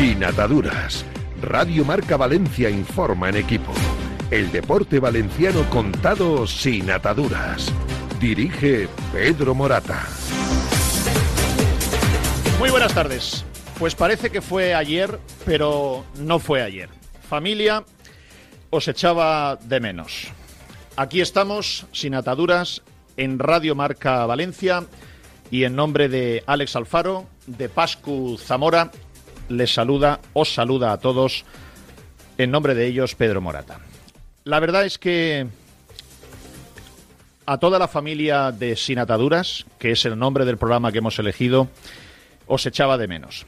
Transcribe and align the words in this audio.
Sin 0.00 0.24
ataduras. 0.24 1.04
Radio 1.42 1.84
Marca 1.84 2.16
Valencia 2.16 2.70
informa 2.70 3.28
en 3.28 3.36
equipo. 3.36 3.70
El 4.30 4.50
deporte 4.50 4.98
valenciano 4.98 5.68
contado 5.68 6.46
sin 6.46 6.90
ataduras. 6.90 7.70
Dirige 8.18 8.88
Pedro 9.12 9.54
Morata. 9.54 10.02
Muy 12.58 12.70
buenas 12.70 12.94
tardes. 12.94 13.44
Pues 13.78 13.94
parece 13.94 14.30
que 14.30 14.40
fue 14.40 14.72
ayer, 14.72 15.20
pero 15.44 16.06
no 16.18 16.38
fue 16.38 16.62
ayer. 16.62 16.88
Familia, 17.28 17.84
os 18.70 18.88
echaba 18.88 19.56
de 19.56 19.80
menos. 19.80 20.28
Aquí 20.96 21.20
estamos, 21.20 21.84
sin 21.92 22.14
ataduras, 22.14 22.80
en 23.18 23.38
Radio 23.38 23.74
Marca 23.74 24.24
Valencia 24.24 24.86
y 25.50 25.64
en 25.64 25.76
nombre 25.76 26.08
de 26.08 26.42
Alex 26.46 26.74
Alfaro, 26.74 27.26
de 27.46 27.68
Pascu 27.68 28.38
Zamora, 28.38 28.92
les 29.50 29.74
saluda, 29.74 30.20
os 30.32 30.54
saluda 30.54 30.92
a 30.92 30.98
todos, 30.98 31.44
en 32.38 32.50
nombre 32.50 32.74
de 32.74 32.86
ellos 32.86 33.14
Pedro 33.14 33.40
Morata. 33.40 33.80
La 34.44 34.60
verdad 34.60 34.86
es 34.86 34.96
que 34.96 35.46
a 37.46 37.58
toda 37.58 37.78
la 37.78 37.88
familia 37.88 38.52
de 38.52 38.76
Sin 38.76 38.98
Ataduras, 38.98 39.66
que 39.78 39.90
es 39.90 40.04
el 40.04 40.18
nombre 40.18 40.44
del 40.44 40.56
programa 40.56 40.92
que 40.92 40.98
hemos 40.98 41.18
elegido, 41.18 41.68
os 42.46 42.64
echaba 42.64 42.96
de 42.96 43.08
menos. 43.08 43.44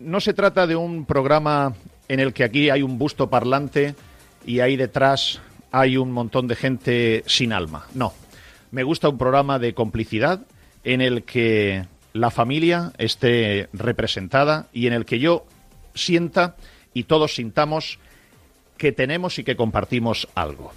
No 0.00 0.20
se 0.20 0.34
trata 0.34 0.66
de 0.66 0.76
un 0.76 1.04
programa 1.06 1.74
en 2.08 2.20
el 2.20 2.32
que 2.32 2.44
aquí 2.44 2.70
hay 2.70 2.82
un 2.82 2.98
busto 2.98 3.30
parlante 3.30 3.94
y 4.44 4.60
ahí 4.60 4.76
detrás 4.76 5.40
hay 5.70 5.96
un 5.96 6.12
montón 6.12 6.48
de 6.48 6.56
gente 6.56 7.22
sin 7.26 7.52
alma. 7.52 7.86
No, 7.94 8.12
me 8.70 8.82
gusta 8.82 9.08
un 9.08 9.18
programa 9.18 9.58
de 9.58 9.74
complicidad 9.74 10.40
en 10.84 11.00
el 11.00 11.22
que 11.24 11.86
la 12.18 12.30
familia 12.30 12.92
esté 12.98 13.68
representada 13.72 14.68
y 14.72 14.86
en 14.86 14.92
el 14.92 15.04
que 15.04 15.18
yo 15.18 15.46
sienta 15.94 16.56
y 16.94 17.04
todos 17.04 17.34
sintamos 17.34 17.98
que 18.76 18.92
tenemos 18.92 19.38
y 19.38 19.44
que 19.44 19.56
compartimos 19.56 20.28
algo. 20.34 20.72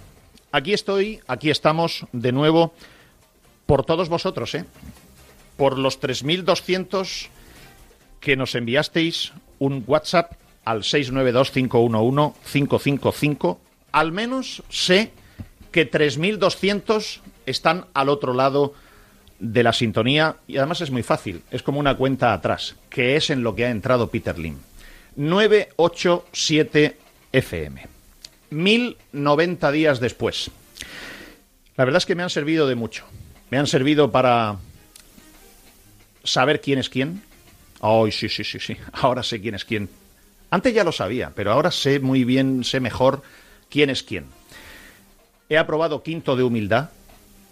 Aquí 0.50 0.72
estoy, 0.72 1.20
aquí 1.26 1.50
estamos 1.50 2.06
de 2.12 2.32
nuevo 2.32 2.72
por 3.66 3.84
todos 3.84 4.08
vosotros, 4.08 4.54
¿eh? 4.54 4.64
por 5.56 5.78
los 5.78 6.00
3.200 6.00 7.28
que 8.20 8.36
nos 8.36 8.54
enviasteis 8.54 9.32
un 9.58 9.84
WhatsApp 9.86 10.32
al 10.64 10.82
692-511-555. 10.82 13.58
Al 13.92 14.12
menos 14.12 14.62
sé 14.68 15.12
que 15.70 15.90
3.200 15.90 17.20
están 17.46 17.86
al 17.94 18.08
otro 18.08 18.34
lado 18.34 18.74
de 19.42 19.64
la 19.64 19.72
sintonía 19.72 20.36
y 20.46 20.56
además 20.56 20.80
es 20.82 20.92
muy 20.92 21.02
fácil, 21.02 21.42
es 21.50 21.64
como 21.64 21.80
una 21.80 21.96
cuenta 21.96 22.32
atrás, 22.32 22.76
que 22.88 23.16
es 23.16 23.28
en 23.28 23.42
lo 23.42 23.56
que 23.56 23.66
ha 23.66 23.70
entrado 23.70 24.08
Peter 24.08 24.38
Lim. 24.38 24.56
987 25.16 26.96
FM. 27.32 27.86
1090 28.50 29.72
días 29.72 29.98
después. 29.98 30.50
La 31.76 31.84
verdad 31.84 31.98
es 31.98 32.06
que 32.06 32.14
me 32.14 32.22
han 32.22 32.30
servido 32.30 32.68
de 32.68 32.76
mucho. 32.76 33.04
Me 33.50 33.58
han 33.58 33.66
servido 33.66 34.12
para 34.12 34.58
saber 36.22 36.60
quién 36.60 36.78
es 36.78 36.88
quién. 36.88 37.20
Ay, 37.80 38.12
sí, 38.12 38.28
sí, 38.28 38.44
sí, 38.44 38.60
sí. 38.60 38.76
Ahora 38.92 39.24
sé 39.24 39.40
quién 39.40 39.56
es 39.56 39.64
quién. 39.64 39.88
Antes 40.50 40.72
ya 40.72 40.84
lo 40.84 40.92
sabía, 40.92 41.32
pero 41.34 41.50
ahora 41.50 41.70
sé 41.70 41.98
muy 41.98 42.24
bien, 42.24 42.62
sé 42.62 42.78
mejor 42.78 43.22
quién 43.70 43.88
es 43.88 44.02
quién. 44.02 44.26
He 45.48 45.56
aprobado 45.56 46.02
quinto 46.02 46.36
de 46.36 46.42
humildad. 46.42 46.90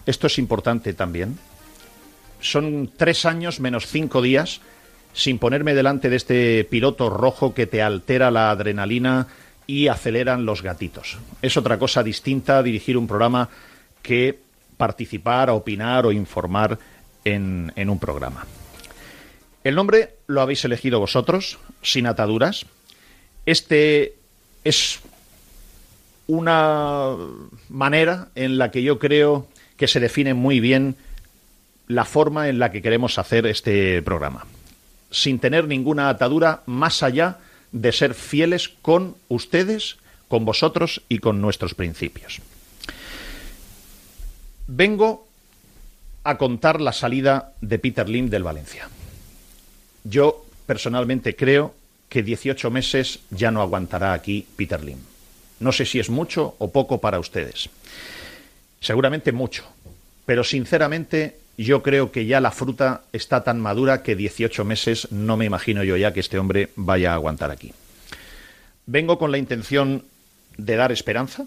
Esto 0.05 0.27
es 0.27 0.37
importante 0.37 0.93
también 0.93 1.39
son 2.41 2.91
tres 2.95 3.25
años 3.25 3.59
menos 3.59 3.87
cinco 3.87 4.21
días 4.21 4.61
sin 5.13 5.39
ponerme 5.39 5.73
delante 5.73 6.09
de 6.09 6.15
este 6.15 6.63
piloto 6.63 7.09
rojo 7.09 7.53
que 7.53 7.67
te 7.67 7.81
altera 7.81 8.31
la 8.31 8.51
adrenalina 8.51 9.27
y 9.67 9.87
aceleran 9.87 10.45
los 10.45 10.61
gatitos. 10.61 11.17
Es 11.41 11.57
otra 11.57 11.77
cosa 11.77 12.03
distinta 12.03 12.63
dirigir 12.63 12.97
un 12.97 13.07
programa 13.07 13.49
que 14.01 14.39
participar, 14.77 15.49
opinar 15.49 16.05
o 16.05 16.11
informar 16.11 16.79
en, 17.23 17.71
en 17.75 17.89
un 17.89 17.99
programa. 17.99 18.45
El 19.63 19.75
nombre 19.75 20.15
lo 20.27 20.41
habéis 20.41 20.65
elegido 20.65 20.99
vosotros, 20.99 21.59
sin 21.83 22.07
ataduras. 22.07 22.65
Este 23.45 24.15
es 24.63 24.99
una 26.27 27.15
manera 27.69 28.29
en 28.35 28.57
la 28.57 28.71
que 28.71 28.81
yo 28.81 28.97
creo 28.97 29.47
que 29.77 29.87
se 29.87 29.99
define 29.99 30.33
muy 30.33 30.59
bien 30.59 30.95
la 31.91 32.05
forma 32.05 32.49
en 32.49 32.59
la 32.59 32.71
que 32.71 32.81
queremos 32.81 33.17
hacer 33.17 33.45
este 33.45 34.01
programa, 34.01 34.45
sin 35.11 35.39
tener 35.39 35.67
ninguna 35.67 36.09
atadura 36.09 36.63
más 36.65 37.03
allá 37.03 37.39
de 37.71 37.91
ser 37.91 38.13
fieles 38.13 38.69
con 38.69 39.15
ustedes, 39.27 39.97
con 40.27 40.45
vosotros 40.45 41.01
y 41.09 41.19
con 41.19 41.41
nuestros 41.41 41.75
principios. 41.75 42.39
Vengo 44.67 45.27
a 46.23 46.37
contar 46.37 46.79
la 46.79 46.93
salida 46.93 47.53
de 47.61 47.79
Peter 47.79 48.07
Lim 48.07 48.29
del 48.29 48.43
Valencia. 48.43 48.87
Yo 50.03 50.45
personalmente 50.65 51.35
creo 51.35 51.75
que 52.07 52.23
18 52.23 52.69
meses 52.71 53.19
ya 53.29 53.51
no 53.51 53.61
aguantará 53.61 54.13
aquí 54.13 54.45
Peter 54.55 54.83
Lim. 54.83 54.99
No 55.59 55.71
sé 55.71 55.85
si 55.85 55.99
es 55.99 56.09
mucho 56.09 56.55
o 56.59 56.71
poco 56.71 56.99
para 57.01 57.19
ustedes. 57.19 57.69
Seguramente 58.79 59.31
mucho, 59.31 59.65
pero 60.25 60.43
sinceramente 60.43 61.37
yo 61.63 61.83
creo 61.83 62.11
que 62.11 62.25
ya 62.25 62.39
la 62.39 62.51
fruta 62.51 63.01
está 63.11 63.43
tan 63.43 63.59
madura 63.59 64.03
que 64.03 64.15
18 64.15 64.63
meses 64.65 65.11
no 65.11 65.37
me 65.37 65.45
imagino 65.45 65.83
yo 65.83 65.97
ya 65.97 66.13
que 66.13 66.19
este 66.19 66.39
hombre 66.39 66.69
vaya 66.75 67.11
a 67.11 67.15
aguantar 67.15 67.51
aquí. 67.51 67.73
Vengo 68.85 69.17
con 69.17 69.31
la 69.31 69.37
intención 69.37 70.03
de 70.57 70.75
dar 70.75 70.91
esperanza 70.91 71.45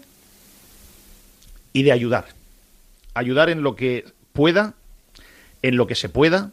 y 1.73 1.83
de 1.83 1.91
ayudar. 1.91 2.25
Ayudar 3.13 3.49
en 3.49 3.63
lo 3.63 3.75
que 3.75 4.05
pueda, 4.33 4.73
en 5.61 5.77
lo 5.77 5.87
que 5.87 5.95
se 5.95 6.09
pueda, 6.09 6.51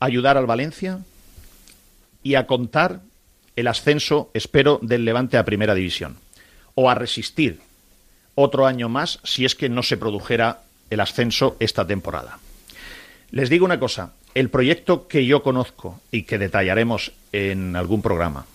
ayudar 0.00 0.36
al 0.36 0.46
Valencia 0.46 1.00
y 2.22 2.36
a 2.36 2.46
contar 2.46 3.00
el 3.56 3.68
ascenso, 3.68 4.30
espero, 4.34 4.78
del 4.82 5.04
Levante 5.04 5.36
a 5.38 5.44
Primera 5.44 5.74
División. 5.74 6.16
O 6.74 6.90
a 6.90 6.94
resistir 6.94 7.60
otro 8.34 8.66
año 8.66 8.88
más 8.88 9.20
si 9.22 9.44
es 9.44 9.54
que 9.54 9.68
no 9.68 9.82
se 9.82 9.96
produjera 9.96 10.62
el 10.90 11.00
ascenso 11.00 11.56
esta 11.60 11.86
temporada. 11.86 12.38
Les 13.34 13.50
digo 13.50 13.64
una 13.64 13.80
cosa, 13.80 14.12
el 14.36 14.48
proyecto 14.48 15.08
que 15.08 15.26
yo 15.26 15.42
conozco 15.42 16.00
y 16.12 16.22
que 16.22 16.38
detallaremos 16.38 17.10
en 17.32 17.74
algún 17.74 18.00
programa 18.00 18.46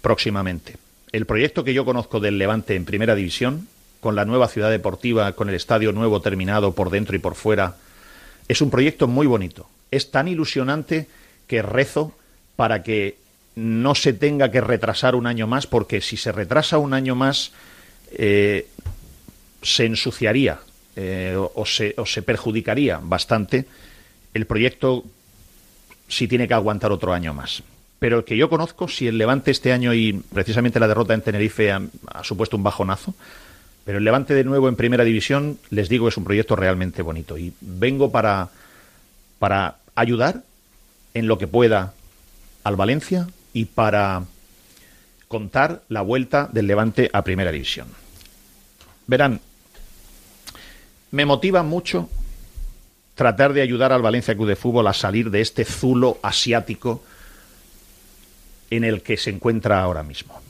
próximamente, 0.00 0.76
el 1.10 1.26
proyecto 1.26 1.64
que 1.64 1.74
yo 1.74 1.84
conozco 1.84 2.20
del 2.20 2.38
Levante 2.38 2.76
en 2.76 2.84
Primera 2.84 3.16
División, 3.16 3.66
con 3.98 4.14
la 4.14 4.24
nueva 4.24 4.46
ciudad 4.46 4.70
deportiva, 4.70 5.32
con 5.32 5.48
el 5.48 5.56
estadio 5.56 5.90
nuevo 5.90 6.22
terminado 6.22 6.72
por 6.72 6.90
dentro 6.90 7.16
y 7.16 7.18
por 7.18 7.34
fuera, 7.34 7.74
es 8.46 8.60
un 8.62 8.70
proyecto 8.70 9.08
muy 9.08 9.26
bonito. 9.26 9.68
Es 9.90 10.12
tan 10.12 10.28
ilusionante 10.28 11.08
que 11.48 11.60
rezo 11.60 12.12
para 12.54 12.84
que 12.84 13.16
no 13.56 13.96
se 13.96 14.12
tenga 14.12 14.52
que 14.52 14.60
retrasar 14.60 15.16
un 15.16 15.26
año 15.26 15.48
más, 15.48 15.66
porque 15.66 16.00
si 16.00 16.16
se 16.16 16.30
retrasa 16.30 16.78
un 16.78 16.94
año 16.94 17.16
más, 17.16 17.50
eh, 18.12 18.68
se 19.62 19.84
ensuciaría 19.84 20.60
eh, 21.00 21.36
o, 21.36 21.64
se, 21.64 21.94
o 21.96 22.04
se 22.04 22.22
perjudicaría 22.22 22.98
bastante 23.00 23.66
el 24.34 24.46
proyecto 24.46 25.04
si 26.08 26.26
tiene 26.26 26.48
que 26.48 26.54
aguantar 26.54 26.90
otro 26.90 27.12
año 27.12 27.32
más. 27.32 27.62
Pero 28.00 28.18
el 28.18 28.24
que 28.24 28.36
yo 28.36 28.50
conozco, 28.50 28.88
si 28.88 29.06
el 29.06 29.16
Levante 29.16 29.52
este 29.52 29.72
año 29.72 29.94
y 29.94 30.14
precisamente 30.32 30.80
la 30.80 30.88
derrota 30.88 31.14
en 31.14 31.22
Tenerife 31.22 31.70
ha, 31.70 31.80
ha, 32.08 32.24
supuesto 32.24 32.56
un 32.56 32.64
bajonazo, 32.64 33.14
pero 33.84 33.98
el 33.98 34.04
Levante 34.04 34.34
de 34.34 34.42
nuevo 34.42 34.68
en 34.68 34.74
primera 34.74 35.04
división, 35.04 35.60
les 35.70 35.88
digo, 35.88 36.08
es 36.08 36.16
un 36.16 36.24
proyecto 36.24 36.56
realmente 36.56 37.00
bonito. 37.02 37.38
Y 37.38 37.52
vengo 37.60 38.10
para, 38.10 38.48
para 39.38 39.76
ayudar 39.94 40.42
en 41.14 41.28
lo 41.28 41.38
que 41.38 41.46
pueda 41.46 41.94
al 42.64 42.74
Valencia 42.74 43.28
y 43.52 43.66
para 43.66 44.24
contar 45.28 45.82
la 45.88 46.00
vuelta 46.00 46.48
del 46.50 46.66
Levante 46.66 47.08
a 47.12 47.22
primera 47.22 47.52
división. 47.52 47.86
Verán, 49.06 49.40
me 51.10 51.24
motiva 51.24 51.62
mucho 51.62 52.08
tratar 53.14 53.52
de 53.52 53.62
ayudar 53.62 53.92
al 53.92 54.02
Valencia 54.02 54.34
Club 54.34 54.48
de 54.48 54.56
Fútbol 54.56 54.86
a 54.86 54.92
salir 54.92 55.30
de 55.30 55.40
este 55.40 55.64
zulo 55.64 56.18
asiático 56.22 57.02
en 58.70 58.84
el 58.84 59.02
que 59.02 59.16
se 59.16 59.30
encuentra 59.30 59.82
ahora 59.82 60.02
mismo. 60.02 60.40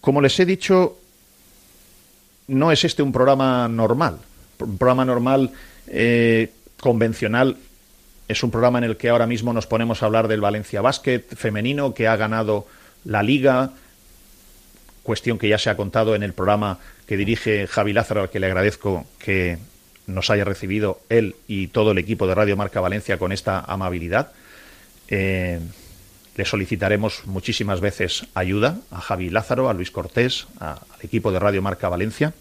Como 0.00 0.20
les 0.20 0.38
he 0.38 0.46
dicho, 0.46 0.98
no 2.46 2.70
es 2.70 2.84
este 2.84 3.02
un 3.02 3.12
programa 3.12 3.68
normal. 3.68 4.18
Un 4.60 4.78
programa 4.78 5.04
normal, 5.04 5.50
eh, 5.86 6.52
convencional, 6.80 7.56
es 8.28 8.42
un 8.42 8.50
programa 8.50 8.78
en 8.78 8.84
el 8.84 8.96
que 8.96 9.08
ahora 9.08 9.26
mismo 9.26 9.52
nos 9.52 9.66
ponemos 9.66 10.02
a 10.02 10.06
hablar 10.06 10.28
del 10.28 10.40
Valencia 10.40 10.82
Basket 10.82 11.22
femenino 11.34 11.94
que 11.94 12.06
ha 12.06 12.16
ganado 12.16 12.66
la 13.04 13.22
liga, 13.22 13.72
cuestión 15.08 15.38
que 15.38 15.48
ya 15.48 15.56
se 15.56 15.70
ha 15.70 15.76
contado 15.76 16.14
en 16.14 16.22
el 16.22 16.34
programa 16.34 16.80
que 17.06 17.16
dirige 17.16 17.66
Javi 17.66 17.94
Lázaro, 17.94 18.20
al 18.20 18.28
que 18.28 18.40
le 18.40 18.46
agradezco 18.46 19.06
que 19.18 19.56
nos 20.06 20.28
haya 20.28 20.44
recibido 20.44 21.00
él 21.08 21.34
y 21.46 21.68
todo 21.68 21.92
el 21.92 21.98
equipo 21.98 22.26
de 22.26 22.34
Radio 22.34 22.58
Marca 22.58 22.82
Valencia 22.82 23.16
con 23.16 23.32
esta 23.32 23.60
amabilidad. 23.60 24.32
Eh, 25.08 25.60
le 26.36 26.44
solicitaremos 26.44 27.22
muchísimas 27.24 27.80
veces 27.80 28.26
ayuda 28.34 28.80
a 28.90 29.00
Javi 29.00 29.30
Lázaro, 29.30 29.70
a 29.70 29.72
Luis 29.72 29.90
Cortés, 29.90 30.46
al 30.60 30.76
equipo 31.00 31.32
de 31.32 31.38
Radio 31.38 31.62
Marca 31.62 31.88
Valencia. 31.88 32.34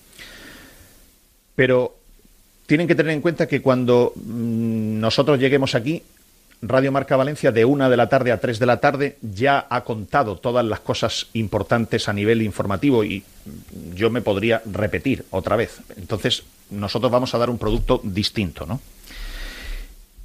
Pero 1.56 1.96
tienen 2.66 2.86
que 2.86 2.96
tener 2.96 3.14
en 3.14 3.22
cuenta 3.22 3.48
que 3.48 3.62
cuando 3.62 4.12
mm, 4.14 5.00
nosotros 5.00 5.40
lleguemos 5.40 5.74
aquí, 5.74 6.04
Radio 6.62 6.92
Marca 6.92 7.16
Valencia 7.16 7.52
de 7.52 7.66
una 7.66 7.90
de 7.90 7.98
la 7.98 8.10
tarde 8.10 8.32
a 8.32 8.40
tres 8.40 8.58
de 8.58 8.66
la 8.66 8.80
tarde 8.80 9.18
ya 9.22 9.68
ha 9.70 9.84
contado 9.84 10.38
todas 10.38 10.66
las 10.66 10.80
cosas 10.80 11.28
importantes 11.34 12.10
a 12.10 12.14
nivel 12.14 12.42
informativo 12.42 13.04
y 13.04 13.24
yo 13.94 14.10
me 14.10 14.22
podría 14.22 14.62
repetir 14.66 15.26
otra 15.30 15.56
vez. 15.56 15.80
Entonces, 15.98 16.44
nosotros 16.72 17.12
vamos 17.12 17.34
a 17.34 17.38
dar 17.38 17.50
un 17.50 17.60
producto 17.60 18.02
distinto, 18.04 18.66
¿no? 18.66 18.82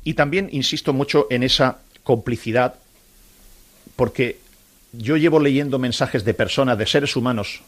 Y 0.04 0.14
también 0.14 0.48
insisto 0.52 0.92
mucho 0.92 1.26
en 1.30 1.42
esa 1.42 1.78
complicidad 2.02 2.74
porque 3.94 4.38
yo 4.92 5.16
llevo 5.16 5.38
leyendo 5.38 5.78
mensajes 5.78 6.24
de 6.24 6.34
personas, 6.34 6.78
de 6.78 6.86
seres 6.86 7.14
humanos, 7.14 7.60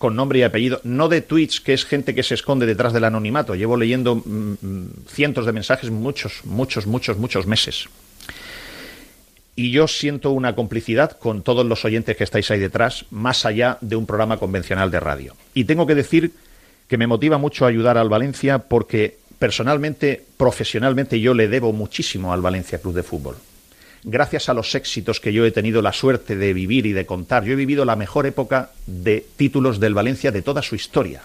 con 0.00 0.16
nombre 0.16 0.38
y 0.38 0.44
apellido, 0.44 0.80
no 0.82 1.10
de 1.10 1.20
tweets, 1.20 1.60
que 1.60 1.74
es 1.74 1.84
gente 1.84 2.14
que 2.14 2.22
se 2.22 2.32
esconde 2.32 2.64
detrás 2.64 2.94
del 2.94 3.04
anonimato. 3.04 3.54
Llevo 3.54 3.76
leyendo 3.76 4.16
mm, 4.16 4.56
mm, 4.62 4.88
cientos 5.06 5.44
de 5.44 5.52
mensajes 5.52 5.90
muchos, 5.90 6.40
muchos, 6.44 6.86
muchos, 6.86 7.18
muchos 7.18 7.46
meses. 7.46 7.84
Y 9.56 9.72
yo 9.72 9.86
siento 9.86 10.30
una 10.30 10.54
complicidad 10.54 11.18
con 11.18 11.42
todos 11.42 11.66
los 11.66 11.84
oyentes 11.84 12.16
que 12.16 12.24
estáis 12.24 12.50
ahí 12.50 12.58
detrás, 12.58 13.04
más 13.10 13.44
allá 13.44 13.76
de 13.82 13.96
un 13.96 14.06
programa 14.06 14.38
convencional 14.38 14.90
de 14.90 15.00
radio. 15.00 15.36
Y 15.52 15.64
tengo 15.64 15.86
que 15.86 15.94
decir 15.94 16.32
que 16.88 16.96
me 16.96 17.06
motiva 17.06 17.36
mucho 17.36 17.66
ayudar 17.66 17.98
al 17.98 18.08
Valencia 18.08 18.58
porque 18.58 19.18
personalmente, 19.38 20.24
profesionalmente, 20.38 21.20
yo 21.20 21.34
le 21.34 21.46
debo 21.46 21.74
muchísimo 21.74 22.32
al 22.32 22.40
Valencia 22.40 22.78
Club 22.78 22.94
de 22.94 23.02
Fútbol 23.02 23.36
gracias 24.04 24.48
a 24.48 24.54
los 24.54 24.74
éxitos 24.74 25.20
que 25.20 25.32
yo 25.32 25.44
he 25.44 25.50
tenido 25.50 25.82
la 25.82 25.92
suerte 25.92 26.36
de 26.36 26.52
vivir 26.52 26.86
y 26.86 26.92
de 26.92 27.06
contar. 27.06 27.44
Yo 27.44 27.52
he 27.52 27.56
vivido 27.56 27.84
la 27.84 27.96
mejor 27.96 28.26
época 28.26 28.70
de 28.86 29.26
títulos 29.36 29.80
del 29.80 29.94
Valencia 29.94 30.30
de 30.32 30.42
toda 30.42 30.62
su 30.62 30.74
historia. 30.74 31.22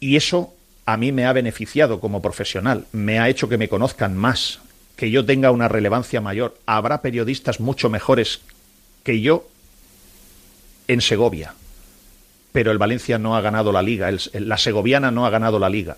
Y 0.00 0.16
eso 0.16 0.54
a 0.84 0.96
mí 0.96 1.12
me 1.12 1.26
ha 1.26 1.32
beneficiado 1.32 2.00
como 2.00 2.22
profesional, 2.22 2.86
me 2.92 3.20
ha 3.20 3.28
hecho 3.28 3.48
que 3.48 3.58
me 3.58 3.68
conozcan 3.68 4.16
más, 4.16 4.60
que 4.96 5.10
yo 5.10 5.24
tenga 5.24 5.50
una 5.50 5.68
relevancia 5.68 6.20
mayor. 6.20 6.58
Habrá 6.66 7.02
periodistas 7.02 7.60
mucho 7.60 7.88
mejores 7.88 8.40
que 9.04 9.20
yo 9.20 9.48
en 10.88 11.00
Segovia, 11.00 11.54
pero 12.52 12.70
el 12.72 12.78
Valencia 12.78 13.18
no 13.18 13.36
ha 13.36 13.40
ganado 13.40 13.72
la 13.72 13.82
liga, 13.82 14.10
la 14.32 14.58
segoviana 14.58 15.10
no 15.10 15.24
ha 15.24 15.30
ganado 15.30 15.58
la 15.58 15.70
liga. 15.70 15.96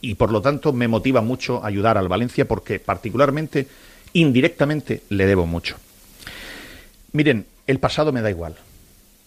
Y 0.00 0.14
por 0.14 0.30
lo 0.30 0.40
tanto 0.40 0.72
me 0.72 0.86
motiva 0.86 1.22
mucho 1.22 1.64
ayudar 1.64 1.98
al 1.98 2.08
Valencia 2.08 2.46
porque 2.46 2.78
particularmente 2.78 3.66
indirectamente 4.12 5.02
le 5.08 5.26
debo 5.26 5.46
mucho. 5.46 5.76
Miren, 7.12 7.46
el 7.66 7.78
pasado 7.78 8.12
me 8.12 8.22
da 8.22 8.30
igual. 8.30 8.56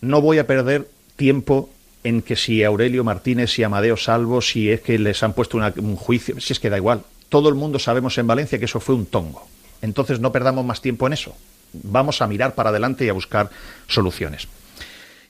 No 0.02 0.22
voy 0.22 0.40
a 0.40 0.48
perder 0.48 0.88
tiempo 1.16 1.70
en 2.04 2.22
que 2.22 2.36
si 2.36 2.64
Aurelio 2.64 3.04
Martínez, 3.04 3.52
si 3.52 3.64
Amadeo 3.64 3.98
Salvo, 3.98 4.42
si 4.42 4.72
es 4.72 4.82
que 4.82 4.98
les 4.98 5.22
han 5.24 5.34
puesto 5.34 5.58
un 5.58 5.96
juicio, 5.96 6.40
si 6.40 6.54
es 6.54 6.60
que 6.60 6.70
da 6.70 6.78
igual. 6.78 7.04
Todo 7.30 7.50
el 7.50 7.56
mundo 7.56 7.80
sabemos 7.80 8.18
en 8.18 8.28
Valencia 8.28 8.60
que 8.60 8.66
eso 8.66 8.80
fue 8.80 8.96
un 8.96 9.06
tongo. 9.06 9.48
Entonces 9.82 10.20
no 10.20 10.32
perdamos 10.32 10.66
más 10.66 10.82
tiempo 10.82 11.08
en 11.08 11.14
eso. 11.14 11.36
Vamos 11.74 12.22
a 12.22 12.28
mirar 12.28 12.56
para 12.56 12.70
adelante 12.70 13.06
y 13.06 13.10
a 13.10 13.14
buscar 13.14 13.50
soluciones. 13.88 14.48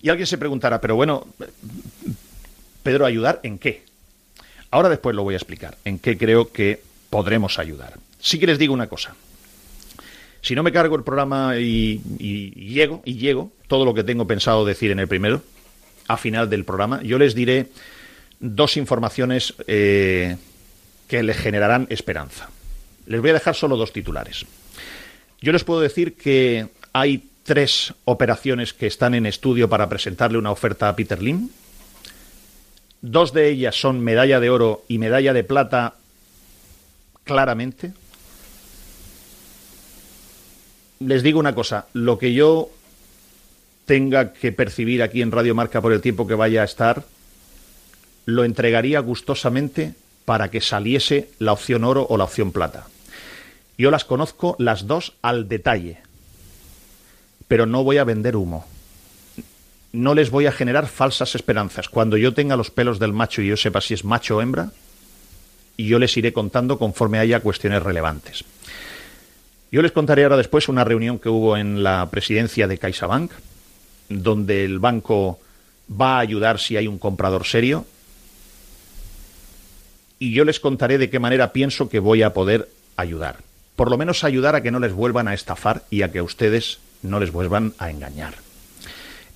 Y 0.01 0.09
alguien 0.09 0.27
se 0.27 0.38
preguntará, 0.38 0.81
pero 0.81 0.95
bueno, 0.95 1.27
Pedro, 2.83 3.06
¿ayudar 3.06 3.39
en 3.44 3.59
qué? 3.59 3.83
Ahora 4.71 4.89
después 4.89 5.15
lo 5.15 5.24
voy 5.24 5.36
a 5.36 5.38
explicar, 5.38 5.77
en 5.86 6.00
qué 6.00 6.18
creo 6.18 6.51
que 6.51 6.81
podremos 7.09 7.59
ayudar. 7.59 8.00
Sí 8.19 8.39
que 8.39 8.47
les 8.47 8.57
digo 8.57 8.74
una 8.74 8.88
cosa. 8.88 9.15
Si 10.41 10.55
no 10.55 10.63
me 10.63 10.71
cargo 10.71 10.95
el 10.95 11.03
programa 11.03 11.57
y, 11.57 12.01
llego, 12.19 13.01
y 13.05 13.15
llego, 13.15 13.51
todo 13.67 13.85
lo 13.85 13.93
que 13.93 14.03
tengo 14.03 14.25
pensado 14.25 14.65
decir 14.65 14.91
en 14.91 14.99
el 14.99 15.07
primero, 15.07 15.43
a 16.07 16.17
final 16.17 16.49
del 16.49 16.65
programa, 16.65 17.01
yo 17.03 17.19
les 17.19 17.35
diré 17.35 17.67
dos 18.39 18.75
informaciones 18.75 19.53
eh, 19.67 20.38
que 21.07 21.21
les 21.21 21.38
generarán 21.38 21.85
esperanza. 21.89 22.49
Les 23.05 23.21
voy 23.21 23.29
a 23.29 23.33
dejar 23.33 23.55
solo 23.55 23.77
dos 23.77 23.93
titulares. 23.93 24.45
Yo 25.41 25.51
les 25.51 25.63
puedo 25.63 25.79
decir 25.79 26.15
que 26.15 26.67
hay 26.91 27.23
tres 27.44 27.94
operaciones 28.05 28.73
que 28.73 28.87
están 28.87 29.13
en 29.13 29.25
estudio 29.25 29.69
para 29.69 29.89
presentarle 29.89 30.37
una 30.37 30.51
oferta 30.51 30.89
a 30.89 30.95
Peter 30.95 31.21
Lim. 31.21 31.49
Dos 33.01 33.33
de 33.33 33.49
ellas 33.49 33.79
son 33.79 33.99
medalla 33.99 34.39
de 34.39 34.49
oro 34.49 34.83
y 34.87 34.97
medalla 34.97 35.33
de 35.33 35.44
plata 35.44 35.95
claramente 37.23 37.94
les 41.06 41.24
digo 41.24 41.39
una 41.39 41.56
cosa, 41.56 41.88
lo 41.94 42.18
que 42.18 42.33
yo 42.33 42.69
tenga 43.86 44.33
que 44.33 44.51
percibir 44.51 45.03
aquí 45.03 45.21
en 45.21 45.31
Radio 45.31 45.56
Marca 45.56 45.81
por 45.81 45.94
el 45.94 46.01
tiempo 46.01 46.27
que 46.27 46.36
vaya 46.36 46.62
a 46.62 46.65
estar, 46.65 47.03
lo 48.25 48.44
entregaría 48.44 49.00
gustosamente 49.00 49.95
para 50.25 50.50
que 50.51 50.62
saliese 50.62 51.30
la 51.39 51.53
opción 51.53 51.83
oro 51.83 52.06
o 52.09 52.18
la 52.18 52.24
opción 52.24 52.51
plata. 52.51 52.88
Yo 53.77 53.92
las 53.92 54.06
conozco 54.06 54.56
las 54.59 54.86
dos 54.86 55.13
al 55.21 55.48
detalle, 55.48 55.98
pero 57.47 57.65
no 57.65 57.83
voy 57.83 57.97
a 57.97 58.04
vender 58.04 58.36
humo. 58.36 58.65
No 59.92 60.13
les 60.13 60.30
voy 60.30 60.45
a 60.45 60.51
generar 60.54 60.88
falsas 60.88 61.36
esperanzas. 61.36 61.89
Cuando 61.89 62.15
yo 62.15 62.33
tenga 62.33 62.56
los 62.56 62.71
pelos 62.71 63.00
del 63.00 63.12
macho 63.12 63.42
y 63.42 63.47
yo 63.47 63.57
sepa 63.57 63.81
si 63.81 63.94
es 63.94 64.06
macho 64.06 64.38
o 64.38 64.42
hembra, 64.42 64.71
yo 65.77 66.00
les 66.00 66.15
iré 66.15 66.31
contando 66.31 66.77
conforme 66.77 67.19
haya 67.19 67.39
cuestiones 67.39 67.83
relevantes. 67.83 68.45
Yo 69.71 69.81
les 69.81 69.94
contaré 69.94 70.23
ahora 70.23 70.38
después 70.38 70.68
una 70.68 70.83
reunión 70.83 71.18
que 71.18 71.29
hubo 71.29 71.56
en 71.56 71.81
la 71.81 72.09
presidencia 72.12 72.68
de 72.68 72.77
CaixaBank, 72.77 73.31
donde 74.09 74.65
el 74.65 74.79
banco 74.79 75.39
va 75.89 76.18
a 76.18 76.19
ayudar 76.19 76.59
si 76.59 76.75
hay 76.75 76.88
un 76.88 77.00
comprador 77.00 77.45
serio. 77.45 77.85
Y 80.19 80.33
yo 80.33 80.44
les 80.44 80.59
contaré 80.59 80.97
de 80.97 81.09
qué 81.09 81.19
manera 81.19 81.53
pienso 81.53 81.89
que 81.89 82.00
voy 82.00 82.21
a 82.21 82.33
poder 82.33 82.69
ayudar. 82.97 83.38
Por 83.75 83.89
lo 83.89 83.97
menos 83.97 84.23
ayudar 84.23 84.56
a 84.56 84.62
que 84.62 84.71
no 84.71 84.79
les 84.79 84.94
vuelvan 84.94 85.27
a 85.27 85.33
estafar 85.33 85.83
y 85.89 86.01
a 86.01 86.12
que 86.12 86.19
a 86.19 86.23
ustedes 86.23 86.79
no 87.01 87.19
les 87.19 87.31
vuelvan 87.31 87.73
a 87.79 87.89
engañar. 87.89 88.35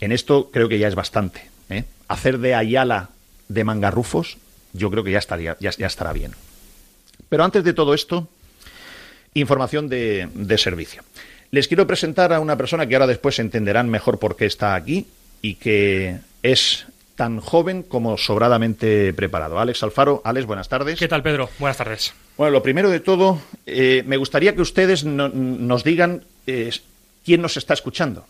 En 0.02 0.12
esto 0.12 0.50
creo 0.52 0.70
que 0.70 0.80
ya 0.80 0.88
es 0.88 0.96
bastante. 0.96 1.50
¿eh? 1.70 1.86
Hacer 2.08 2.40
de 2.40 2.56
Ayala 2.56 3.10
de 3.48 3.64
mangarrufos, 3.64 4.38
yo 4.74 4.92
creo 4.92 5.04
que 5.04 5.12
ya, 5.12 5.20
estará 5.20 6.14
bien. 6.14 6.34
Pero 7.30 7.44
antes 7.44 7.64
de 7.64 7.74
todo 7.74 7.94
esto, 7.94 8.28
información 9.36 9.90
de, 9.90 10.56
servicio. 10.58 11.04
Les 11.52 11.68
quiero 11.68 11.86
presentar 11.86 12.34
a 12.34 12.40
una 12.40 12.58
persona 12.58 12.88
que 12.88 12.96
ahora 12.96 13.08
después 13.08 13.38
entenderán 13.40 13.90
mejor 13.90 14.18
por 14.18 14.36
qué 14.36 14.46
está 14.46 14.76
aquí 14.76 15.06
y 15.42 15.56
que 15.56 16.18
es 16.42 16.88
tan 17.16 17.40
joven 17.40 17.84
como 17.84 18.18
sobradamente 18.18 19.14
preparado. 19.14 19.60
Alex 19.60 19.84
Alfaro. 19.84 20.22
Alex, 20.26 20.46
buenas 20.48 20.68
tardes. 20.68 21.00
¿Qué 21.00 21.08
tal, 21.08 21.22
Pedro? 21.22 21.50
Buenas 21.60 21.78
tardes. 21.78 22.14
Bueno, 22.38 22.52
lo 22.52 22.64
primero 22.64 22.90
de 22.90 23.00
todo, 23.00 23.40
eh, 23.66 24.04
me 24.06 24.18
gustaría 24.18 24.56
que 24.56 24.62
ustedes 24.62 25.06
nos 25.06 25.84
digan 25.84 26.24
eh, 26.48 26.72
quién 27.24 27.42
nos 27.42 27.58
está 27.58 27.74
escuchando. 27.74 28.26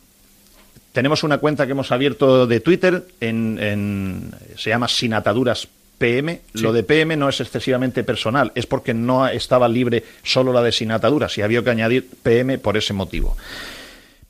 Tenemos 0.92 1.24
una 1.24 1.40
cuenta 1.40 1.66
que 1.66 1.74
hemos 1.74 1.92
abierto 1.92 2.48
de 2.48 2.60
Twitter, 2.60 3.06
en, 3.20 4.32
se 4.56 4.70
llama 4.70 4.88
Sinataduras 4.88 5.68
PM, 5.98 6.42
lo 6.54 6.74
de 6.74 6.84
PM 6.84 7.16
no 7.16 7.30
es 7.30 7.40
excesivamente 7.40 8.04
personal, 8.04 8.52
es 8.56 8.66
porque 8.66 8.94
no 8.94 9.28
estaba 9.28 9.68
libre 9.68 10.04
solo 10.24 10.54
la 10.54 10.62
desinatadura, 10.62 11.30
si 11.30 11.42
había 11.42 11.64
que 11.64 11.70
añadir 11.70 12.08
PM 12.24 12.58
por 12.58 12.78
ese 12.78 12.94
motivo. 12.94 13.36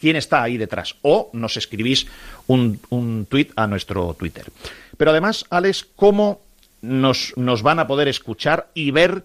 quién 0.00 0.16
está 0.16 0.42
ahí 0.42 0.56
detrás. 0.56 0.96
O 1.02 1.30
nos 1.32 1.56
escribís 1.56 2.06
un, 2.46 2.80
un 2.90 3.26
tuit 3.26 3.52
a 3.56 3.66
nuestro 3.66 4.14
Twitter. 4.18 4.46
Pero 4.96 5.10
además, 5.10 5.44
Alex, 5.50 5.86
¿cómo 5.96 6.40
nos, 6.82 7.32
nos 7.36 7.62
van 7.62 7.78
a 7.78 7.86
poder 7.86 8.08
escuchar 8.08 8.68
y 8.74 8.90
ver 8.90 9.24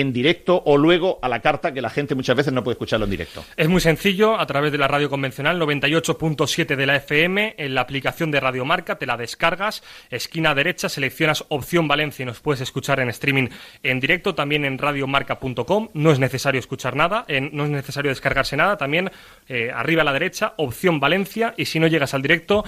en 0.00 0.12
directo 0.12 0.62
o 0.64 0.76
luego 0.76 1.18
a 1.22 1.28
la 1.28 1.40
carta 1.40 1.72
que 1.72 1.80
la 1.80 1.90
gente 1.90 2.14
muchas 2.14 2.36
veces 2.36 2.52
no 2.52 2.62
puede 2.62 2.74
escucharlo 2.74 3.04
en 3.04 3.10
directo? 3.10 3.44
Es 3.56 3.68
muy 3.68 3.80
sencillo, 3.80 4.38
a 4.38 4.46
través 4.46 4.72
de 4.72 4.78
la 4.78 4.88
radio 4.88 5.10
convencional 5.10 5.60
98.7 5.60 6.76
de 6.76 6.86
la 6.86 6.96
FM, 6.96 7.54
en 7.58 7.74
la 7.74 7.82
aplicación 7.82 8.30
de 8.30 8.40
Radio 8.40 8.64
Marca, 8.64 8.98
te 8.98 9.06
la 9.06 9.16
descargas, 9.16 9.82
esquina 10.10 10.54
derecha, 10.54 10.88
seleccionas 10.88 11.44
opción 11.48 11.88
Valencia 11.88 12.22
y 12.22 12.26
nos 12.26 12.40
puedes 12.40 12.60
escuchar 12.60 13.00
en 13.00 13.08
streaming 13.08 13.48
en 13.82 14.00
directo, 14.00 14.34
también 14.34 14.64
en 14.64 14.78
radiomarca.com, 14.78 15.88
no 15.94 16.10
es 16.10 16.18
necesario 16.18 16.58
escuchar 16.58 16.96
nada, 16.96 17.26
no 17.52 17.64
es 17.64 17.70
necesario 17.70 18.10
descargarse 18.10 18.56
nada, 18.56 18.76
también 18.76 19.10
eh, 19.48 19.70
arriba 19.74 20.02
a 20.02 20.04
la 20.04 20.12
derecha, 20.12 20.54
opción 20.56 21.00
Valencia 21.00 21.54
y 21.56 21.66
si 21.66 21.80
no 21.80 21.86
llegas 21.86 22.14
al 22.14 22.22
directo, 22.22 22.64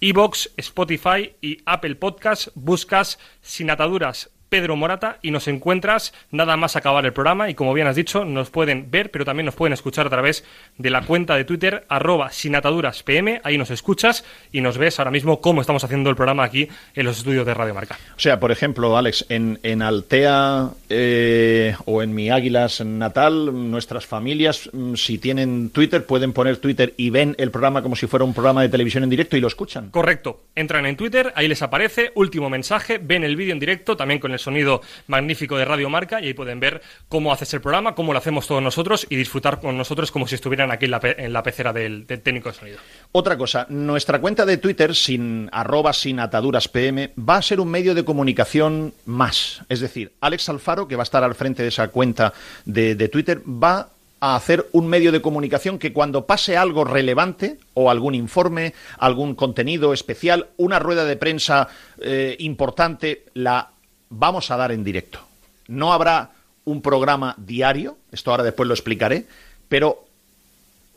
Evox, 0.00 0.50
Spotify 0.56 1.34
y 1.42 1.58
Apple 1.66 1.96
Podcast, 1.96 2.48
buscas 2.54 3.18
sin 3.42 3.70
ataduras 3.70 4.30
Pedro 4.50 4.76
Morata 4.76 5.16
y 5.22 5.30
nos 5.30 5.48
encuentras 5.48 6.12
nada 6.30 6.58
más 6.58 6.76
acabar 6.76 7.06
el 7.06 7.14
programa 7.14 7.48
y 7.48 7.54
como 7.54 7.72
bien 7.72 7.86
has 7.86 7.96
dicho, 7.96 8.26
nos 8.26 8.50
pueden 8.50 8.90
ver, 8.90 9.10
pero 9.10 9.24
también 9.24 9.46
nos 9.46 9.54
pueden 9.54 9.72
escuchar 9.72 10.06
a 10.08 10.10
través 10.10 10.44
de 10.76 10.90
la 10.90 11.02
cuenta 11.02 11.36
de 11.36 11.44
Twitter 11.44 11.86
arroba 11.88 12.30
sinataduraspm, 12.30 13.40
ahí 13.44 13.56
nos 13.56 13.70
escuchas 13.70 14.24
y 14.52 14.60
nos 14.60 14.76
ves 14.76 14.98
ahora 14.98 15.10
mismo 15.10 15.40
cómo 15.40 15.62
estamos 15.62 15.84
haciendo 15.84 16.10
el 16.10 16.16
programa 16.16 16.44
aquí 16.44 16.68
en 16.94 17.06
los 17.06 17.18
estudios 17.18 17.46
de 17.46 17.54
Radio 17.54 17.72
Marca. 17.72 17.98
O 18.16 18.20
sea, 18.20 18.38
por 18.40 18.50
ejemplo, 18.50 18.96
Alex, 18.96 19.26
en, 19.28 19.58
en 19.62 19.82
Altea 19.82 20.70
eh, 20.88 21.74
o 21.86 22.02
en 22.02 22.14
mi 22.14 22.30
Águilas 22.30 22.80
natal, 22.84 23.70
nuestras 23.70 24.06
familias, 24.06 24.68
mm, 24.72 24.94
si 24.96 25.18
tienen 25.18 25.70
Twitter, 25.70 26.04
pueden 26.04 26.32
poner 26.32 26.56
Twitter 26.56 26.92
y 26.96 27.10
ven 27.10 27.36
el 27.38 27.50
programa 27.50 27.82
como 27.82 27.94
si 27.94 28.08
fuera 28.08 28.24
un 28.24 28.34
programa 28.34 28.62
de 28.62 28.68
televisión 28.68 29.04
en 29.04 29.10
directo 29.10 29.36
y 29.36 29.40
lo 29.40 29.46
escuchan. 29.46 29.90
Correcto. 29.90 30.42
Entran 30.56 30.86
en 30.86 30.96
Twitter, 30.96 31.32
ahí 31.36 31.46
les 31.46 31.62
aparece, 31.62 32.10
último 32.16 32.50
mensaje, 32.50 32.98
ven 32.98 33.22
el 33.22 33.36
vídeo 33.36 33.52
en 33.52 33.60
directo, 33.60 33.96
también 33.96 34.18
con 34.18 34.32
el 34.32 34.39
sonido 34.40 34.80
magnífico 35.06 35.56
de 35.56 35.64
Radio 35.64 35.88
Marca 35.88 36.20
y 36.20 36.26
ahí 36.26 36.34
pueden 36.34 36.60
ver 36.60 36.82
cómo 37.08 37.32
haces 37.32 37.52
el 37.54 37.60
programa, 37.60 37.94
cómo 37.94 38.12
lo 38.12 38.18
hacemos 38.18 38.46
todos 38.46 38.62
nosotros 38.62 39.06
y 39.08 39.16
disfrutar 39.16 39.60
con 39.60 39.76
nosotros 39.76 40.10
como 40.10 40.26
si 40.26 40.34
estuvieran 40.34 40.70
aquí 40.70 40.86
en 40.86 40.90
la, 40.90 41.00
en 41.02 41.32
la 41.32 41.42
pecera 41.42 41.72
del, 41.72 42.06
técnico 42.06 42.50
de 42.50 42.54
sonido. 42.54 42.78
Otra 43.12 43.36
cosa, 43.36 43.66
nuestra 43.68 44.20
cuenta 44.20 44.44
de 44.44 44.56
Twitter 44.56 44.94
sin 44.94 45.48
arroba 45.52 45.92
sin 45.92 46.20
ataduras 46.20 46.68
PM 46.68 47.12
va 47.16 47.36
a 47.36 47.42
ser 47.42 47.60
un 47.60 47.70
medio 47.70 47.94
de 47.94 48.04
comunicación 48.04 48.92
más. 49.06 49.62
Es 49.68 49.80
decir, 49.80 50.12
Alex 50.20 50.48
Alfaro, 50.48 50.88
que 50.88 50.96
va 50.96 51.02
a 51.02 51.04
estar 51.04 51.22
al 51.22 51.34
frente 51.34 51.62
de 51.62 51.68
esa 51.68 51.88
cuenta 51.88 52.32
de, 52.64 52.94
de 52.94 53.08
Twitter, 53.08 53.40
va 53.46 53.88
a 54.20 54.36
hacer 54.36 54.68
un 54.72 54.86
medio 54.86 55.12
de 55.12 55.22
comunicación 55.22 55.78
que 55.78 55.92
cuando 55.92 56.26
pase 56.26 56.56
algo 56.56 56.84
relevante 56.84 57.58
o 57.74 57.90
algún 57.90 58.14
informe, 58.14 58.74
algún 58.98 59.34
contenido 59.34 59.92
especial, 59.92 60.48
una 60.58 60.78
rueda 60.78 61.04
de 61.04 61.16
prensa 61.16 61.68
eh, 62.00 62.36
importante, 62.38 63.24
la 63.34 63.70
vamos 64.10 64.50
a 64.50 64.56
dar 64.56 64.72
en 64.72 64.84
directo. 64.84 65.20
No 65.68 65.92
habrá 65.92 66.32
un 66.64 66.82
programa 66.82 67.34
diario, 67.38 67.96
esto 68.12 68.30
ahora 68.30 68.44
después 68.44 68.66
lo 68.66 68.74
explicaré, 68.74 69.26
pero 69.68 70.04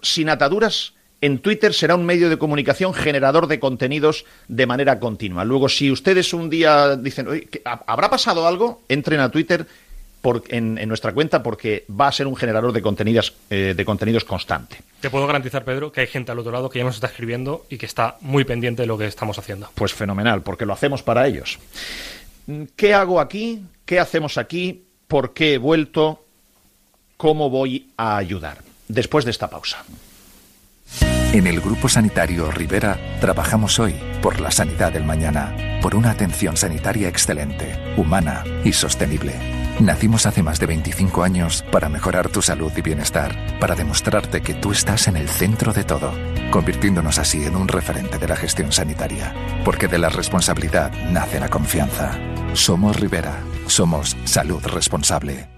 sin 0.02 0.30
ataduras 0.30 0.94
en 1.22 1.40
Twitter 1.40 1.74
será 1.74 1.96
un 1.96 2.06
medio 2.06 2.30
de 2.30 2.38
comunicación 2.38 2.94
generador 2.94 3.48
de 3.48 3.58
contenidos 3.58 4.26
de 4.50 4.66
manera 4.66 5.00
continua. 5.00 5.46
Luego, 5.46 5.70
si 5.70 5.90
ustedes 5.90 6.34
un 6.34 6.50
día 6.50 6.98
dicen, 6.98 7.48
¿habrá 7.64 8.10
pasado 8.10 8.46
algo? 8.46 8.82
Entren 8.90 9.22
a 9.22 9.32
Twitter 9.32 9.66
por, 10.22 10.44
en, 10.50 10.78
en, 10.78 10.90
nuestra 10.90 11.14
cuenta 11.14 11.42
porque 11.42 11.86
va 11.90 12.08
a 12.08 12.12
ser 12.12 12.28
un 12.28 12.36
generador 12.36 12.74
de 12.74 12.82
contenidos, 12.82 13.34
eh, 13.50 13.74
de 13.76 13.86
contenidos 13.86 14.26
constante. 14.26 14.78
Te 15.00 15.10
puedo 15.10 15.26
garantizar, 15.26 15.64
Pedro, 15.64 15.94
que 15.94 16.02
hay 16.02 16.08
gente 16.08 16.32
al 16.34 16.40
otro 16.40 16.52
lado 16.52 16.70
que 16.70 16.80
ya 16.80 16.86
nos 16.86 16.96
está 16.96 17.08
escribiendo 17.08 17.66
y 17.70 17.78
que 17.78 17.86
está 17.86 18.18
muy 18.20 18.44
pendiente 18.44 18.82
de 18.82 18.88
lo 18.88 18.98
que 18.98 19.06
estamos 19.06 19.40
haciendo. 19.40 19.70
Pues 19.76 19.94
fenomenal, 19.94 20.42
porque 20.42 20.66
lo 20.66 20.74
hacemos 20.74 21.04
para 21.04 21.26
ellos. 21.26 21.58
¿Qué 22.76 22.94
hago 22.94 23.20
aquí? 23.20 23.66
¿Qué 23.86 24.00
hacemos 24.00 24.38
aquí? 24.38 24.86
¿Por 25.08 25.34
qué 25.34 25.56
he 25.56 25.58
vuelto? 25.58 26.26
¿Cómo 27.18 27.50
voy 27.50 27.92
a 27.98 28.18
ayudar? 28.18 28.64
Después 28.88 29.26
de 29.26 29.32
esta 29.32 29.50
pausa. 29.50 29.84
En 31.34 31.48
el 31.48 31.62
Grupo 31.62 31.90
Sanitario 31.90 32.52
Rivera 32.52 33.00
trabajamos 33.20 33.80
hoy 33.80 33.96
por 34.22 34.40
la 34.40 34.52
sanidad 34.52 34.92
del 34.92 35.04
mañana, 35.04 35.80
por 35.82 35.96
una 35.96 36.12
atención 36.12 36.58
sanitaria 36.58 37.08
excelente, 37.08 37.76
humana 37.98 38.44
y 38.64 38.74
sostenible. 38.74 39.63
Nacimos 39.80 40.26
hace 40.26 40.44
más 40.44 40.60
de 40.60 40.68
25 40.68 41.24
años 41.24 41.66
para 41.72 41.90
mejorar 41.90 42.30
tu 42.30 42.42
salud 42.42 42.72
y 42.78 42.82
bienestar, 42.82 43.36
para 43.60 43.76
demostrarte 43.76 44.42
que 44.42 44.54
tú 44.54 44.72
estás 44.72 45.08
en 45.08 45.18
el 45.18 45.28
centro 45.28 45.74
de 45.74 45.84
todo, 45.84 46.14
convirtiéndonos 46.52 47.18
así 47.18 47.44
en 47.44 47.56
un 47.56 47.68
referente 47.68 48.20
de 48.20 48.28
la 48.28 48.36
gestión 48.36 48.72
sanitaria, 48.72 49.34
porque 49.66 49.88
de 49.88 49.98
la 49.98 50.10
responsabilidad 50.10 50.92
nace 51.10 51.40
la 51.40 51.50
confianza. 51.50 52.12
Somos 52.54 53.00
Rivera, 53.00 53.40
somos 53.68 54.16
salud 54.26 54.64
responsable. 54.64 55.53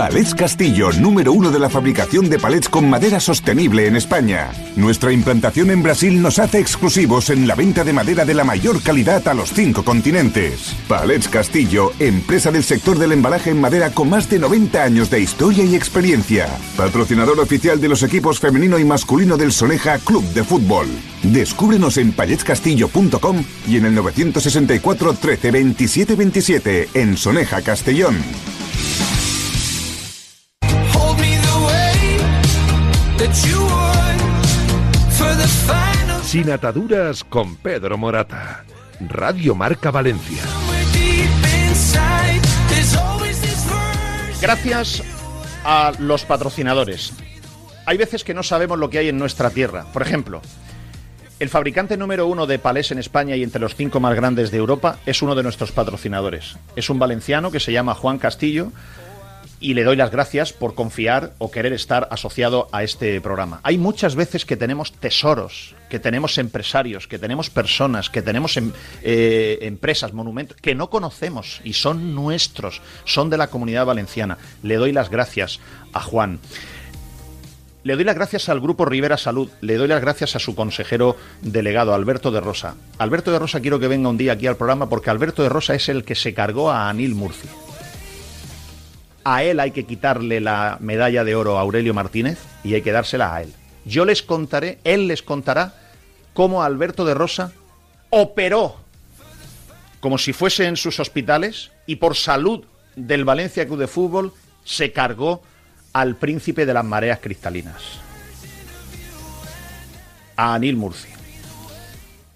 Palets 0.00 0.34
Castillo, 0.34 0.90
número 0.92 1.30
uno 1.30 1.50
de 1.50 1.58
la 1.58 1.68
fabricación 1.68 2.30
de 2.30 2.38
palets 2.38 2.70
con 2.70 2.88
madera 2.88 3.20
sostenible 3.20 3.86
en 3.86 3.96
España. 3.96 4.50
Nuestra 4.74 5.12
implantación 5.12 5.70
en 5.70 5.82
Brasil 5.82 6.22
nos 6.22 6.38
hace 6.38 6.58
exclusivos 6.58 7.28
en 7.28 7.46
la 7.46 7.54
venta 7.54 7.84
de 7.84 7.92
madera 7.92 8.24
de 8.24 8.32
la 8.32 8.42
mayor 8.42 8.82
calidad 8.82 9.28
a 9.28 9.34
los 9.34 9.52
cinco 9.52 9.84
continentes. 9.84 10.74
Palets 10.88 11.28
Castillo, 11.28 11.92
empresa 11.98 12.50
del 12.50 12.64
sector 12.64 12.98
del 12.98 13.12
embalaje 13.12 13.50
en 13.50 13.60
madera 13.60 13.90
con 13.90 14.08
más 14.08 14.30
de 14.30 14.38
90 14.38 14.82
años 14.82 15.10
de 15.10 15.20
historia 15.20 15.64
y 15.64 15.76
experiencia. 15.76 16.48
Patrocinador 16.78 17.38
oficial 17.38 17.78
de 17.78 17.88
los 17.88 18.02
equipos 18.02 18.40
femenino 18.40 18.78
y 18.78 18.86
masculino 18.86 19.36
del 19.36 19.52
Soneja 19.52 19.98
Club 19.98 20.24
de 20.32 20.44
Fútbol. 20.44 20.86
Descúbrenos 21.24 21.98
en 21.98 22.12
paletscastillo.com 22.12 23.44
y 23.68 23.76
en 23.76 23.84
el 23.84 23.94
964 23.96 25.12
13 25.12 25.50
27 25.50 26.14
27 26.14 26.88
en 26.94 27.18
Soneja 27.18 27.60
Castellón. 27.60 28.16
Sin 36.30 36.48
ataduras 36.48 37.24
con 37.24 37.56
Pedro 37.56 37.98
Morata. 37.98 38.64
Radio 39.00 39.56
Marca 39.56 39.90
Valencia. 39.90 40.40
Gracias 44.40 45.02
a 45.64 45.92
los 45.98 46.24
patrocinadores. 46.24 47.14
Hay 47.84 47.98
veces 47.98 48.22
que 48.22 48.32
no 48.32 48.44
sabemos 48.44 48.78
lo 48.78 48.90
que 48.90 48.98
hay 48.98 49.08
en 49.08 49.18
nuestra 49.18 49.50
tierra. 49.50 49.86
Por 49.92 50.02
ejemplo, 50.02 50.40
el 51.40 51.48
fabricante 51.48 51.96
número 51.96 52.28
uno 52.28 52.46
de 52.46 52.60
palés 52.60 52.92
en 52.92 52.98
España 53.00 53.34
y 53.34 53.42
entre 53.42 53.60
los 53.60 53.74
cinco 53.74 53.98
más 53.98 54.14
grandes 54.14 54.52
de 54.52 54.58
Europa 54.58 55.00
es 55.06 55.22
uno 55.22 55.34
de 55.34 55.42
nuestros 55.42 55.72
patrocinadores. 55.72 56.56
Es 56.76 56.90
un 56.90 57.00
valenciano 57.00 57.50
que 57.50 57.58
se 57.58 57.72
llama 57.72 57.96
Juan 57.96 58.18
Castillo 58.18 58.70
y 59.60 59.74
le 59.74 59.84
doy 59.84 59.94
las 59.94 60.10
gracias 60.10 60.52
por 60.52 60.74
confiar 60.74 61.34
o 61.38 61.50
querer 61.50 61.74
estar 61.74 62.08
asociado 62.10 62.68
a 62.72 62.82
este 62.82 63.20
programa. 63.20 63.60
Hay 63.62 63.76
muchas 63.76 64.16
veces 64.16 64.46
que 64.46 64.56
tenemos 64.56 64.92
tesoros, 64.92 65.74
que 65.90 65.98
tenemos 65.98 66.38
empresarios, 66.38 67.06
que 67.06 67.18
tenemos 67.18 67.50
personas, 67.50 68.08
que 68.08 68.22
tenemos 68.22 68.56
em, 68.56 68.72
eh, 69.02 69.58
empresas, 69.62 70.14
monumentos, 70.14 70.56
que 70.56 70.74
no 70.74 70.88
conocemos 70.88 71.60
y 71.62 71.74
son 71.74 72.14
nuestros, 72.14 72.80
son 73.04 73.28
de 73.28 73.36
la 73.36 73.48
comunidad 73.48 73.84
valenciana. 73.84 74.38
Le 74.62 74.76
doy 74.76 74.92
las 74.92 75.10
gracias 75.10 75.60
a 75.92 76.00
Juan. 76.00 76.40
Le 77.82 77.94
doy 77.94 78.04
las 78.04 78.14
gracias 78.14 78.48
al 78.50 78.60
Grupo 78.60 78.84
Rivera 78.84 79.16
Salud, 79.16 79.50
le 79.62 79.76
doy 79.76 79.88
las 79.88 80.02
gracias 80.02 80.36
a 80.36 80.38
su 80.38 80.54
consejero 80.54 81.16
delegado, 81.40 81.94
Alberto 81.94 82.30
de 82.30 82.40
Rosa. 82.40 82.76
Alberto 82.98 83.32
de 83.32 83.38
Rosa 83.38 83.60
quiero 83.60 83.78
que 83.78 83.88
venga 83.88 84.10
un 84.10 84.18
día 84.18 84.32
aquí 84.32 84.46
al 84.46 84.56
programa 84.56 84.88
porque 84.90 85.08
Alberto 85.08 85.42
de 85.42 85.48
Rosa 85.48 85.74
es 85.74 85.88
el 85.88 86.04
que 86.04 86.14
se 86.14 86.34
cargó 86.34 86.70
a 86.70 86.90
Anil 86.90 87.14
Murci 87.14 87.48
a 89.24 89.42
él 89.42 89.60
hay 89.60 89.70
que 89.70 89.84
quitarle 89.84 90.40
la 90.40 90.78
medalla 90.80 91.24
de 91.24 91.34
oro 91.34 91.58
a 91.58 91.60
Aurelio 91.60 91.94
Martínez 91.94 92.38
y 92.64 92.74
hay 92.74 92.82
que 92.82 92.92
dársela 92.92 93.34
a 93.34 93.42
él. 93.42 93.52
Yo 93.84 94.04
les 94.04 94.22
contaré, 94.22 94.78
él 94.84 95.08
les 95.08 95.22
contará 95.22 95.74
cómo 96.34 96.62
Alberto 96.62 97.04
de 97.04 97.14
Rosa 97.14 97.52
operó 98.10 98.76
como 100.00 100.18
si 100.18 100.32
fuese 100.32 100.64
en 100.64 100.76
sus 100.76 100.98
hospitales 100.98 101.70
y 101.86 101.96
por 101.96 102.16
salud 102.16 102.64
del 102.96 103.24
Valencia 103.24 103.66
Club 103.66 103.78
de 103.78 103.86
Fútbol 103.86 104.32
se 104.64 104.92
cargó 104.92 105.42
al 105.92 106.16
príncipe 106.16 106.66
de 106.66 106.74
las 106.74 106.84
mareas 106.84 107.18
cristalinas, 107.20 107.82
a 110.36 110.54
Anil 110.54 110.76
Murci. 110.76 111.08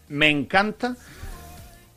Me 0.08 0.28
encanta 0.28 0.96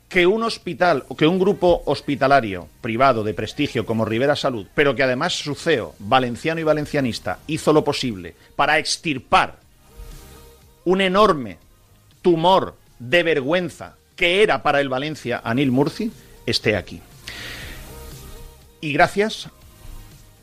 que 0.08 0.26
un 0.26 0.42
hospital 0.42 1.04
o 1.08 1.16
que 1.16 1.26
un 1.26 1.38
grupo 1.38 1.82
hospitalario 1.84 2.68
privado 2.80 3.22
de 3.22 3.34
prestigio 3.34 3.84
como 3.84 4.04
Rivera 4.04 4.36
Salud, 4.36 4.66
pero 4.74 4.94
que 4.94 5.02
además 5.02 5.34
su 5.34 5.54
CEO, 5.54 5.94
valenciano 5.98 6.60
y 6.60 6.64
valencianista, 6.64 7.40
hizo 7.46 7.72
lo 7.72 7.84
posible 7.84 8.34
para 8.56 8.78
extirpar 8.78 9.56
un 10.84 11.02
enorme 11.02 11.58
tumor 12.22 12.74
de 12.98 13.22
vergüenza 13.22 13.96
que 14.16 14.42
era 14.42 14.62
para 14.62 14.80
el 14.80 14.88
Valencia 14.88 15.40
Anil 15.44 15.70
Murci, 15.70 16.10
esté 16.46 16.74
aquí. 16.74 17.00
Y 18.80 18.92
gracias 18.92 19.48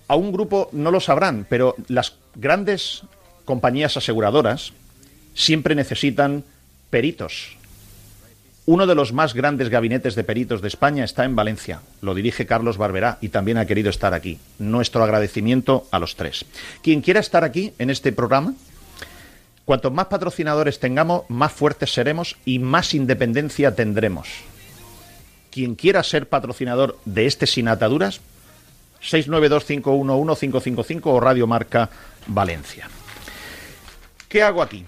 a 0.07 0.15
un 0.15 0.31
grupo, 0.31 0.69
no 0.71 0.91
lo 0.91 0.99
sabrán, 0.99 1.45
pero 1.49 1.75
las 1.87 2.15
grandes 2.35 3.03
compañías 3.43 3.97
aseguradoras 3.97 4.73
siempre 5.33 5.75
necesitan 5.75 6.43
peritos, 6.89 7.57
uno 8.67 8.87
de 8.87 8.95
los 8.95 9.13
más 9.13 9.35
grandes 9.35 9.69
gabinetes 9.69 10.15
de 10.15 10.23
peritos 10.23 10.61
de 10.61 10.67
España 10.67 11.03
está 11.03 11.23
en 11.23 11.35
Valencia. 11.35 11.81
Lo 12.01 12.15
dirige 12.15 12.47
Carlos 12.47 12.77
Barberá 12.77 13.19
y 13.21 13.29
también 13.29 13.57
ha 13.59 13.65
querido 13.65 13.91
estar 13.91 14.13
aquí. 14.13 14.39
Nuestro 14.57 15.03
agradecimiento 15.03 15.87
a 15.91 15.99
los 15.99 16.15
tres. 16.15 16.45
Quien 16.81 17.01
quiera 17.01 17.19
estar 17.19 17.43
aquí 17.43 17.73
en 17.77 17.91
este 17.91 18.11
programa, 18.11 18.55
cuanto 19.65 19.91
más 19.91 20.07
patrocinadores 20.07 20.79
tengamos, 20.79 21.29
más 21.29 21.51
fuertes 21.51 21.93
seremos 21.93 22.37
y 22.43 22.57
más 22.59 22.95
independencia 22.95 23.75
tendremos. 23.75 24.29
Quien 25.51 25.75
quiera 25.75 26.01
ser 26.01 26.27
patrocinador 26.27 26.97
de 27.05 27.27
este 27.27 27.45
Sin 27.45 27.67
Ataduras, 27.67 28.19
692-511-555 29.03 31.01
o 31.05 31.19
Radio 31.19 31.45
Marca 31.45 31.89
Valencia. 32.25 32.89
¿Qué 34.27 34.41
hago 34.41 34.63
aquí? 34.63 34.85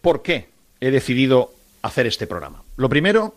¿Por 0.00 0.22
qué 0.22 0.48
he 0.80 0.90
decidido 0.90 1.53
hacer 1.84 2.06
este 2.06 2.26
programa. 2.26 2.62
Lo 2.76 2.88
primero, 2.88 3.34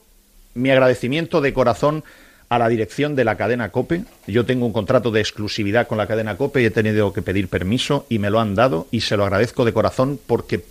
mi 0.53 0.71
agradecimiento 0.71 1.41
de 1.41 1.53
corazón 1.53 2.05
a 2.47 2.57
la 2.57 2.69
dirección 2.69 3.13
de 3.13 3.25
la 3.25 3.35
cadena 3.35 3.71
COPE. 3.71 4.05
Yo 4.25 4.45
tengo 4.45 4.65
un 4.65 4.71
contrato 4.71 5.11
de 5.11 5.19
exclusividad 5.19 5.85
con 5.85 5.97
la 5.97 6.07
cadena 6.07 6.37
COPE 6.37 6.61
y 6.61 6.65
he 6.65 6.71
tenido 6.71 7.11
que 7.11 7.21
pedir 7.21 7.49
permiso 7.49 8.05
y 8.07 8.19
me 8.19 8.29
lo 8.29 8.39
han 8.39 8.55
dado 8.55 8.87
y 8.89 9.01
se 9.01 9.17
lo 9.17 9.25
agradezco 9.25 9.65
de 9.65 9.73
corazón 9.73 10.17
porque 10.25 10.63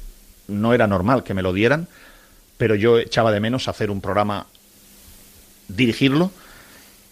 no 0.49 0.73
era 0.73 0.87
normal 0.87 1.23
que 1.23 1.35
me 1.35 1.43
lo 1.43 1.53
dieran, 1.53 1.87
pero 2.57 2.75
yo 2.77 2.99
echaba 2.99 3.31
de 3.31 3.41
menos 3.41 3.69
hacer 3.69 3.91
un 3.91 4.01
programa, 4.01 4.47
dirigirlo 5.69 6.31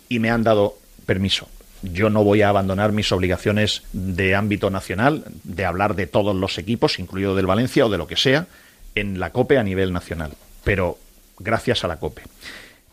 y 0.09 0.19
me 0.19 0.31
han 0.31 0.45
dado 0.45 0.79
permiso. 1.05 1.47
Yo 1.83 2.09
no 2.09 2.25
voy 2.25 2.41
a 2.41 2.49
abandonar 2.49 2.93
mis 2.93 3.13
obligaciones 3.13 3.83
de 3.93 4.35
ámbito 4.35 4.71
nacional, 4.71 5.27
de 5.43 5.67
hablar 5.67 5.95
de 5.95 6.07
todos 6.07 6.35
los 6.35 6.57
equipos, 6.57 6.99
incluido 6.99 7.37
del 7.37 7.45
Valencia 7.45 7.85
o 7.85 7.91
de 7.91 7.99
lo 7.99 8.07
que 8.07 8.17
sea, 8.17 8.47
en 8.95 9.21
la 9.21 9.29
COPE 9.31 9.59
a 9.59 9.63
nivel 9.63 9.93
nacional. 9.93 10.33
Pero 10.65 10.99
gracias 11.39 11.85
a 11.85 11.89
la 11.89 11.97
COPE. 11.97 12.23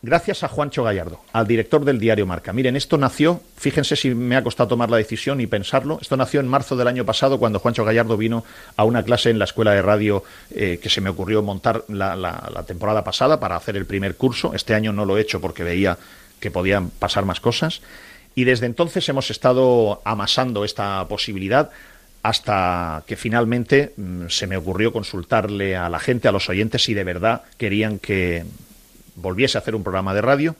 Gracias 0.03 0.43
a 0.43 0.47
Juancho 0.47 0.83
Gallardo, 0.83 1.21
al 1.31 1.45
director 1.45 1.85
del 1.85 1.99
diario 1.99 2.25
Marca. 2.25 2.53
Miren, 2.53 2.75
esto 2.75 2.97
nació, 2.97 3.39
fíjense 3.55 3.95
si 3.95 4.15
me 4.15 4.35
ha 4.35 4.43
costado 4.43 4.69
tomar 4.69 4.89
la 4.89 4.97
decisión 4.97 5.39
y 5.41 5.45
pensarlo, 5.45 5.99
esto 6.01 6.17
nació 6.17 6.39
en 6.39 6.47
marzo 6.47 6.75
del 6.75 6.87
año 6.87 7.05
pasado 7.05 7.37
cuando 7.37 7.59
Juancho 7.59 7.85
Gallardo 7.85 8.17
vino 8.17 8.43
a 8.77 8.83
una 8.83 9.03
clase 9.03 9.29
en 9.29 9.37
la 9.37 9.45
escuela 9.45 9.73
de 9.73 9.83
radio 9.83 10.23
eh, 10.55 10.79
que 10.81 10.89
se 10.89 11.01
me 11.01 11.11
ocurrió 11.11 11.43
montar 11.43 11.83
la, 11.87 12.15
la 12.15 12.63
temporada 12.65 13.03
pasada 13.03 13.39
para 13.39 13.55
hacer 13.55 13.77
el 13.77 13.85
primer 13.85 14.15
curso. 14.15 14.55
Este 14.55 14.73
año 14.73 14.91
no 14.91 15.05
lo 15.05 15.19
he 15.19 15.21
hecho 15.21 15.39
porque 15.39 15.63
veía 15.63 15.99
que 16.39 16.49
podían 16.49 16.89
pasar 16.89 17.23
más 17.23 17.39
cosas. 17.39 17.81
Y 18.33 18.45
desde 18.45 18.65
entonces 18.65 19.07
hemos 19.07 19.29
estado 19.29 20.01
amasando 20.03 20.65
esta 20.65 21.07
posibilidad 21.07 21.69
hasta 22.23 23.03
que 23.07 23.15
finalmente 23.15 23.93
mm, 23.97 24.27
se 24.27 24.47
me 24.47 24.57
ocurrió 24.57 24.93
consultarle 24.93 25.75
a 25.75 25.89
la 25.89 25.99
gente, 25.99 26.27
a 26.27 26.31
los 26.31 26.49
oyentes, 26.49 26.83
si 26.83 26.93
de 26.93 27.03
verdad 27.03 27.43
querían 27.57 27.99
que 27.99 28.45
volviese 29.15 29.57
a 29.57 29.61
hacer 29.61 29.75
un 29.75 29.83
programa 29.83 30.13
de 30.13 30.21
radio 30.21 30.55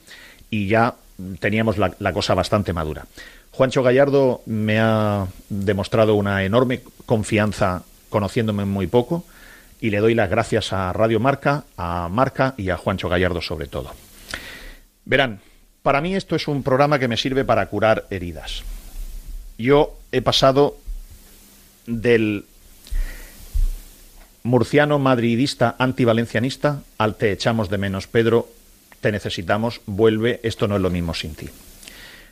y 0.50 0.68
ya 0.68 0.96
teníamos 1.40 1.78
la, 1.78 2.14
cosa 2.14 2.34
bastante 2.34 2.74
madura. 2.74 3.06
Juancho 3.52 3.84
Gallardo 3.84 4.42
me 4.46 4.80
ha 4.80 5.28
demostrado 5.50 6.16
una 6.16 6.44
enorme 6.44 6.82
confianza 7.06 7.84
conociéndome 8.10 8.66
muy 8.66 8.88
poco 8.88 9.24
y 9.80 9.90
le 9.90 10.00
doy 10.00 10.16
las 10.16 10.30
gracias 10.30 10.74
a 10.74 10.92
Radio 10.94 11.20
Marca, 11.20 11.66
a 11.78 12.08
Marca 12.10 12.54
y 12.58 12.70
a 12.70 12.78
Juancho 12.78 13.10
Gallardo 13.10 13.42
sobre 13.42 13.68
todo. 13.68 13.94
Verán, 15.06 15.42
para 15.84 16.02
mí 16.02 16.16
esto 16.16 16.36
es 16.36 16.48
un 16.48 16.64
programa 16.64 17.00
que 17.00 17.08
me 17.08 17.18
sirve 17.18 17.46
para 17.46 17.66
curar 17.68 18.06
heridas. 18.10 18.64
Yo 19.58 19.98
he 20.12 20.22
pasado 20.22 20.78
del 21.86 22.46
murciano 24.44 25.00
madridista 25.00 25.76
antivalencianista 25.78 26.82
al 26.98 27.16
te 27.16 27.32
echamos 27.32 27.70
de 27.70 27.78
menos, 27.78 28.08
Pedro, 28.08 28.50
te 29.02 29.12
necesitamos, 29.12 29.82
vuelve, 29.86 30.40
esto 30.44 30.68
no 30.68 30.76
es 30.76 30.82
lo 30.82 30.90
mismo 30.90 31.14
sin 31.14 31.36
ti. 31.36 31.50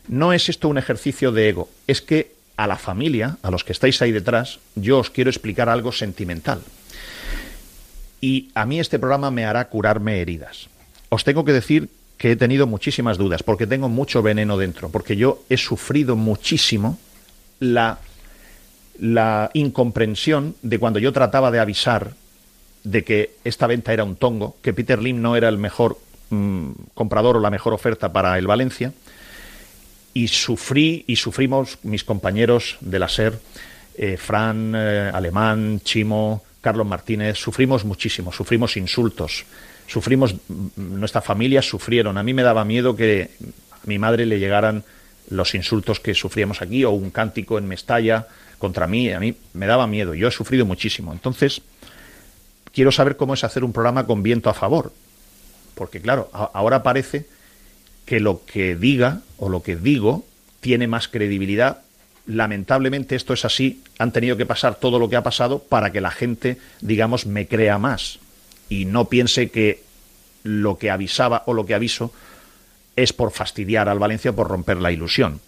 No 0.08 0.34
es 0.34 0.50
esto 0.50 0.68
un 0.68 0.78
ejercicio 0.78 1.32
de 1.32 1.50
ego, 1.50 1.70
es 1.88 2.02
que 2.02 2.34
a 2.58 2.68
la 2.68 2.78
familia, 2.78 3.38
a 3.42 3.52
los 3.52 3.64
que 3.64 3.72
estáis 3.72 4.02
ahí 4.02 4.12
detrás, 4.12 4.60
yo 4.76 5.00
os 5.00 5.10
quiero 5.10 5.30
explicar 5.30 5.70
algo 5.70 5.92
sentimental. 5.92 6.62
Y 8.22 8.50
a 8.54 8.66
mí 8.66 8.80
este 8.80 9.00
programa 9.00 9.32
me 9.32 9.46
hará 9.46 9.70
curarme 9.70 10.20
heridas. 10.20 10.68
Os 11.10 11.24
tengo 11.24 11.46
que 11.46 11.54
decir 11.54 11.90
que 12.18 12.32
he 12.32 12.36
tenido 12.36 12.68
muchísimas 12.68 13.18
dudas, 13.18 13.44
porque 13.44 13.66
tengo 13.66 13.88
mucho 13.88 14.22
veneno 14.22 14.58
dentro, 14.58 14.90
porque 14.90 15.16
yo 15.16 15.42
he 15.50 15.56
sufrido 15.56 16.18
muchísimo 16.18 17.00
la 17.62 18.00
la 19.00 19.50
incomprensión 19.54 20.56
de 20.62 20.80
cuando 20.80 21.00
yo 21.00 21.14
trataba 21.14 21.52
de 21.52 21.60
avisar 21.60 22.14
de 22.84 23.04
que 23.04 23.32
esta 23.44 23.68
venta 23.68 23.94
era 23.94 24.04
un 24.04 24.16
tongo, 24.16 24.58
que 24.62 24.74
Peter 24.74 25.02
Lim 25.02 25.22
no 25.22 25.36
era 25.36 25.50
el 25.50 25.58
mejor 25.58 25.98
mm, 26.30 26.72
comprador 26.94 27.38
o 27.38 27.40
la 27.40 27.50
mejor 27.50 27.74
oferta 27.74 28.12
para 28.12 28.38
el 28.38 28.48
Valencia, 28.48 28.94
y 30.14 30.28
sufrí 30.28 31.04
y 31.08 31.16
sufrimos 31.18 31.78
mis 31.84 32.04
compañeros 32.04 32.78
de 32.82 33.00
la 33.00 33.10
SER, 33.10 33.40
eh, 33.96 34.18
Fran, 34.18 34.74
eh, 34.76 35.12
Alemán, 35.14 35.82
Chimo, 35.84 36.44
Carlos 36.62 36.88
Martínez, 36.88 37.38
sufrimos 37.38 37.86
muchísimo, 37.86 38.32
sufrimos 38.32 38.76
insultos, 38.78 39.46
sufrimos, 39.88 40.34
mm, 40.34 41.00
nuestras 41.00 41.24
familias 41.24 41.66
sufrieron. 41.66 42.18
A 42.18 42.24
mí 42.24 42.34
me 42.34 42.44
daba 42.44 42.66
miedo 42.66 42.96
que 42.96 43.30
a 43.72 43.88
mi 43.88 44.00
madre 44.00 44.26
le 44.26 44.40
llegaran 44.40 44.84
los 45.30 45.54
insultos 45.54 46.00
que 46.00 46.14
sufríamos 46.16 46.62
aquí, 46.62 46.84
o 46.84 46.92
un 46.92 47.12
cántico 47.12 47.58
en 47.58 47.68
Mestalla, 47.68 48.28
contra 48.60 48.86
mí, 48.86 49.12
a 49.12 49.20
mí 49.20 49.36
me 49.54 49.66
daba 49.66 49.88
miedo, 49.88 50.14
yo 50.14 50.28
he 50.28 50.32
sufrido 50.32 50.66
muchísimo. 50.66 51.12
Entonces, 51.12 51.62
quiero 52.72 52.92
saber 52.92 53.18
cómo 53.18 53.34
es 53.34 53.44
hacer 53.44 53.64
un 53.64 53.74
programa 53.74 54.06
con 54.06 54.22
viento 54.22 54.50
a 54.50 54.54
favor, 54.54 54.94
porque 55.74 56.02
claro, 56.02 56.30
ahora 56.32 56.84
parece 56.84 57.26
que 58.06 58.20
lo 58.20 58.46
que 58.46 58.76
diga 58.76 59.22
o 59.38 59.50
lo 59.50 59.64
que 59.64 59.76
digo 59.76 60.26
tiene 60.60 60.88
más 60.88 61.08
credibilidad. 61.08 61.82
Lamentablemente 62.28 63.16
esto 63.16 63.34
es 63.34 63.46
así, 63.46 63.82
han 63.98 64.12
tenido 64.12 64.38
que 64.38 64.46
pasar 64.46 64.76
todo 64.76 65.00
lo 65.00 65.10
que 65.10 65.16
ha 65.16 65.24
pasado 65.24 65.60
para 65.60 65.92
que 65.92 66.02
la 66.02 66.12
gente, 66.12 66.58
digamos, 66.82 67.26
me 67.26 67.48
crea 67.48 67.78
más 67.78 68.20
y 68.68 68.86
no 68.86 69.06
piense 69.06 69.50
que 69.50 69.84
lo 70.44 70.78
que 70.78 70.92
avisaba 70.92 71.44
o 71.48 71.54
lo 71.54 71.66
que 71.66 71.74
aviso 71.74 72.14
es 72.96 73.14
por 73.14 73.32
fastidiar 73.32 73.90
al 73.90 74.00
Valencia, 74.00 74.34
por 74.34 74.48
romper 74.48 74.78
la 74.78 74.92
ilusión 74.92 75.40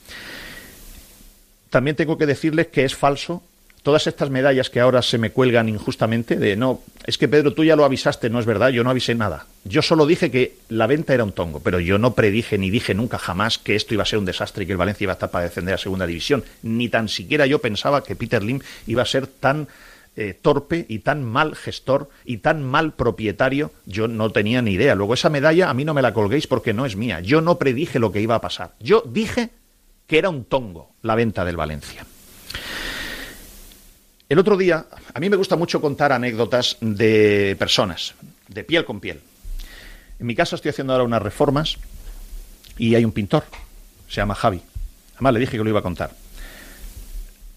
también 1.72 1.96
tengo 1.96 2.20
que 2.20 2.28
decirles 2.28 2.68
que 2.68 2.86
es 2.86 2.96
falso 2.96 3.42
todas 3.84 4.06
estas 4.06 4.30
medallas 4.30 4.70
que 4.70 4.80
ahora 4.80 5.02
se 5.02 5.18
me 5.18 5.32
cuelgan 5.32 5.68
injustamente 5.68 6.36
de 6.36 6.56
no, 6.56 6.82
es 7.08 7.18
que 7.18 7.28
Pedro 7.28 7.54
tú 7.54 7.64
ya 7.64 7.76
lo 7.76 7.84
avisaste, 7.84 8.30
no 8.30 8.40
es 8.40 8.46
verdad, 8.46 8.70
yo 8.70 8.84
no 8.84 8.92
avisé 8.92 9.16
nada. 9.16 9.48
Yo 9.64 9.82
solo 9.82 10.06
dije 10.06 10.30
que 10.30 10.58
la 10.70 10.88
venta 10.88 11.14
era 11.14 11.24
un 11.24 11.32
tongo, 11.32 11.62
pero 11.62 11.80
yo 11.80 11.98
no 11.98 12.14
predije 12.14 12.58
ni 12.58 12.70
dije 12.70 12.94
nunca 12.94 13.18
jamás 13.18 13.58
que 13.58 13.76
esto 13.76 13.94
iba 13.94 14.04
a 14.04 14.06
ser 14.06 14.20
un 14.20 14.26
desastre 14.26 14.64
y 14.64 14.68
que 14.68 14.74
el 14.74 14.78
Valencia 14.78 15.06
iba 15.06 15.14
a 15.14 15.16
estar 15.16 15.32
para 15.32 15.46
defender 15.46 15.74
a 15.74 15.80
segunda 15.80 16.06
división, 16.06 16.44
ni 16.62 16.90
tan 16.90 17.10
siquiera 17.10 17.48
yo 17.48 17.60
pensaba 17.60 18.04
que 18.04 18.16
Peter 18.16 18.44
Lim 18.44 18.60
iba 18.86 19.02
a 19.02 19.06
ser 19.06 19.26
tan 19.26 19.68
eh, 20.16 20.38
torpe 20.40 20.86
y 20.90 21.00
tan 21.00 21.24
mal 21.24 21.56
gestor 21.56 22.10
y 22.26 22.38
tan 22.38 22.64
mal 22.64 22.94
propietario, 22.94 23.72
yo 23.86 24.08
no 24.08 24.30
tenía 24.32 24.62
ni 24.62 24.74
idea. 24.74 24.94
Luego 24.94 25.14
esa 25.14 25.30
medalla 25.30 25.70
a 25.70 25.74
mí 25.74 25.86
no 25.86 25.94
me 25.94 26.02
la 26.02 26.14
colguéis 26.14 26.48
porque 26.48 26.74
no 26.74 26.86
es 26.86 26.98
mía. 26.98 27.22
Yo 27.22 27.42
no 27.42 27.58
predije 27.58 27.98
lo 27.98 28.12
que 28.12 28.22
iba 28.22 28.36
a 28.36 28.42
pasar. 28.42 28.74
Yo 28.80 29.04
dije 29.08 29.52
que 30.12 30.18
era 30.18 30.30
un 30.30 30.44
tongo 30.44 30.90
la 31.04 31.16
venta 31.16 31.46
del 31.46 31.56
Valencia. 31.56 32.06
El 34.28 34.40
otro 34.40 34.58
día, 34.58 34.86
a 35.14 35.20
mí 35.22 35.30
me 35.30 35.38
gusta 35.38 35.56
mucho 35.56 35.80
contar 35.80 36.12
anécdotas 36.12 36.76
de 36.82 37.56
personas, 37.58 38.14
de 38.50 38.66
piel 38.66 38.84
con 38.84 39.00
piel. 39.00 39.22
En 40.20 40.26
mi 40.26 40.36
casa 40.36 40.58
estoy 40.58 40.68
haciendo 40.68 40.92
ahora 40.92 41.06
unas 41.06 41.22
reformas 41.22 41.78
y 42.78 42.94
hay 42.96 43.06
un 43.06 43.14
pintor, 43.14 43.46
se 44.10 44.18
llama 44.18 44.36
Javi. 44.36 44.62
Además 45.14 45.34
le 45.34 45.40
dije 45.40 45.56
que 45.56 45.64
lo 45.64 45.70
iba 45.70 45.80
a 45.80 45.82
contar. 45.82 46.12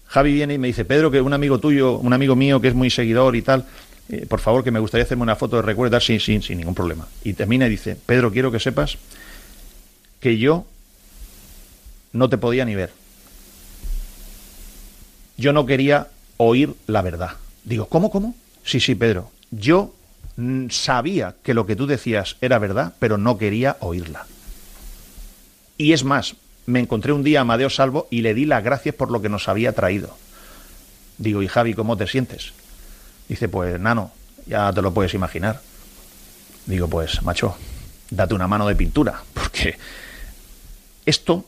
Javi 0.05 0.31
viene 0.31 0.53
y 0.53 0.57
me 0.57 0.67
dice, 0.67 0.85
Pedro, 0.85 1.11
que 1.11 1.19
un 1.19 1.33
amigo 1.33 1.59
tuyo, 1.59 1.97
un 1.97 2.13
amigo 2.13 2.37
mío 2.37 2.61
que 2.61 2.69
es 2.69 2.73
muy 2.73 2.89
seguidor 2.89 3.35
y 3.35 3.41
tal, 3.41 3.65
eh, 4.07 4.25
por 4.29 4.39
favor, 4.39 4.63
que 4.63 4.71
me 4.71 4.79
gustaría 4.79 5.03
hacerme 5.03 5.23
una 5.23 5.35
foto 5.35 5.57
de 5.57 5.61
recuerdo, 5.61 5.99
sin, 5.99 6.21
sin, 6.21 6.41
sin 6.41 6.59
ningún 6.59 6.73
problema. 6.73 7.05
Y 7.21 7.33
termina 7.33 7.67
y 7.67 7.71
dice, 7.71 7.97
Pedro, 8.05 8.31
quiero 8.31 8.49
que 8.49 8.61
sepas 8.61 8.97
que 10.21 10.37
yo 10.37 10.65
no 12.15 12.29
te 12.29 12.37
podía 12.37 12.65
ni 12.65 12.75
ver. 12.75 12.91
Yo 15.37 15.51
no 15.53 15.65
quería 15.65 16.07
oír 16.37 16.73
la 16.87 17.01
verdad. 17.01 17.31
Digo, 17.65 17.87
¿cómo, 17.87 18.09
cómo? 18.09 18.35
Sí, 18.63 18.79
sí, 18.79 18.95
Pedro. 18.95 19.31
Yo 19.51 19.93
sabía 20.69 21.35
que 21.43 21.53
lo 21.53 21.65
que 21.65 21.75
tú 21.75 21.87
decías 21.87 22.37
era 22.41 22.57
verdad, 22.57 22.93
pero 22.99 23.17
no 23.17 23.37
quería 23.37 23.77
oírla. 23.81 24.25
Y 25.77 25.91
es 25.91 26.03
más, 26.05 26.35
me 26.65 26.79
encontré 26.79 27.11
un 27.11 27.23
día 27.23 27.39
a 27.39 27.41
Amadeo 27.41 27.69
Salvo 27.69 28.07
y 28.09 28.21
le 28.21 28.33
di 28.33 28.45
las 28.45 28.63
gracias 28.63 28.95
por 28.95 29.11
lo 29.11 29.21
que 29.21 29.29
nos 29.29 29.49
había 29.49 29.73
traído. 29.73 30.17
Digo, 31.17 31.43
¿y 31.43 31.47
Javi, 31.47 31.73
cómo 31.73 31.97
te 31.97 32.07
sientes? 32.07 32.53
Dice, 33.27 33.49
pues, 33.49 33.79
nano, 33.79 34.11
ya 34.45 34.71
te 34.71 34.81
lo 34.81 34.93
puedes 34.93 35.13
imaginar. 35.13 35.61
Digo, 36.65 36.87
pues, 36.87 37.21
macho, 37.23 37.55
date 38.09 38.33
una 38.33 38.47
mano 38.47 38.67
de 38.67 38.75
pintura, 38.75 39.21
porque 39.33 39.77
esto 41.05 41.45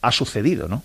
ha 0.00 0.12
sucedido, 0.12 0.68
¿no? 0.68 0.82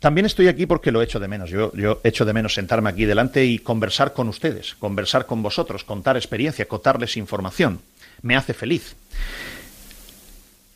También 0.00 0.26
estoy 0.26 0.48
aquí 0.48 0.66
porque 0.66 0.92
lo 0.92 1.00
echo 1.00 1.18
de 1.18 1.28
menos. 1.28 1.48
Yo, 1.48 1.72
yo 1.74 2.00
echo 2.04 2.26
de 2.26 2.34
menos 2.34 2.52
sentarme 2.52 2.90
aquí 2.90 3.06
delante 3.06 3.44
y 3.44 3.58
conversar 3.58 4.12
con 4.12 4.28
ustedes, 4.28 4.74
conversar 4.74 5.24
con 5.24 5.42
vosotros, 5.42 5.82
contar 5.82 6.16
experiencia, 6.16 6.68
contarles 6.68 7.16
información. 7.16 7.80
Me 8.20 8.36
hace 8.36 8.52
feliz. 8.52 8.96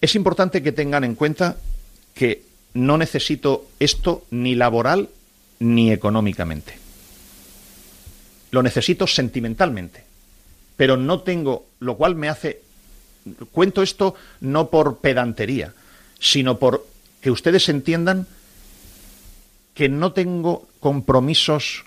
Es 0.01 0.15
importante 0.15 0.63
que 0.63 0.73
tengan 0.73 1.05
en 1.05 1.15
cuenta 1.15 1.57
que 2.15 2.43
no 2.75 2.97
necesito 2.97 3.67
esto 3.81 4.25
ni 4.31 4.55
laboral 4.55 5.09
ni 5.59 5.93
económicamente. 5.93 6.79
Lo 8.51 8.63
necesito 8.63 9.07
sentimentalmente. 9.07 10.05
Pero 10.77 10.97
no 10.97 11.21
tengo, 11.21 11.67
lo 11.81 11.97
cual 11.97 12.15
me 12.15 12.29
hace... 12.29 12.63
Cuento 13.53 13.83
esto 13.83 14.15
no 14.41 14.71
por 14.71 14.99
pedantería, 14.99 15.75
sino 16.19 16.59
por 16.59 16.87
que 17.21 17.31
ustedes 17.31 17.69
entiendan 17.69 18.27
que 19.75 19.89
no 19.89 20.13
tengo 20.13 20.67
compromisos 20.81 21.85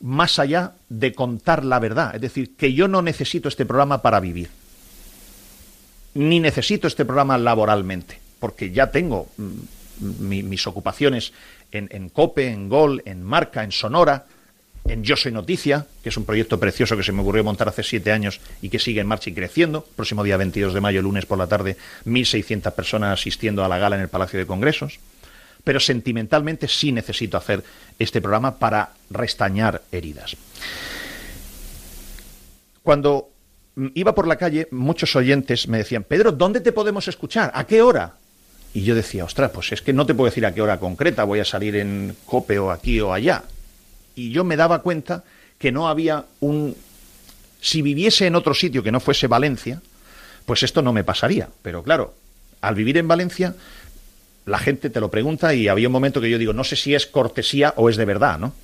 más 0.00 0.38
allá 0.38 0.72
de 0.88 1.12
contar 1.12 1.64
la 1.64 1.78
verdad. 1.78 2.14
Es 2.14 2.20
decir, 2.20 2.56
que 2.56 2.72
yo 2.72 2.88
no 2.88 3.02
necesito 3.02 3.48
este 3.48 3.66
programa 3.66 4.02
para 4.02 4.20
vivir. 4.20 4.50
ni 6.14 6.40
necesito 6.40 6.88
este 6.88 7.04
programa 7.04 7.38
laboralmente, 7.38 8.18
porque 8.40 8.72
ya 8.72 8.90
tengo 8.90 9.28
mm, 9.36 10.48
mis 10.48 10.66
ocupaciones 10.66 11.32
en, 11.70 11.88
en 11.92 12.08
COPE, 12.08 12.48
en 12.48 12.68
GOL, 12.68 13.02
en 13.04 13.22
Marca, 13.22 13.62
en 13.62 13.70
Sonora, 13.70 14.26
en 14.88 15.04
Yo 15.04 15.16
Soy 15.16 15.32
Noticia, 15.32 15.86
que 16.02 16.08
es 16.08 16.16
un 16.16 16.24
proyecto 16.24 16.58
precioso 16.58 16.96
que 16.96 17.02
se 17.02 17.12
me 17.12 17.22
ocurrió 17.22 17.44
montar 17.44 17.68
hace 17.68 17.82
siete 17.82 18.12
años 18.12 18.40
y 18.62 18.68
que 18.68 18.78
sigue 18.78 19.00
en 19.00 19.06
marcha 19.06 19.30
y 19.30 19.34
creciendo. 19.34 19.86
Próximo 19.96 20.24
día 20.24 20.36
22 20.36 20.74
de 20.74 20.80
mayo, 20.80 21.02
lunes 21.02 21.26
por 21.26 21.38
la 21.38 21.46
tarde, 21.46 21.76
1.600 22.06 22.72
personas 22.72 23.20
asistiendo 23.20 23.64
a 23.64 23.68
la 23.68 23.78
gala 23.78 23.96
en 23.96 24.02
el 24.02 24.08
Palacio 24.08 24.38
de 24.38 24.46
Congresos. 24.46 24.98
Pero 25.62 25.78
sentimentalmente 25.78 26.68
sí 26.68 26.90
necesito 26.90 27.36
hacer 27.36 27.62
este 27.98 28.20
programa 28.20 28.58
para 28.58 28.90
restañar 29.10 29.82
heridas. 29.92 30.36
Cuando 32.82 33.28
iba 33.94 34.14
por 34.14 34.26
la 34.26 34.36
calle, 34.36 34.68
muchos 34.70 35.14
oyentes 35.14 35.68
me 35.68 35.78
decían, 35.78 36.02
Pedro, 36.02 36.32
¿dónde 36.32 36.60
te 36.60 36.72
podemos 36.72 37.08
escuchar? 37.08 37.50
¿A 37.54 37.66
qué 37.66 37.82
hora? 37.82 38.14
Y 38.72 38.82
yo 38.84 38.94
decía, 38.94 39.24
ostras, 39.24 39.50
pues 39.52 39.72
es 39.72 39.82
que 39.82 39.92
no 39.92 40.06
te 40.06 40.14
puedo 40.14 40.30
decir 40.30 40.46
a 40.46 40.54
qué 40.54 40.62
hora 40.62 40.80
concreta, 40.80 41.24
voy 41.24 41.40
a 41.40 41.44
salir 41.44 41.76
en 41.76 42.16
COPE 42.24 42.58
o 42.58 42.70
aquí 42.70 43.00
o 43.00 43.12
allá 43.12 43.44
y 44.20 44.30
yo 44.32 44.44
me 44.44 44.56
daba 44.56 44.82
cuenta 44.82 45.24
que 45.58 45.72
no 45.72 45.88
había 45.88 46.26
un... 46.40 46.76
Si 47.60 47.82
viviese 47.82 48.26
en 48.26 48.34
otro 48.34 48.54
sitio 48.54 48.82
que 48.82 48.92
no 48.92 49.00
fuese 49.00 49.26
Valencia, 49.26 49.80
pues 50.44 50.62
esto 50.62 50.82
no 50.82 50.92
me 50.92 51.04
pasaría. 51.04 51.48
Pero 51.62 51.82
claro, 51.82 52.14
al 52.60 52.74
vivir 52.74 52.96
en 52.98 53.08
Valencia, 53.08 53.54
la 54.46 54.58
gente 54.58 54.90
te 54.90 55.00
lo 55.00 55.10
pregunta 55.10 55.54
y 55.54 55.68
había 55.68 55.88
un 55.88 55.92
momento 55.92 56.20
que 56.20 56.30
yo 56.30 56.38
digo, 56.38 56.52
no 56.52 56.64
sé 56.64 56.76
si 56.76 56.94
es 56.94 57.06
cortesía 57.06 57.74
o 57.76 57.88
es 57.88 57.96
de 57.96 58.04
verdad, 58.04 58.38
¿no? 58.38 58.54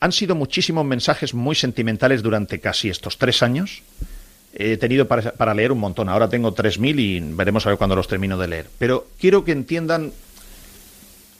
Han 0.00 0.12
sido 0.12 0.34
muchísimos 0.34 0.84
mensajes 0.84 1.32
muy 1.32 1.54
sentimentales 1.54 2.22
durante 2.22 2.60
casi 2.60 2.88
estos 2.88 3.18
tres 3.18 3.42
años. 3.42 3.82
He 4.52 4.76
tenido 4.76 5.06
para, 5.06 5.32
para 5.32 5.54
leer 5.54 5.72
un 5.72 5.78
montón. 5.78 6.08
Ahora 6.08 6.28
tengo 6.28 6.54
3.000 6.54 7.00
y 7.00 7.20
veremos 7.34 7.64
a 7.64 7.70
ver 7.70 7.78
cuándo 7.78 7.94
los 7.96 8.08
termino 8.08 8.36
de 8.36 8.48
leer. 8.48 8.66
Pero 8.78 9.06
quiero 9.18 9.44
que 9.44 9.52
entiendan 9.52 10.12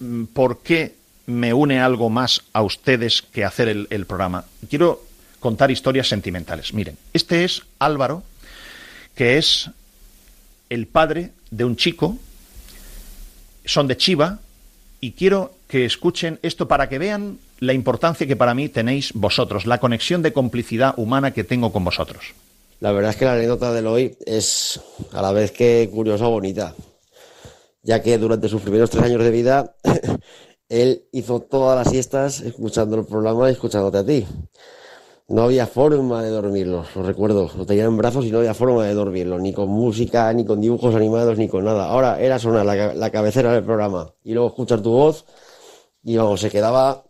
mm, 0.00 0.24
por 0.26 0.62
qué 0.62 1.01
me 1.26 1.52
une 1.52 1.80
algo 1.80 2.10
más 2.10 2.42
a 2.52 2.62
ustedes 2.62 3.22
que 3.22 3.44
hacer 3.44 3.68
el, 3.68 4.06
programa. 4.06 4.44
Quiero 4.68 5.04
contar 5.40 5.70
historias 5.70 6.08
sentimentales. 6.08 6.74
Miren, 6.74 6.96
este 7.12 7.44
es 7.44 7.62
Álvaro, 7.78 8.22
que 9.14 9.38
es 9.38 9.70
el 10.70 10.86
padre 10.86 11.30
de 11.50 11.64
un 11.64 11.76
chico, 11.76 12.16
son 13.64 13.86
de 13.86 13.96
Chiva, 13.96 14.40
y 15.00 15.12
quiero 15.12 15.54
que 15.68 15.84
escuchen 15.84 16.38
esto 16.42 16.68
para 16.68 16.88
que 16.88 16.98
vean 16.98 17.38
la 17.58 17.72
importancia 17.72 18.26
que 18.26 18.36
para 18.36 18.54
mí 18.54 18.68
tenéis 18.68 19.12
vosotros, 19.14 19.66
la 19.66 19.78
conexión 19.78 20.22
de 20.22 20.32
complicidad 20.32 20.94
humana 20.96 21.32
que 21.32 21.44
tengo 21.44 21.72
con 21.72 21.84
vosotros. 21.84 22.34
La 22.80 22.90
verdad 22.90 23.10
es 23.10 23.16
que 23.16 23.24
la 23.24 23.34
anécdota 23.34 23.72
de 23.72 23.86
hoy 23.86 24.16
es 24.26 24.80
a 25.12 25.22
la 25.22 25.32
vez 25.32 25.52
que 25.52 25.88
curiosa 25.92 26.26
bonita, 26.26 26.74
ya 27.82 28.02
que 28.02 28.18
durante 28.18 28.48
sus 28.48 28.62
primeros 28.62 28.90
tres 28.90 29.04
años 29.04 29.22
de 29.22 29.30
vida 29.30 29.76
él 30.72 31.04
hizo 31.12 31.40
todas 31.40 31.76
las 31.76 31.90
siestas 31.90 32.40
escuchando 32.40 32.96
el 32.96 33.04
programa 33.04 33.50
y 33.50 33.52
escuchándote 33.52 33.98
a 33.98 34.06
ti. 34.06 34.26
No 35.28 35.42
había 35.42 35.66
forma 35.66 36.22
de 36.22 36.30
dormirlo, 36.30 36.86
lo 36.94 37.02
recuerdo. 37.02 37.50
Lo 37.58 37.66
tenía 37.66 37.84
en 37.84 37.96
brazos 37.98 38.24
y 38.24 38.30
no 38.30 38.38
había 38.38 38.54
forma 38.54 38.86
de 38.86 38.94
dormirlo, 38.94 39.38
ni 39.38 39.52
con 39.52 39.68
música, 39.68 40.32
ni 40.32 40.46
con 40.46 40.62
dibujos 40.62 40.94
animados, 40.94 41.36
ni 41.36 41.46
con 41.46 41.66
nada. 41.66 41.88
Ahora 41.88 42.18
era 42.18 42.38
sonar 42.38 42.64
la, 42.64 43.10
cabecera 43.10 43.52
del 43.52 43.64
programa 43.64 44.14
y 44.24 44.32
luego 44.32 44.48
escuchar 44.48 44.80
tu 44.80 44.90
voz 44.90 45.26
y 46.02 46.14
luego 46.14 46.38
se 46.38 46.50
quedaba 46.50 47.04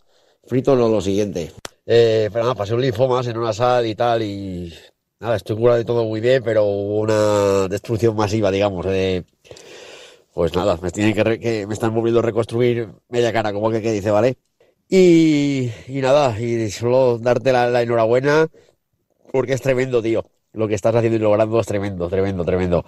frito 0.45 0.73
en 0.73 0.79
lo, 0.79 0.99
siguiente. 0.99 1.53
Eh, 1.85 2.29
pero 2.33 2.43
nada, 2.43 2.55
pasé 2.55 2.73
un 2.73 2.81
linfomas 2.81 3.27
en 3.27 3.37
una 3.37 3.53
sala 3.53 3.87
y 3.87 3.95
tal 3.95 4.23
y 4.23 4.73
nada, 5.19 5.37
estoy 5.37 5.55
curado 5.55 5.77
de 5.77 5.85
todo 5.85 6.03
muy 6.03 6.19
bien, 6.19 6.43
pero 6.43 6.65
hubo 6.65 6.99
una 6.99 7.69
destrucción 7.69 8.13
masiva, 8.13 8.51
digamos, 8.51 8.85
de 8.85 9.25
pues 10.33 10.55
nada, 10.55 10.77
me 10.81 11.73
están 11.73 11.93
volviendo 11.93 12.19
a 12.19 12.23
reconstruir 12.23 12.89
media 13.09 13.31
cara, 13.31 13.53
como 13.53 13.69
que, 13.69 13.79
dice, 13.79 14.11
¿vale? 14.11 14.37
Y, 14.89 15.69
nada, 15.87 16.39
y 16.39 16.69
solo 16.71 17.17
darte 17.19 17.51
la, 17.51 17.81
enhorabuena 17.81 18.47
porque 19.31 19.53
es 19.53 19.61
tremendo, 19.61 20.01
tío. 20.01 20.23
Lo 20.53 20.67
que 20.67 20.75
estás 20.75 20.95
haciendo 20.95 21.17
y 21.17 21.19
logrando 21.19 21.59
es 21.59 21.67
tremendo, 21.67 22.09
tremendo, 22.09 22.45
tremendo. 22.45 22.85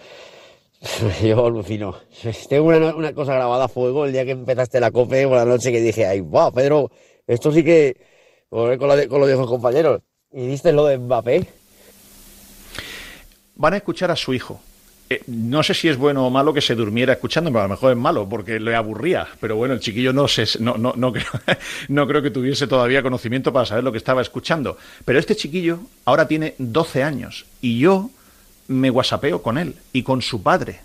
Yo 1.24 1.46
alucino. 1.46 1.96
Tengo 2.50 2.68
una, 2.68 3.14
cosa 3.14 3.34
grabada 3.34 3.66
a 3.66 3.68
fuego 3.68 4.06
el 4.06 4.12
día 4.12 4.26
que 4.26 4.32
empezaste 4.32 4.80
la 4.80 4.92
cope 4.92 5.28
por 5.28 5.38
la 5.38 5.46
noche 5.46 5.72
que 5.72 5.82
dije, 5.82 6.06
ay, 6.06 6.22
wow, 6.22 6.52
Pedro, 6.52 6.92
esto 7.26 7.52
sí 7.52 7.64
que. 7.64 7.98
Con, 8.50 8.78
con 8.78 8.88
los 8.90 9.28
viejos 9.28 9.48
compañeros. 9.48 10.02
¿Y 10.32 10.48
viste 10.48 10.72
lo 10.72 10.86
de 10.86 10.98
Mbappé? 10.98 11.48
Van 13.56 13.74
a 13.74 13.78
escuchar 13.78 14.12
a 14.12 14.16
su 14.16 14.34
hijo, 14.34 14.60
eh, 15.08 15.22
no 15.28 15.62
sé 15.62 15.76
si 15.76 15.88
es 15.88 15.98
bueno 15.98 16.26
o 16.26 16.30
malo 16.32 16.54
que 16.54 16.62
se 16.62 16.74
durmiera 16.74 17.14
escuchando, 17.14 17.52
pero 17.52 17.62
a 17.62 17.64
lo 17.64 17.70
mejor 17.70 17.92
es 17.92 17.98
malo 17.98 18.28
porque 18.28 18.60
le 18.60 18.76
aburría. 18.76 19.28
Pero 19.40 19.56
bueno, 19.56 19.76
el 19.76 19.80
chiquillo 19.80 20.14
no, 20.14 20.26
no, 20.60 20.78
no, 20.78 20.94
no, 20.96 21.14
creo, 21.14 21.26
no 21.90 22.08
creo 22.08 22.22
que 22.22 22.32
tuviese 22.32 22.66
todavía 22.68 23.04
conocimiento 23.04 23.54
para 23.54 23.66
saber 23.66 23.84
lo 23.84 23.92
que 23.92 24.00
estaba 24.00 24.22
escuchando. 24.22 24.78
Pero 25.06 25.20
este 25.20 25.36
chiquillo 25.36 25.80
ahora 26.06 26.28
tiene 26.28 26.56
12 26.58 27.04
años 27.04 27.46
y 27.62 27.80
yo 27.80 28.10
me 28.68 28.90
guasapeo 28.90 29.44
con 29.44 29.58
él 29.60 29.76
y 29.94 30.02
con 30.02 30.22
su 30.24 30.42
padre. 30.42 30.82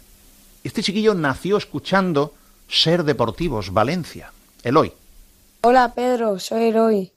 Este 0.64 0.82
chiquillo 0.82 1.14
nació 1.14 1.56
escuchando 1.56 2.34
Ser 2.68 3.04
Deportivos, 3.04 3.72
Valencia. 3.72 4.32
Eloy. 4.62 4.92
Hola 5.62 5.94
Pedro, 5.94 6.38
soy 6.38 6.64
Eloy. 6.64 7.12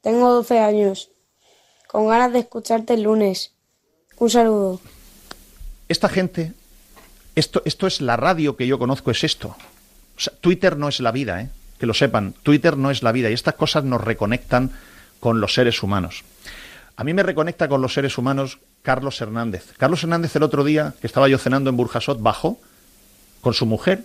Tengo 0.00 0.32
12 0.32 0.58
años. 0.58 1.10
Con 1.86 2.08
ganas 2.08 2.32
de 2.32 2.38
escucharte 2.38 2.94
el 2.94 3.02
lunes. 3.02 3.52
Un 4.18 4.30
saludo. 4.30 4.80
Esta 5.90 6.08
gente, 6.08 6.52
esto, 7.34 7.62
esto 7.64 7.88
es 7.88 8.00
la 8.00 8.16
radio 8.16 8.56
que 8.56 8.68
yo 8.68 8.78
conozco, 8.78 9.10
es 9.10 9.24
esto. 9.24 9.56
Twitter 10.40 10.76
no 10.76 10.88
es 10.88 11.00
la 11.00 11.10
vida, 11.10 11.40
¿eh? 11.40 11.48
que 11.80 11.86
lo 11.86 11.94
sepan. 11.94 12.32
Twitter 12.44 12.76
no 12.76 12.92
es 12.92 13.02
la 13.02 13.10
vida 13.10 13.28
y 13.28 13.32
estas 13.32 13.54
cosas 13.54 13.82
nos 13.82 14.00
reconectan 14.00 14.70
con 15.18 15.40
los 15.40 15.52
seres 15.52 15.82
humanos. 15.82 16.22
A 16.94 17.02
mí 17.02 17.12
me 17.12 17.24
reconecta 17.24 17.66
con 17.66 17.82
los 17.82 17.92
seres 17.92 18.18
humanos 18.18 18.60
Carlos 18.82 19.20
Hernández. 19.20 19.72
Carlos 19.78 20.04
Hernández 20.04 20.36
el 20.36 20.44
otro 20.44 20.62
día, 20.62 20.94
que 21.00 21.08
estaba 21.08 21.26
yo 21.26 21.38
cenando 21.38 21.70
en 21.70 21.76
Burjasot, 21.76 22.22
bajó 22.22 22.60
con 23.40 23.52
su 23.52 23.66
mujer, 23.66 24.04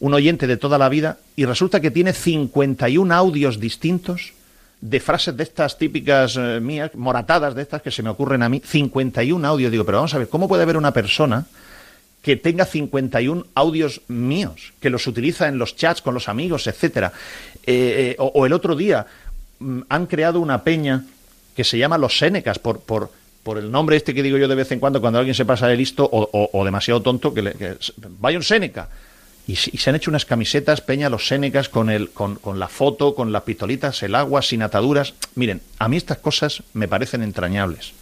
un 0.00 0.14
oyente 0.14 0.46
de 0.46 0.56
toda 0.56 0.78
la 0.78 0.88
vida, 0.88 1.18
y 1.36 1.44
resulta 1.44 1.80
que 1.82 1.90
tiene 1.90 2.14
51 2.14 3.14
audios 3.14 3.60
distintos 3.60 4.32
de 4.82 4.98
frases 4.98 5.36
de 5.36 5.44
estas 5.44 5.78
típicas 5.78 6.36
eh, 6.36 6.58
mías, 6.60 6.90
moratadas 6.96 7.54
de 7.54 7.62
estas 7.62 7.80
que 7.80 7.92
se 7.92 8.02
me 8.02 8.10
ocurren 8.10 8.42
a 8.42 8.48
mí, 8.48 8.60
51 8.62 9.46
audios. 9.46 9.70
Digo, 9.70 9.84
pero 9.84 9.98
vamos 9.98 10.12
a 10.12 10.18
ver, 10.18 10.28
¿cómo 10.28 10.48
puede 10.48 10.64
haber 10.64 10.76
una 10.76 10.92
persona 10.92 11.46
que 12.20 12.34
tenga 12.36 12.64
51 12.64 13.46
audios 13.54 14.02
míos, 14.08 14.74
que 14.80 14.90
los 14.90 15.06
utiliza 15.06 15.46
en 15.46 15.56
los 15.56 15.76
chats 15.76 16.02
con 16.02 16.14
los 16.14 16.28
amigos, 16.28 16.66
etcétera? 16.66 17.12
Eh, 17.64 18.14
eh, 18.14 18.16
o, 18.18 18.44
el 18.44 18.52
otro 18.52 18.74
día 18.74 19.06
mm, 19.60 19.82
han 19.88 20.06
creado 20.06 20.40
una 20.40 20.64
peña 20.64 21.04
que 21.54 21.62
se 21.62 21.78
llama 21.78 21.96
Los 21.96 22.18
Sénecas, 22.18 22.58
por, 22.58 22.80
por, 22.80 23.12
por 23.44 23.58
el 23.58 23.70
nombre 23.70 23.96
este 23.96 24.12
que 24.12 24.22
digo 24.22 24.36
yo 24.36 24.48
de 24.48 24.56
vez 24.56 24.72
en 24.72 24.80
cuando, 24.80 25.00
cuando 25.00 25.20
alguien 25.20 25.36
se 25.36 25.44
pasa 25.44 25.68
de 25.68 25.76
listo 25.76 26.08
o, 26.10 26.64
demasiado 26.64 27.02
tonto, 27.02 27.32
que, 27.32 27.42
le, 27.42 27.52
que 27.52 27.76
vaya 28.18 28.36
un 28.36 28.42
Séneca. 28.42 28.88
Y, 29.46 29.56
se 29.56 29.90
han 29.90 29.96
hecho 29.96 30.10
unas 30.10 30.24
camisetas 30.24 30.80
Peña 30.80 31.10
los 31.10 31.26
Sénecas 31.26 31.68
con, 31.68 31.90
el, 31.90 32.10
con, 32.10 32.36
con, 32.36 32.60
la 32.60 32.68
foto, 32.68 33.14
con 33.14 33.32
las 33.32 33.42
pistolitas, 33.42 34.02
el 34.02 34.14
agua, 34.14 34.40
sin 34.42 34.62
ataduras. 34.62 35.14
Miren, 35.34 35.60
a 35.78 35.88
mí 35.88 35.96
estas 35.96 36.18
cosas 36.18 36.62
me 36.74 36.86
parecen 36.86 37.22
entrañables. 37.22 37.92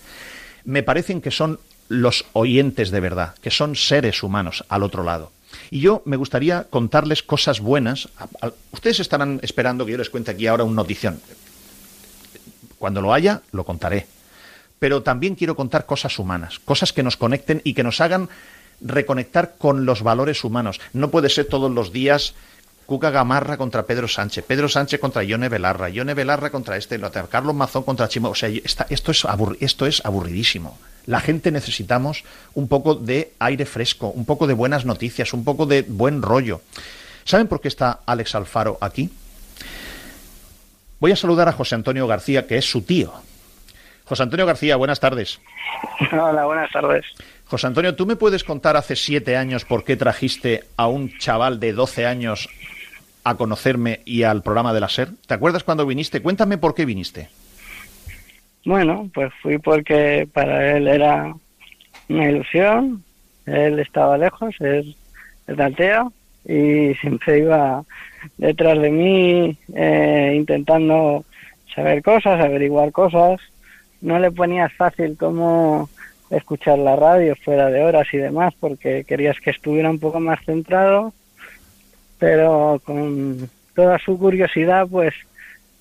Me 0.65 0.83
parecen 0.83 1.21
que 1.21 1.31
son 1.31 1.59
los 1.89 2.27
oyentes 2.35 2.91
de 2.91 3.01
verdad, 3.01 3.35
que 3.41 3.51
son 3.51 3.75
seres 3.75 4.23
humanos 4.23 4.65
al 4.69 4.83
otro 4.83 5.03
lado. 5.03 5.33
Y 5.71 5.81
yo 5.81 6.03
me 6.05 6.17
gustaría 6.17 6.65
contarles 6.65 7.23
cosas 7.23 7.61
buenas. 7.61 8.09
Ustedes 8.73 9.01
estarán 9.01 9.41
esperando 9.43 9.85
que 9.85 9.93
yo 9.93 9.99
les 9.99 10.11
cuente 10.11 10.31
aquí 10.31 10.47
ahora 10.47 10.65
una 10.65 10.77
notición. 10.77 11.21
Cuando 12.79 13.03
lo 13.03 13.13
haya, 13.13 13.43
lo 13.53 13.65
contaré. 13.65 14.07
Pero 14.79 15.03
también 15.03 15.35
quiero 15.35 15.57
contar 15.57 15.85
cosas 15.85 16.19
humanas, 16.19 16.59
cosas 16.61 16.93
que 16.93 17.03
nos 17.03 17.17
conecten 17.17 17.61
y 17.65 17.75
que 17.75 17.83
nos 17.83 18.01
hagan 18.01 18.29
reconectar 18.81 19.55
con 19.59 19.85
los 19.87 20.03
valores 20.03 20.45
humanos. 20.45 20.81
No 20.93 21.11
puede 21.11 21.29
ser 21.29 21.47
todos 21.47 21.71
los 21.71 21.93
días 21.93 22.35
Cuca 22.91 23.11
Gamarra 23.11 23.57
contra 23.57 23.85
Pedro 23.85 24.09
Sánchez, 24.09 24.45
Pedro 24.45 24.69
Sánchez 24.69 24.99
contra 24.99 25.23
Ione 25.23 25.49
Belarra, 25.49 25.91
Ione 25.91 26.13
Belarra 26.13 26.51
contra 26.51 26.77
este, 26.77 26.99
Carlos 27.31 27.55
Mazón 27.55 27.85
contra 27.85 28.09
Chimo. 28.09 28.31
O 28.31 28.35
sea, 28.35 28.49
esto, 28.49 28.85
es 28.89 29.25
esto 29.61 29.87
es 29.87 30.05
aburridísimo. 30.05 30.77
La 31.07 31.21
gente 31.21 31.53
necesitamos 31.53 32.25
un 32.55 32.67
poco 32.67 32.97
de 32.97 33.33
aire 33.39 33.65
fresco, 33.65 34.09
un 34.09 34.25
poco 34.25 34.49
de 34.49 34.55
buenas 34.55 34.87
noticias, 34.87 35.33
un 35.33 35.45
poco 35.45 35.67
de 35.67 35.83
buen 35.83 36.21
rollo. 36.21 36.63
¿Saben 37.25 37.47
por 37.47 37.61
qué 37.61 37.69
está 37.69 38.01
Alex 38.07 38.35
Alfaro 38.35 38.77
aquí? 38.81 39.09
Voy 40.99 41.13
a 41.13 41.17
saludar 41.17 41.49
a 41.49 41.53
José 41.53 41.77
Antonio 41.77 42.09
García, 42.09 42.49
que 42.49 42.59
es 42.59 42.69
su 42.69 42.83
tío. 42.83 43.13
José 44.05 44.25
Antonio 44.25 44.47
García, 44.47 44.75
buenas 44.75 44.99
tardes. 44.99 45.41
Hola, 46.13 46.45
buenas 46.45 46.73
tardes. 46.73 47.07
José 47.51 47.67
Antonio, 47.67 47.97
¿tú 47.97 48.07
me 48.07 48.15
puedes 48.15 48.45
contar 48.45 48.77
hace 48.77 48.95
siete 48.95 49.37
años 49.37 49.65
por 49.65 49.83
qué 49.83 49.97
trajiste 49.97 50.63
a 50.77 50.87
un 50.87 51.11
chaval 51.19 51.59
de 51.59 51.73
12 51.73 52.07
años 52.07 52.49
a 53.25 53.35
conocerme 53.35 54.03
y 54.05 54.23
al 54.23 54.45
programa 54.45 54.73
de 54.73 54.79
la 54.79 54.89
SER? 54.89 55.09
¿Te 55.27 55.35
acuerdas 55.35 55.65
cuando 55.65 55.85
viniste? 55.85 56.23
Cuéntame 56.23 56.59
por 56.59 56.77
qué 56.77 56.85
viniste. 56.85 57.29
Bueno, 58.65 59.11
pues 59.13 59.33
fui 59.43 59.59
porque 59.59 60.29
para 60.33 60.77
él 60.77 60.87
era 60.87 61.35
una 62.09 62.31
ilusión. 62.31 63.03
Él 63.47 63.81
estaba 63.81 64.17
lejos, 64.17 64.55
es, 64.61 64.87
es 65.49 65.59
Altea 65.59 66.07
y 66.45 66.95
siempre 67.01 67.39
iba 67.41 67.83
detrás 68.39 68.79
de 68.79 68.91
mí 68.93 69.59
eh, 69.75 70.35
intentando 70.37 71.25
saber 71.75 72.01
cosas, 72.05 72.41
averiguar 72.41 72.93
cosas. 72.93 73.41
No 74.01 74.21
le 74.21 74.31
ponías 74.31 74.73
fácil 74.73 75.17
cómo 75.19 75.91
escuchar 76.31 76.79
la 76.79 76.97
radio 76.97 77.35
fuera 77.37 77.71
de 77.71 77.83
horas 77.83 78.07
y 78.13 78.19
demás 78.19 78.55
porque 78.59 79.05
querías 79.05 79.39
que 79.41 79.51
estuviera 79.51 79.91
un 79.91 79.99
poco 79.99 80.21
más 80.21 80.39
centrado, 80.45 81.13
pero 82.19 82.81
con 82.85 83.51
toda 83.75 83.99
su 83.99 84.19
curiosidad 84.19 84.87
pues 84.89 85.15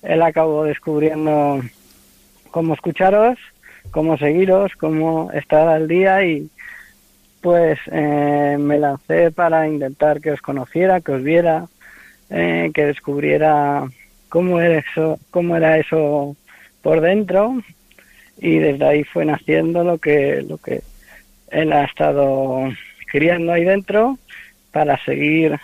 él 0.02 0.22
acabó 0.22 0.64
descubriendo 0.64 1.60
cómo 2.50 2.74
escucharos, 2.74 3.38
cómo 3.90 4.18
seguiros, 4.18 4.72
cómo 4.78 5.30
estar 5.32 5.68
al 5.68 5.86
día 5.86 6.24
y 6.24 6.50
pues 7.40 7.78
eh, 7.90 8.56
me 8.58 8.78
lancé 8.78 9.30
para 9.30 9.68
intentar 9.68 10.20
que 10.20 10.32
os 10.32 10.42
conociera, 10.42 11.00
que 11.00 11.12
os 11.12 11.22
viera, 11.22 11.66
eh, 12.28 12.70
que 12.74 12.86
descubriera 12.86 13.88
cómo 14.28 14.60
era 14.60 14.78
eso, 14.78 15.18
cómo 15.30 15.56
era 15.56 15.78
eso 15.78 16.36
por 16.82 17.00
dentro 17.00 17.62
y 18.40 18.58
desde 18.58 18.84
ahí 18.84 19.04
fue 19.04 19.24
naciendo 19.24 19.84
lo 19.84 19.98
que 19.98 20.42
lo 20.48 20.58
que 20.58 20.82
él 21.50 21.72
ha 21.72 21.84
estado 21.84 22.68
criando 23.10 23.52
ahí 23.52 23.64
dentro 23.64 24.18
para 24.72 25.02
seguir 25.04 25.58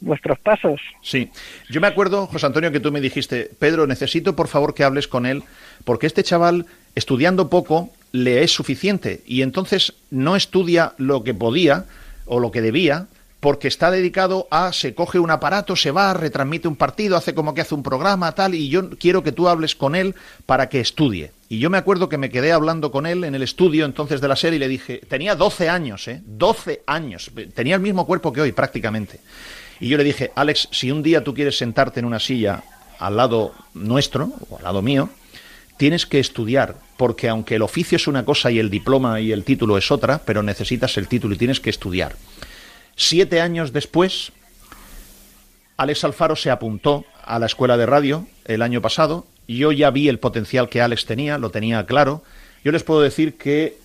vuestros 0.00 0.38
pasos. 0.38 0.80
Sí, 1.02 1.30
yo 1.70 1.80
me 1.80 1.86
acuerdo, 1.86 2.26
José 2.26 2.46
Antonio, 2.46 2.72
que 2.72 2.80
tú 2.80 2.92
me 2.92 3.00
dijiste, 3.00 3.50
Pedro, 3.58 3.86
necesito 3.86 4.36
por 4.36 4.48
favor 4.48 4.74
que 4.74 4.84
hables 4.84 5.08
con 5.08 5.26
él, 5.26 5.42
porque 5.84 6.06
este 6.06 6.22
chaval, 6.22 6.66
estudiando 6.94 7.48
poco, 7.48 7.90
le 8.12 8.42
es 8.42 8.52
suficiente 8.52 9.22
y 9.26 9.42
entonces 9.42 9.94
no 10.10 10.36
estudia 10.36 10.92
lo 10.98 11.24
que 11.24 11.34
podía 11.34 11.86
o 12.26 12.38
lo 12.38 12.50
que 12.50 12.60
debía, 12.60 13.06
porque 13.44 13.68
está 13.68 13.90
dedicado 13.90 14.48
a, 14.50 14.72
se 14.72 14.94
coge 14.94 15.18
un 15.18 15.30
aparato, 15.30 15.76
se 15.76 15.90
va, 15.90 16.14
retransmite 16.14 16.66
un 16.66 16.76
partido, 16.76 17.14
hace 17.14 17.34
como 17.34 17.52
que 17.52 17.60
hace 17.60 17.74
un 17.74 17.82
programa, 17.82 18.32
tal, 18.32 18.54
y 18.54 18.70
yo 18.70 18.88
quiero 18.98 19.22
que 19.22 19.32
tú 19.32 19.48
hables 19.48 19.74
con 19.74 19.94
él 19.94 20.14
para 20.46 20.70
que 20.70 20.80
estudie. 20.80 21.30
Y 21.50 21.58
yo 21.58 21.68
me 21.68 21.76
acuerdo 21.76 22.08
que 22.08 22.16
me 22.16 22.30
quedé 22.30 22.52
hablando 22.52 22.90
con 22.90 23.04
él 23.04 23.22
en 23.22 23.34
el 23.34 23.42
estudio 23.42 23.84
entonces 23.84 24.22
de 24.22 24.28
la 24.28 24.36
serie 24.36 24.56
y 24.56 24.60
le 24.60 24.68
dije, 24.68 25.02
tenía 25.10 25.34
12 25.34 25.68
años, 25.68 26.08
¿eh? 26.08 26.22
12 26.24 26.84
años, 26.86 27.30
tenía 27.54 27.74
el 27.74 27.82
mismo 27.82 28.06
cuerpo 28.06 28.32
que 28.32 28.40
hoy 28.40 28.52
prácticamente. 28.52 29.20
Y 29.78 29.90
yo 29.90 29.98
le 29.98 30.04
dije, 30.04 30.32
Alex, 30.34 30.68
si 30.70 30.90
un 30.90 31.02
día 31.02 31.22
tú 31.22 31.34
quieres 31.34 31.58
sentarte 31.58 32.00
en 32.00 32.06
una 32.06 32.20
silla 32.20 32.64
al 32.98 33.18
lado 33.18 33.52
nuestro, 33.74 34.30
o 34.48 34.56
al 34.56 34.64
lado 34.64 34.80
mío, 34.80 35.10
tienes 35.76 36.06
que 36.06 36.18
estudiar, 36.18 36.76
porque 36.96 37.28
aunque 37.28 37.56
el 37.56 37.62
oficio 37.62 37.96
es 37.96 38.06
una 38.06 38.24
cosa 38.24 38.50
y 38.50 38.58
el 38.58 38.70
diploma 38.70 39.20
y 39.20 39.32
el 39.32 39.44
título 39.44 39.76
es 39.76 39.90
otra, 39.90 40.22
pero 40.24 40.42
necesitas 40.42 40.96
el 40.96 41.08
título 41.08 41.34
y 41.34 41.38
tienes 41.38 41.60
que 41.60 41.68
estudiar. 41.68 42.16
Siete 42.96 43.40
años 43.40 43.72
después, 43.72 44.32
Alex 45.76 46.04
Alfaro 46.04 46.36
se 46.36 46.50
apuntó 46.50 47.04
a 47.24 47.38
la 47.38 47.46
escuela 47.46 47.76
de 47.76 47.86
radio 47.86 48.26
el 48.44 48.62
año 48.62 48.80
pasado. 48.80 49.26
Yo 49.48 49.72
ya 49.72 49.90
vi 49.90 50.08
el 50.08 50.18
potencial 50.18 50.68
que 50.68 50.80
Alex 50.80 51.06
tenía, 51.06 51.38
lo 51.38 51.50
tenía 51.50 51.84
claro. 51.86 52.22
Yo 52.64 52.72
les 52.72 52.82
puedo 52.82 53.00
decir 53.00 53.36
que 53.36 53.76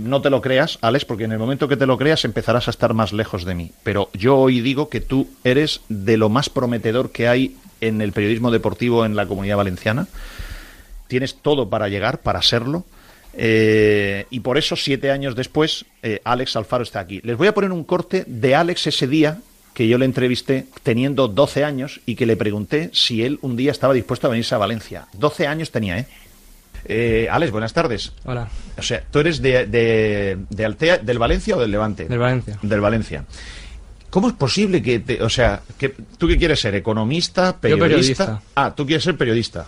no 0.00 0.22
te 0.22 0.30
lo 0.30 0.40
creas, 0.40 0.78
Alex, 0.82 1.04
porque 1.04 1.24
en 1.24 1.32
el 1.32 1.38
momento 1.38 1.68
que 1.68 1.76
te 1.76 1.86
lo 1.86 1.98
creas 1.98 2.24
empezarás 2.24 2.68
a 2.68 2.70
estar 2.70 2.94
más 2.94 3.12
lejos 3.12 3.44
de 3.44 3.54
mí. 3.54 3.72
Pero 3.82 4.10
yo 4.12 4.36
hoy 4.36 4.60
digo 4.60 4.88
que 4.88 5.00
tú 5.00 5.28
eres 5.42 5.80
de 5.88 6.16
lo 6.16 6.28
más 6.28 6.48
prometedor 6.48 7.10
que 7.10 7.28
hay 7.28 7.56
en 7.80 8.00
el 8.00 8.12
periodismo 8.12 8.50
deportivo 8.50 9.04
en 9.04 9.16
la 9.16 9.26
comunidad 9.26 9.56
valenciana. 9.56 10.06
Tienes 11.08 11.36
todo 11.36 11.70
para 11.70 11.88
llegar, 11.88 12.20
para 12.20 12.42
serlo. 12.42 12.84
Eh, 13.34 14.26
y 14.30 14.40
por 14.40 14.58
eso, 14.58 14.76
siete 14.76 15.10
años 15.10 15.34
después, 15.36 15.84
eh, 16.02 16.20
Alex 16.24 16.56
Alfaro 16.56 16.82
está 16.82 17.00
aquí. 17.00 17.20
Les 17.22 17.36
voy 17.36 17.48
a 17.48 17.54
poner 17.54 17.72
un 17.72 17.84
corte 17.84 18.24
de 18.26 18.54
Alex 18.54 18.88
ese 18.88 19.06
día 19.06 19.38
que 19.74 19.86
yo 19.86 19.98
le 19.98 20.04
entrevisté 20.04 20.66
teniendo 20.82 21.28
12 21.28 21.64
años 21.64 22.00
y 22.06 22.16
que 22.16 22.26
le 22.26 22.36
pregunté 22.36 22.90
si 22.92 23.22
él 23.22 23.38
un 23.42 23.56
día 23.56 23.70
estaba 23.70 23.94
dispuesto 23.94 24.26
a 24.26 24.30
venirse 24.30 24.54
a 24.54 24.58
Valencia. 24.58 25.06
12 25.14 25.46
años 25.46 25.70
tenía, 25.70 25.98
¿eh? 25.98 26.06
Eh, 26.84 27.28
Alex, 27.30 27.52
buenas 27.52 27.72
tardes. 27.72 28.12
Hola. 28.24 28.48
O 28.78 28.82
sea, 28.82 29.04
¿tú 29.10 29.18
eres 29.20 29.42
de, 29.42 29.66
de, 29.66 30.64
Altea, 30.64 30.98
del 30.98 31.18
Valencia 31.18 31.56
o 31.56 31.60
del 31.60 31.70
Levante? 31.70 32.06
Del 32.06 32.18
Valencia. 32.18 32.58
Del 32.62 32.80
Valencia. 32.80 33.24
¿Cómo 34.08 34.28
es 34.28 34.34
posible 34.34 34.82
que, 34.82 34.98
te, 34.98 35.22
o 35.22 35.28
sea, 35.28 35.62
que 35.78 35.90
tú 35.90 36.26
qué 36.26 36.36
quieres 36.36 36.58
ser, 36.60 36.74
economista, 36.74 37.56
periodista? 37.56 38.42
Ah, 38.56 38.74
tú 38.74 38.84
quieres 38.84 39.04
ser 39.04 39.16
periodista. 39.16 39.66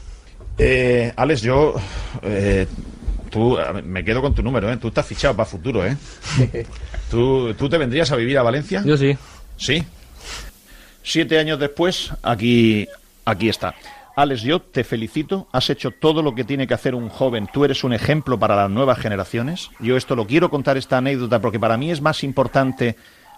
Eh, 0.59 1.12
Alex, 1.14 1.42
yo, 1.42 1.75
eh, 2.22 2.66
tú, 3.33 3.59
me 3.85 4.05
quedo 4.05 4.21
con 4.21 4.35
tu 4.35 4.42
número, 4.42 4.71
¿eh? 4.71 4.77
Tú 4.77 4.88
estás 4.88 5.07
fichado 5.07 5.35
para 5.35 5.49
futuro, 5.49 5.85
¿eh? 5.85 5.97
¿Tú, 7.11 7.55
¿Tú 7.55 7.68
te 7.68 7.79
vendrías 7.79 8.12
a 8.12 8.16
vivir 8.16 8.38
a 8.38 8.42
Valencia? 8.42 8.83
Yo 8.85 8.97
sí. 8.97 9.16
¿Sí? 9.57 9.83
Siete 11.03 11.38
años 11.38 11.59
después, 11.59 12.12
aquí, 12.23 12.87
aquí 13.25 13.49
está. 13.49 13.75
Alex, 14.14 14.42
yo 14.42 14.61
te 14.61 14.85
felicito, 14.85 15.49
has 15.53 15.71
hecho 15.71 15.90
todo 15.90 16.23
lo 16.23 16.35
que 16.35 16.45
tiene 16.45 16.66
que 16.66 16.75
hacer 16.75 16.95
un 16.95 17.09
joven, 17.09 17.49
tú 17.51 17.64
eres 17.64 17.83
un 17.83 17.95
ejemplo 17.95 18.38
para 18.38 18.55
las 18.55 18.71
nuevas 18.71 18.99
generaciones. 18.99 19.71
Yo 19.81 19.97
esto 19.97 20.14
lo 20.14 20.27
quiero 20.27 20.51
contar 20.51 20.77
esta 20.77 20.99
anécdota 20.99 21.40
porque 21.40 21.59
para 21.59 21.79
mí 21.79 21.90
es 21.90 22.03
más 22.03 22.23
importante 22.23 22.97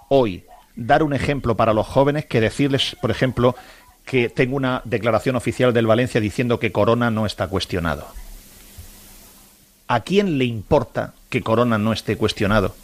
hoy 0.09 0.45
dar 0.75 1.05
un 1.05 1.15
ejemplo 1.15 1.57
para 1.57 1.73
los 1.73 1.87
jóvenes 1.87 2.27
que 2.27 2.41
decirles, 2.41 2.97
por 3.01 3.13
ejemplo, 3.13 3.55
que 4.05 4.29
tengo 4.29 4.57
una 4.57 4.83
declaración 4.85 5.37
oficial 5.37 5.73
del 5.73 5.87
Valencia 5.87 6.21
diciendo 6.21 6.59
que 6.59 6.73
Corona 6.73 7.11
no 7.11 7.25
está 7.25 7.47
cuestionado. 7.47 8.09
¿A 9.87 10.01
quién 10.01 10.39
le 10.39 10.45
importa 10.45 11.15
que 11.29 11.43
Corona 11.43 11.79
no 11.79 11.93
esté 11.93 12.17
cuestionado? 12.17 12.75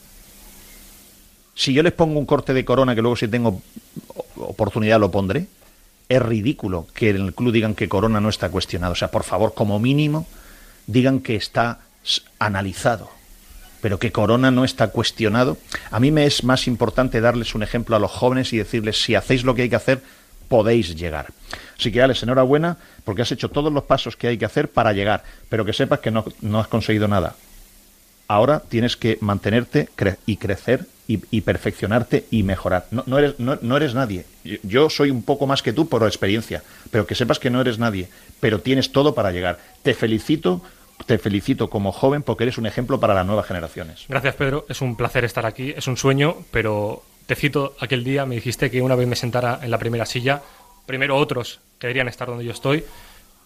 Si 1.55 1.73
yo 1.73 1.83
les 1.83 1.93
pongo 1.93 2.19
un 2.19 2.27
corte 2.27 2.55
de 2.55 2.65
Corona 2.65 2.95
que 2.95 3.03
luego 3.03 3.17
si 3.17 3.29
tengo 3.29 3.61
oportunidad 4.37 5.01
lo 5.01 5.11
pondré, 5.11 5.47
es 6.09 6.21
ridículo 6.21 6.87
que 6.93 7.11
en 7.11 7.17
el 7.17 7.35
club 7.35 7.53
digan 7.53 7.75
que 7.75 7.89
Corona 7.89 8.21
no 8.21 8.29
está 8.29 8.51
cuestionado. 8.51 8.93
O 8.93 8.97
sea, 8.97 9.11
por 9.11 9.25
favor, 9.25 9.55
como 9.55 9.79
mínimo, 9.79 10.27
digan 10.87 11.21
que 11.21 11.37
está 11.37 11.81
analizado. 12.39 13.11
Pero 13.81 13.99
que 13.99 14.13
Corona 14.13 14.51
no 14.51 14.65
está 14.65 14.89
cuestionado. 14.89 15.57
A 15.91 16.01
mí 16.01 16.11
me 16.11 16.27
es 16.27 16.45
más 16.45 16.67
importante 16.67 17.21
darles 17.21 17.55
un 17.55 17.63
ejemplo 17.63 17.97
a 17.97 17.99
los 17.99 18.11
jóvenes 18.11 18.53
y 18.53 18.59
decirles, 18.59 19.03
si 19.03 19.15
hacéis 19.15 19.45
lo 19.45 19.55
que 19.55 19.63
hay 19.63 19.71
que 19.71 19.77
hacer, 19.77 20.03
podéis 20.51 20.97
llegar. 20.97 21.29
Así 21.79 21.93
que, 21.93 22.03
Alex, 22.03 22.25
enhorabuena, 22.25 22.77
porque 23.05 23.23
has 23.23 23.31
hecho 23.31 23.49
todos 23.49 23.73
los 23.73 23.85
pasos 23.85 24.17
que 24.17 24.27
hay 24.27 24.37
que 24.37 24.45
hacer 24.45 24.69
para 24.69 24.93
llegar, 24.93 25.23
pero 25.49 25.65
que 25.65 25.73
sepas 25.73 26.01
que 26.01 26.11
no, 26.11 26.25
no 26.41 26.59
has 26.59 26.67
conseguido 26.67 27.07
nada. 27.07 27.37
Ahora 28.27 28.61
tienes 28.69 28.97
que 28.97 29.17
mantenerte 29.21 29.89
y 30.27 30.37
crecer 30.37 30.87
y, 31.07 31.41
perfeccionarte 31.41 32.27
y 32.31 32.43
mejorar. 32.43 32.87
No, 32.91 33.19
eres, 33.19 33.39
no, 33.39 33.77
eres 33.77 33.95
nadie. 33.95 34.25
Yo 34.63 34.91
soy 34.91 35.11
un 35.11 35.23
poco 35.23 35.47
más 35.47 35.63
que 35.63 35.73
tú 35.73 35.89
por 35.89 36.03
experiencia, 36.05 36.63
pero 36.91 37.07
que 37.07 37.15
sepas 37.15 37.39
que 37.39 37.51
no 37.51 37.61
eres 37.61 37.79
nadie, 37.79 38.09
pero 38.39 38.61
tienes 38.61 38.93
todo 38.93 39.15
para 39.15 39.33
llegar. 39.33 39.59
Te 39.83 39.95
felicito 39.95 40.63
te 41.07 41.17
felicito 41.17 41.71
como 41.71 41.93
joven 41.93 42.23
porque 42.23 42.45
eres 42.45 42.59
un 42.59 42.67
ejemplo 42.67 43.01
para 43.01 43.15
las 43.15 43.27
nuevas 43.27 43.47
generaciones. 43.47 44.05
Gracias, 44.07 44.35
Pedro. 44.35 44.67
Es 44.69 44.83
un 44.83 44.97
placer 44.97 45.25
estar 45.25 45.47
aquí. 45.47 45.73
Es 45.75 45.87
un 45.87 45.97
sueño, 45.97 46.37
pero 46.51 47.03
te 47.31 47.37
cito 47.37 47.77
aquel 47.79 48.03
día, 48.03 48.27
me 48.27 48.35
dijiste 48.35 48.73
que 48.73 48.83
una 48.83 48.97
vez 48.97 49.07
me 49.07 49.15
sentara 49.15 49.61
en 49.63 49.71
la 49.71 49.79
primera 49.79 50.05
silla, 50.05 50.43
primero 50.85 51.17
otros 51.17 51.61
querían 51.79 52.09
estar 52.09 52.27
donde 52.27 52.45
yo 52.45 52.51
estoy, 52.51 52.85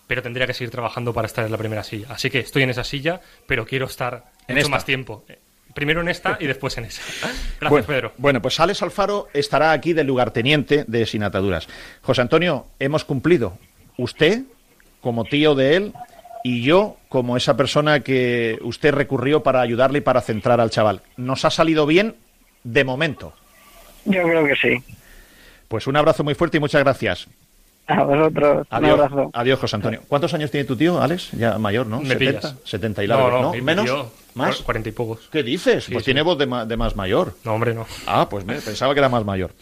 pero 0.07 0.23
tendría 0.23 0.47
que 0.47 0.55
seguir 0.55 0.71
trabajando 0.71 1.13
para 1.13 1.27
estar 1.27 1.45
en 1.45 1.53
la 1.53 1.59
primera 1.59 1.85
silla. 1.85 2.07
Así 2.09 2.31
que 2.31 2.39
estoy 2.39 2.63
en 2.63 2.71
esa 2.71 2.83
silla, 2.83 3.21
pero 3.47 3.67
quiero 3.67 3.85
estar 3.85 4.25
en 4.49 4.57
mucho 4.57 4.71
más 4.71 4.87
tiempo. 4.87 5.27
Primero 5.75 6.01
en 6.01 6.09
esta 6.09 6.39
y 6.41 6.47
después 6.47 6.79
en 6.79 6.87
esa. 6.87 7.03
Gracias, 7.61 7.85
Pedro. 7.85 8.15
Bueno, 8.17 8.41
pues 8.41 8.59
Alex 8.59 8.83
Alfaro 8.83 9.29
estará 9.35 9.73
aquí 9.73 9.93
del 9.93 10.07
lugarteniente 10.07 10.87
de 10.89 11.05
Sin 11.05 11.23
Ataduras. 11.23 11.69
José 12.01 12.23
Antonio, 12.23 12.69
hemos 12.79 13.05
cumplido. 13.05 13.59
Usted, 13.99 14.45
como 15.03 15.27
tío 15.27 15.55
de 15.55 15.77
él, 15.77 15.93
y 16.43 16.63
yo, 16.63 16.97
como 17.11 17.37
esa 17.37 17.55
persona 17.55 18.01
que 18.01 18.59
usted 18.63 18.95
recurrió 18.95 19.43
para 19.43 19.61
ayudarle 19.61 19.99
y 19.99 20.01
para 20.01 20.23
centrar 20.23 20.59
al 20.59 20.71
chaval. 20.71 21.03
¿Nos 21.19 21.45
ha 21.45 21.51
salido 21.51 21.85
bien 21.85 22.17
de 22.63 22.85
momento? 22.85 23.35
Yo 24.05 24.23
creo 24.23 24.45
que 24.47 24.57
sí. 24.57 24.95
Pues 25.69 25.87
un 25.87 25.97
abrazo 25.97 26.25
muy 26.25 26.35
fuerte 26.35 26.59
y 26.59 26.61
muchas 26.61 26.83
gracias. 26.83 27.27
A 27.87 28.03
vosotros. 28.03 28.67
Adiós, 28.71 28.95
un 28.95 29.01
abrazo. 29.01 29.31
Adiós, 29.35 29.59
José 29.61 29.77
Antonio. 29.77 30.01
¿Cuántos 30.09 30.33
años 30.33 30.51
tiene 30.51 30.65
tu 30.65 30.77
tío, 30.77 31.01
Alex? 31.03 31.33
Ya 31.33 31.59
mayor, 31.59 31.87
¿no? 31.87 32.01
Me 32.01 32.09
70, 32.09 32.57
70 32.65 33.05
y 33.05 33.07
largo, 33.07 33.31
no, 33.31 33.43
¿no? 33.55 33.63
¿Menos? 33.63 34.07
¿Más? 34.35 34.63
40 34.63 34.89
y 34.89 34.93
pocos. 34.93 35.29
¿Qué 35.31 35.43
dices? 35.43 35.87
pues 35.93 36.05
tiene 36.05 36.23
voz 36.23 36.39
de, 36.39 36.47
de, 36.67 36.77
más 36.77 36.97
mayor. 36.97 37.37
No, 37.45 37.55
hombre, 37.55 37.75
no. 37.75 37.87
Ah, 38.07 38.29
pues 38.29 38.45
me, 38.45 38.55
pensaba 38.55 38.95
que 38.95 39.01
era 39.01 39.09
más 39.09 39.25
mayor. 39.25 39.53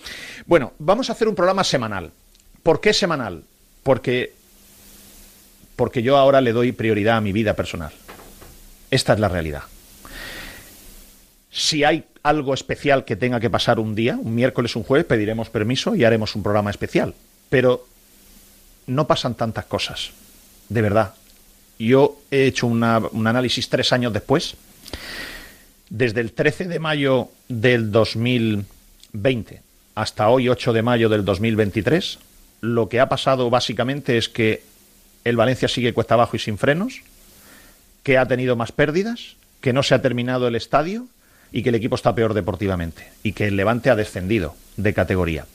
Bueno, 0.46 0.72
vamos 0.78 1.10
a 1.10 1.12
hacer 1.12 1.28
un 1.28 1.34
programa 1.34 1.64
semanal. 1.64 2.10
¿Por 2.62 2.80
qué 2.80 2.92
semanal? 2.94 3.42
Porque, 3.82 4.32
porque 5.76 6.02
yo 6.02 6.16
ahora 6.16 6.40
le 6.40 6.52
doy 6.52 6.72
prioridad 6.72 7.16
a 7.16 7.20
mi 7.20 7.32
vida 7.32 7.54
personal. 7.54 7.92
Esta 8.90 9.14
es 9.14 9.18
la 9.18 9.28
realidad. 9.28 9.62
Si 11.50 11.84
hay 11.84 12.04
algo 12.22 12.54
especial 12.54 13.04
que 13.04 13.16
tenga 13.16 13.40
que 13.40 13.50
pasar 13.50 13.78
un 13.78 13.94
día, 13.94 14.16
un 14.20 14.34
miércoles, 14.34 14.76
un 14.76 14.84
jueves, 14.84 15.06
pediremos 15.06 15.50
permiso 15.50 15.94
y 15.94 16.04
haremos 16.04 16.36
un 16.36 16.42
programa 16.42 16.70
especial. 16.70 17.14
Pero 17.48 17.86
no 18.86 19.06
pasan 19.06 19.34
tantas 19.34 19.64
cosas, 19.66 20.10
de 20.68 20.82
verdad. 20.82 21.14
Yo 21.78 22.20
he 22.30 22.46
hecho 22.46 22.66
un 22.66 22.84
análisis 22.84 23.68
tres 23.68 23.92
años 23.92 24.12
después. 24.12 24.54
Desde 25.90 26.20
el 26.20 26.32
13 26.32 26.68
de 26.68 26.78
mayo 26.78 27.28
del 27.48 27.90
2020 27.90 29.62
hasta 29.94 30.28
hoy, 30.28 30.48
8 30.48 30.72
de 30.72 30.82
mayo 30.82 31.08
del 31.08 31.24
2023, 31.24 32.18
lo 32.62 32.88
que 32.88 33.00
ha 33.00 33.08
pasado 33.08 33.50
básicamente 33.50 34.16
es 34.16 34.28
que 34.28 34.62
el 35.24 35.36
Valencia 35.36 35.68
sigue 35.68 35.92
cuesta 35.92 36.14
abajo 36.14 36.36
y 36.36 36.38
sin 36.38 36.56
frenos, 36.56 37.02
que 38.02 38.18
ha 38.18 38.26
tenido 38.26 38.56
más 38.56 38.72
pérdidas, 38.72 39.36
que 39.60 39.72
no 39.72 39.82
se 39.82 39.94
ha 39.94 40.02
terminado 40.02 40.48
el 40.48 40.56
estadio 40.56 41.06
y 41.52 41.62
que 41.62 41.68
el 41.68 41.74
equipo 41.74 41.96
está 41.96 42.14
peor 42.14 42.34
deportivamente 42.34 43.08
y 43.22 43.32
que 43.32 43.46
el 43.46 43.56
Levante 43.56 43.90
ha 43.90 43.96
descendido 43.96 44.54
de 44.76 44.94
categoría 44.94 45.46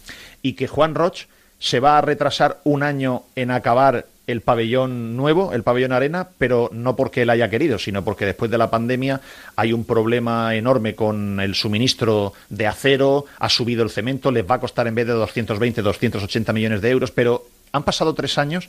y 0.41 0.53
que 0.53 0.67
Juan 0.67 0.95
Roch 0.95 1.25
se 1.59 1.79
va 1.79 1.97
a 1.97 2.01
retrasar 2.01 2.59
un 2.63 2.83
año 2.83 3.23
en 3.35 3.51
acabar 3.51 4.05
el 4.27 4.41
pabellón 4.41 5.15
nuevo, 5.15 5.53
el 5.53 5.63
pabellón 5.63 5.93
arena, 5.93 6.27
pero 6.37 6.69
no 6.73 6.97
porque 6.97 7.21
él 7.21 7.29
haya 7.29 7.49
querido, 7.49 7.79
sino 7.79 8.03
porque 8.03 8.25
después 8.25 8.51
de 8.51 8.57
la 8.57 8.69
pandemia 8.69 9.21
hay 9.55 9.71
un 9.71 9.85
problema 9.85 10.53
enorme 10.53 10.95
con 10.95 11.39
el 11.39 11.55
suministro 11.55 12.33
de 12.49 12.67
acero, 12.67 13.25
ha 13.39 13.49
subido 13.49 13.83
el 13.83 13.89
cemento, 13.89 14.29
les 14.31 14.45
va 14.45 14.55
a 14.55 14.59
costar 14.59 14.85
en 14.87 14.95
vez 14.95 15.07
de 15.07 15.13
220, 15.13 15.81
280 15.81 16.53
millones 16.53 16.81
de 16.81 16.89
euros, 16.89 17.11
pero 17.11 17.47
han 17.71 17.83
pasado 17.83 18.13
tres 18.13 18.37
años 18.37 18.67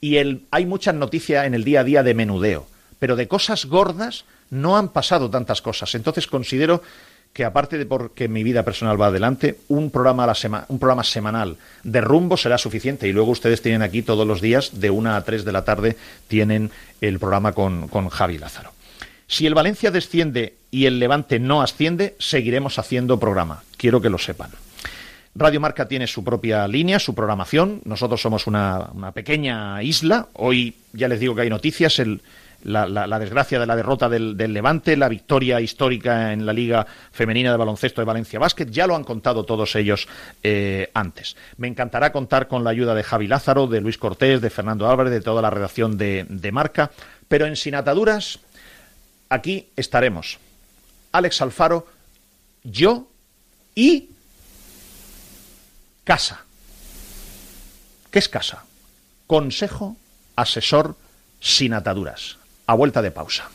y 0.00 0.16
el, 0.16 0.42
hay 0.50 0.64
muchas 0.64 0.94
noticias 0.94 1.46
en 1.46 1.54
el 1.54 1.64
día 1.64 1.80
a 1.80 1.84
día 1.84 2.02
de 2.02 2.14
menudeo, 2.14 2.66
pero 2.98 3.16
de 3.16 3.28
cosas 3.28 3.66
gordas 3.66 4.24
no 4.50 4.76
han 4.76 4.88
pasado 4.88 5.30
tantas 5.30 5.62
cosas. 5.62 5.94
Entonces 5.94 6.26
considero 6.26 6.82
que 7.36 7.44
aparte 7.44 7.76
de 7.76 7.84
porque 7.84 8.28
mi 8.28 8.42
vida 8.42 8.62
personal 8.62 8.98
va 8.98 9.08
adelante, 9.08 9.58
un 9.68 9.90
programa, 9.90 10.24
a 10.24 10.26
la 10.28 10.64
un 10.68 10.78
programa 10.78 11.04
semanal 11.04 11.58
de 11.82 12.00
rumbo 12.00 12.38
será 12.38 12.56
suficiente. 12.56 13.08
Y 13.08 13.12
luego 13.12 13.30
ustedes 13.30 13.60
tienen 13.60 13.82
aquí 13.82 14.00
todos 14.00 14.26
los 14.26 14.40
días, 14.40 14.80
de 14.80 14.88
una 14.88 15.16
a 15.16 15.24
tres 15.24 15.44
de 15.44 15.52
la 15.52 15.62
tarde, 15.62 15.98
tienen 16.28 16.70
el 17.02 17.18
programa 17.18 17.52
con, 17.52 17.88
con 17.88 18.08
Javi 18.08 18.38
Lázaro. 18.38 18.72
Si 19.26 19.46
el 19.46 19.52
Valencia 19.52 19.90
desciende 19.90 20.54
y 20.70 20.86
el 20.86 20.98
Levante 20.98 21.38
no 21.38 21.60
asciende, 21.60 22.16
seguiremos 22.18 22.78
haciendo 22.78 23.20
programa. 23.20 23.64
Quiero 23.76 24.00
que 24.00 24.08
lo 24.08 24.16
sepan. 24.16 24.50
Radio 25.34 25.60
Marca 25.60 25.88
tiene 25.88 26.06
su 26.06 26.24
propia 26.24 26.66
línea, 26.66 26.98
su 26.98 27.14
programación. 27.14 27.82
Nosotros 27.84 28.22
somos 28.22 28.46
una, 28.46 28.88
una 28.94 29.12
pequeña 29.12 29.82
isla. 29.82 30.28
Hoy 30.32 30.76
ya 30.94 31.08
les 31.08 31.20
digo 31.20 31.34
que 31.34 31.42
hay 31.42 31.50
noticias. 31.50 31.98
El, 31.98 32.22
la, 32.66 33.18
desgracia 33.18 33.60
de 33.60 33.66
la 33.66 33.76
derrota 33.76 34.08
del, 34.08 34.36
Levante, 34.36 34.96
la 34.96 35.08
victoria 35.08 35.60
histórica 35.60 36.32
en 36.32 36.44
la 36.44 36.52
Liga 36.52 36.86
Femenina 37.12 37.50
de 37.50 37.56
Baloncesto 37.56 38.00
de 38.00 38.06
Valencia 38.06 38.38
Básquet, 38.38 38.70
ya 38.70 38.86
lo 38.86 38.96
han 38.96 39.04
contado 39.04 39.44
todos 39.44 39.76
ellos 39.76 40.08
eh, 40.42 40.90
antes. 40.94 41.36
Me 41.56 41.68
encantará 41.68 42.12
contar 42.12 42.48
con 42.48 42.64
la 42.64 42.70
ayuda 42.70 42.94
de 42.94 43.04
Javi 43.04 43.28
Lázaro, 43.28 43.66
de 43.66 43.80
Luis 43.80 43.98
Cortés, 43.98 44.40
de 44.40 44.50
Fernando 44.50 44.88
Álvarez, 44.88 45.12
de 45.12 45.20
toda 45.20 45.42
la 45.42 45.50
redacción 45.50 45.96
de, 45.96 46.26
de 46.28 46.52
Marca, 46.52 46.90
pero 47.28 47.46
en 47.46 47.56
Sin 47.56 47.74
Ataduras, 47.74 48.40
aquí 49.28 49.68
estaremos. 49.76 50.38
Alex 51.12 51.40
Alfaro, 51.40 51.86
yo 52.64 53.08
y 53.74 54.10
casa. 56.04 56.44
¿Qué 58.10 58.18
es 58.18 58.28
casa? 58.28 58.64
Consejo 59.26 59.96
asesor 60.36 60.96
sin 61.40 61.74
ataduras 61.74 62.38
a 62.66 62.74
vuelta 62.74 63.02
de 63.02 63.10
pausa. 63.10 63.48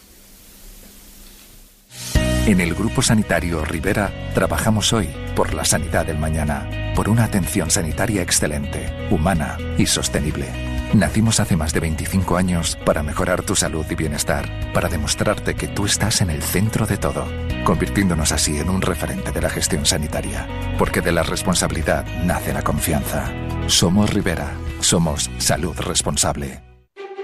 En 2.45 2.59
el 2.59 2.73
Grupo 2.73 3.03
Sanitario 3.03 3.63
Rivera 3.63 4.11
trabajamos 4.33 4.93
hoy 4.93 5.09
por 5.35 5.53
la 5.53 5.63
sanidad 5.63 6.07
del 6.07 6.17
mañana, 6.17 6.67
por 6.95 7.07
una 7.07 7.25
atención 7.25 7.69
sanitaria 7.69 8.23
excelente, 8.23 9.07
humana 9.11 9.57
y 9.77 9.85
sostenible. 9.85 10.47
Nacimos 10.95 11.39
hace 11.39 11.55
más 11.55 11.71
de 11.71 11.81
25 11.81 12.35
años 12.37 12.77
para 12.83 13.03
mejorar 13.03 13.43
tu 13.43 13.55
salud 13.55 13.85
y 13.89 13.95
bienestar, 13.95 14.49
para 14.73 14.89
demostrarte 14.89 15.53
que 15.53 15.67
tú 15.67 15.85
estás 15.85 16.21
en 16.21 16.31
el 16.31 16.41
centro 16.41 16.87
de 16.87 16.97
todo, 16.97 17.25
convirtiéndonos 17.63 18.31
así 18.31 18.57
en 18.57 18.69
un 18.69 18.81
referente 18.81 19.31
de 19.31 19.41
la 19.41 19.49
gestión 19.49 19.85
sanitaria, 19.85 20.47
porque 20.77 21.01
de 21.01 21.11
la 21.11 21.23
responsabilidad 21.23 22.05
nace 22.25 22.53
la 22.53 22.63
confianza. 22.63 23.31
Somos 23.67 24.11
Rivera, 24.11 24.51
somos 24.81 25.29
salud 25.37 25.77
responsable 25.77 26.70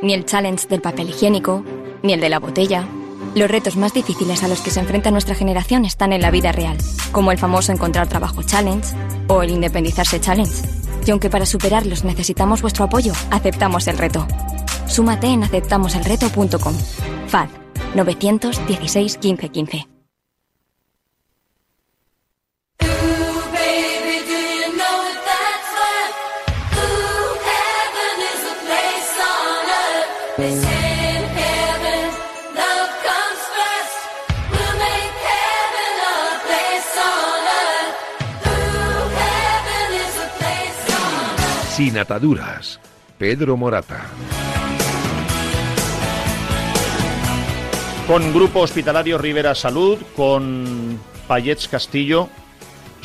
ni 0.01 0.13
el 0.13 0.25
challenge 0.25 0.67
del 0.67 0.81
papel 0.81 1.09
higiénico, 1.09 1.63
ni 2.03 2.13
el 2.13 2.19
de 2.19 2.29
la 2.29 2.39
botella. 2.39 2.87
Los 3.35 3.49
retos 3.49 3.75
más 3.75 3.93
difíciles 3.93 4.43
a 4.43 4.47
los 4.47 4.61
que 4.61 4.71
se 4.71 4.79
enfrenta 4.79 5.11
nuestra 5.11 5.35
generación 5.35 5.85
están 5.85 6.13
en 6.13 6.21
la 6.21 6.31
vida 6.31 6.51
real, 6.51 6.77
como 7.11 7.31
el 7.31 7.37
famoso 7.37 7.71
encontrar 7.71 8.07
trabajo 8.07 8.43
challenge 8.43 8.95
o 9.27 9.41
el 9.41 9.51
independizarse 9.51 10.19
challenge. 10.19 10.63
Y 11.05 11.11
aunque 11.11 11.29
para 11.29 11.45
superarlos 11.45 12.03
necesitamos 12.03 12.61
vuestro 12.61 12.85
apoyo, 12.85 13.13
aceptamos 13.31 13.87
el 13.87 13.97
reto. 13.97 14.27
Súmate 14.87 15.27
en 15.27 15.43
aceptamoselreto.com. 15.43 16.75
FAD 17.27 17.49
916 17.95 19.19
1515. 19.21 19.96
Sin 30.37 30.53
ataduras, 41.97 42.79
Pedro 43.17 43.57
Morata. 43.57 44.05
Con 48.05 48.31
Grupo 48.31 48.59
Hospitalario 48.59 49.17
Rivera 49.17 49.55
Salud, 49.55 49.97
con 50.15 50.99
Payets 51.27 51.67
Castillo. 51.67 52.29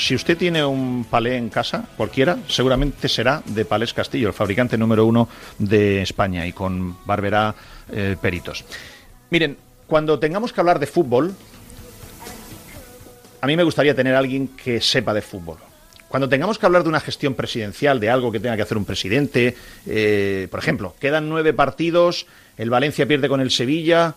Si 0.02 0.16
usted 0.16 0.36
tiene 0.36 0.64
un 0.64 1.04
palé 1.04 1.36
en 1.36 1.48
casa, 1.48 1.84
cualquiera, 1.96 2.36
seguramente 2.48 3.08
será 3.08 3.40
de 3.46 3.64
Palés 3.64 3.94
Castillo, 3.94 4.26
el 4.26 4.34
fabricante 4.34 4.76
número 4.76 5.06
uno 5.06 5.28
de 5.60 6.02
España, 6.02 6.44
y 6.44 6.52
con 6.52 6.96
Barberá 7.06 7.54
eh, 7.88 8.16
Peritos. 8.20 8.64
Miren, 9.30 9.56
cuando 9.86 10.18
tengamos 10.18 10.52
que 10.52 10.60
hablar 10.60 10.80
de 10.80 10.88
fútbol, 10.88 11.32
a 13.40 13.46
mí 13.46 13.56
me 13.56 13.62
gustaría 13.62 13.94
tener 13.94 14.16
a 14.16 14.18
alguien 14.18 14.48
que 14.48 14.80
sepa 14.80 15.14
de 15.14 15.22
fútbol 15.22 15.58
cuando 16.12 16.28
tengamos 16.28 16.58
que 16.58 16.66
hablar 16.66 16.82
de 16.82 16.90
una 16.90 17.00
gestión 17.00 17.32
presidencial, 17.32 17.98
de 17.98 18.10
algo 18.10 18.30
que 18.30 18.38
tenga 18.38 18.54
que 18.54 18.60
hacer 18.60 18.76
un 18.76 18.84
presidente, 18.84 19.56
eh, 19.86 20.46
por 20.50 20.60
ejemplo, 20.60 20.94
quedan 21.00 21.26
nueve 21.26 21.54
partidos, 21.54 22.26
el 22.58 22.68
Valencia 22.68 23.08
pierde 23.08 23.30
con 23.30 23.40
el 23.40 23.50
Sevilla, 23.50 24.14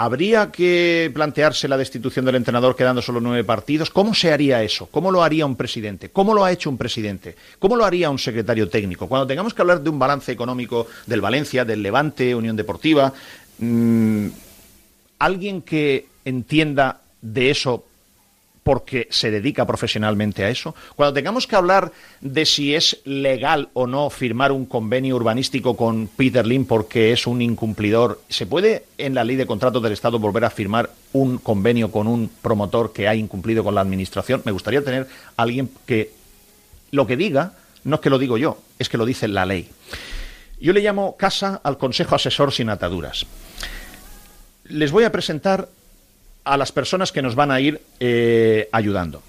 ¿habría 0.00 0.52
que 0.52 1.10
plantearse 1.12 1.66
la 1.66 1.76
destitución 1.76 2.24
del 2.24 2.36
entrenador 2.36 2.76
quedando 2.76 3.02
solo 3.02 3.20
nueve 3.20 3.42
partidos? 3.42 3.90
¿Cómo 3.90 4.14
se 4.14 4.32
haría 4.32 4.62
eso? 4.62 4.86
¿Cómo 4.86 5.10
lo 5.10 5.24
haría 5.24 5.44
un 5.44 5.56
presidente? 5.56 6.10
¿Cómo 6.10 6.34
lo 6.34 6.44
ha 6.44 6.52
hecho 6.52 6.70
un 6.70 6.78
presidente? 6.78 7.34
¿Cómo 7.58 7.74
lo 7.74 7.84
haría 7.84 8.08
un 8.08 8.18
secretario 8.20 8.68
técnico? 8.68 9.08
Cuando 9.08 9.26
tengamos 9.26 9.54
que 9.54 9.60
hablar 9.60 9.80
de 9.80 9.90
un 9.90 9.98
balance 9.98 10.30
económico 10.30 10.86
del 11.06 11.20
Valencia, 11.20 11.64
del 11.64 11.82
Levante, 11.82 12.32
Unión 12.32 12.54
Deportiva, 12.54 13.12
mm, 13.58 14.28
alguien 15.18 15.62
que 15.62 16.06
entienda 16.24 17.00
de 17.20 17.50
eso 17.50 17.84
porque 18.68 19.08
se 19.10 19.30
dedica 19.30 19.66
profesionalmente 19.66 20.44
a 20.44 20.50
eso. 20.50 20.74
Cuando 20.94 21.14
tengamos 21.14 21.46
que 21.46 21.56
hablar 21.56 21.90
de 22.20 22.44
si 22.44 22.74
es 22.74 23.00
legal 23.06 23.70
o 23.72 23.86
no 23.86 24.10
firmar 24.10 24.52
un 24.52 24.66
convenio 24.66 25.16
urbanístico 25.16 25.74
con 25.74 26.06
Peter 26.06 26.46
Lim 26.46 26.66
porque 26.66 27.12
es 27.12 27.26
un 27.26 27.40
incumplidor, 27.40 28.20
¿se 28.28 28.44
puede 28.44 28.84
en 28.98 29.14
la 29.14 29.24
ley 29.24 29.36
de 29.36 29.46
contratos 29.46 29.82
del 29.82 29.94
Estado 29.94 30.18
volver 30.18 30.44
a 30.44 30.50
firmar 30.50 30.90
un 31.14 31.38
convenio 31.38 31.90
con 31.90 32.06
un 32.06 32.30
promotor 32.42 32.92
que 32.92 33.08
ha 33.08 33.14
incumplido 33.14 33.64
con 33.64 33.74
la 33.74 33.80
Administración? 33.80 34.42
Me 34.44 34.52
gustaría 34.52 34.84
tener 34.84 35.06
alguien 35.38 35.70
que 35.86 36.12
lo 36.90 37.06
que 37.06 37.16
diga 37.16 37.54
no 37.84 37.94
es 37.94 38.02
que 38.02 38.10
lo 38.10 38.18
digo 38.18 38.36
yo, 38.36 38.58
es 38.78 38.90
que 38.90 38.98
lo 38.98 39.06
dice 39.06 39.28
la 39.28 39.46
ley. 39.46 39.70
Yo 40.60 40.74
le 40.74 40.82
llamo 40.82 41.16
casa 41.16 41.62
al 41.64 41.78
Consejo 41.78 42.16
Asesor 42.16 42.52
sin 42.52 42.68
ataduras. 42.68 43.24
Les 44.64 44.92
voy 44.92 45.04
a 45.04 45.10
presentar 45.10 45.70
a 46.48 46.56
las 46.56 46.72
personas 46.72 47.12
que 47.12 47.22
nos 47.22 47.34
van 47.34 47.50
a 47.50 47.60
ir 47.60 47.80
eh, 48.00 48.68
ayudando. 48.72 49.22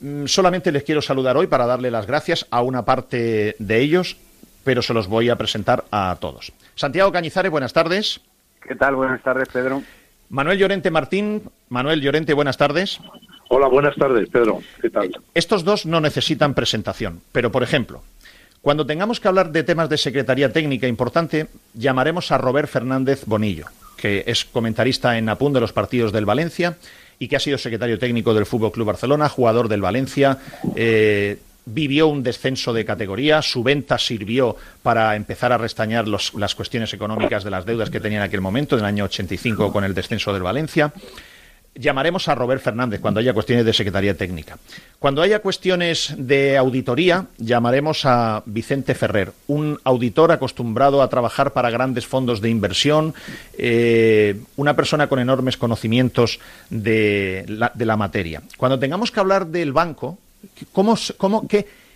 Mm, 0.00 0.26
solamente 0.26 0.72
les 0.72 0.82
quiero 0.82 1.00
saludar 1.00 1.36
hoy 1.36 1.46
para 1.46 1.66
darle 1.66 1.90
las 1.90 2.06
gracias 2.06 2.46
a 2.50 2.62
una 2.62 2.84
parte 2.84 3.54
de 3.58 3.80
ellos, 3.80 4.16
pero 4.64 4.82
se 4.82 4.92
los 4.92 5.06
voy 5.06 5.30
a 5.30 5.36
presentar 5.36 5.84
a 5.90 6.16
todos. 6.20 6.52
Santiago 6.74 7.12
Cañizares, 7.12 7.50
buenas 7.50 7.72
tardes. 7.72 8.20
¿Qué 8.66 8.74
tal? 8.74 8.96
Buenas 8.96 9.22
tardes, 9.22 9.48
Pedro. 9.48 9.82
Manuel 10.28 10.58
Llorente 10.58 10.90
Martín. 10.90 11.42
Manuel 11.68 12.00
Llorente, 12.00 12.34
buenas 12.34 12.56
tardes. 12.56 13.00
Hola, 13.48 13.68
buenas 13.68 13.96
tardes, 13.96 14.28
Pedro. 14.28 14.60
¿Qué 14.80 14.90
tal? 14.90 15.10
Estos 15.34 15.64
dos 15.64 15.86
no 15.86 16.00
necesitan 16.00 16.54
presentación, 16.54 17.20
pero 17.32 17.50
por 17.50 17.62
ejemplo, 17.62 18.02
cuando 18.60 18.86
tengamos 18.86 19.18
que 19.18 19.28
hablar 19.28 19.50
de 19.50 19.64
temas 19.64 19.88
de 19.88 19.98
Secretaría 19.98 20.52
Técnica 20.52 20.86
importante, 20.86 21.48
llamaremos 21.74 22.30
a 22.30 22.38
Robert 22.38 22.68
Fernández 22.68 23.24
Bonillo 23.26 23.66
que 24.00 24.24
es 24.26 24.44
comentarista 24.44 25.16
en 25.18 25.28
Apun 25.28 25.52
de 25.52 25.60
los 25.60 25.72
partidos 25.72 26.12
del 26.12 26.24
Valencia 26.24 26.76
y 27.18 27.28
que 27.28 27.36
ha 27.36 27.40
sido 27.40 27.58
secretario 27.58 27.98
técnico 27.98 28.34
del 28.34 28.46
Fútbol 28.46 28.72
Club 28.72 28.86
Barcelona, 28.86 29.28
jugador 29.28 29.68
del 29.68 29.82
Valencia. 29.82 30.38
Eh, 30.74 31.38
vivió 31.66 32.08
un 32.08 32.22
descenso 32.22 32.72
de 32.72 32.84
categoría, 32.84 33.42
su 33.42 33.62
venta 33.62 33.98
sirvió 33.98 34.56
para 34.82 35.14
empezar 35.14 35.52
a 35.52 35.58
restañar 35.58 36.08
las 36.08 36.54
cuestiones 36.54 36.92
económicas 36.94 37.44
de 37.44 37.50
las 37.50 37.66
deudas 37.66 37.90
que 37.90 38.00
tenía 38.00 38.18
en 38.18 38.24
aquel 38.24 38.40
momento, 38.40 38.76
en 38.76 38.80
el 38.80 38.86
año 38.86 39.04
85 39.04 39.72
con 39.72 39.84
el 39.84 39.94
descenso 39.94 40.32
del 40.32 40.42
Valencia. 40.42 40.92
Llamaremos 41.74 42.28
a 42.28 42.34
Robert 42.34 42.62
Fernández 42.62 43.00
cuando 43.00 43.20
haya 43.20 43.32
cuestiones 43.32 43.64
de 43.64 43.72
Secretaría 43.72 44.16
Técnica. 44.16 44.58
Cuando 44.98 45.22
haya 45.22 45.40
cuestiones 45.40 46.14
de 46.16 46.56
auditoría, 46.56 47.26
llamaremos 47.38 48.04
a 48.04 48.42
Vicente 48.46 48.94
Ferrer, 48.94 49.32
un 49.46 49.78
auditor 49.84 50.32
acostumbrado 50.32 51.02
a 51.02 51.08
trabajar 51.08 51.52
para 51.52 51.70
grandes 51.70 52.06
fondos 52.06 52.40
de 52.40 52.50
inversión, 52.50 53.14
eh, 53.56 54.40
una 54.56 54.74
persona 54.74 55.08
con 55.08 55.18
enormes 55.18 55.56
conocimientos 55.56 56.40
de 56.68 57.44
la, 57.48 57.96
materia. 57.96 58.42
Cuando 58.56 58.78
tengamos 58.78 59.10
que 59.10 59.20
hablar 59.20 59.46
del 59.46 59.72
banco, 59.72 60.18
¿cómo, 60.72 60.96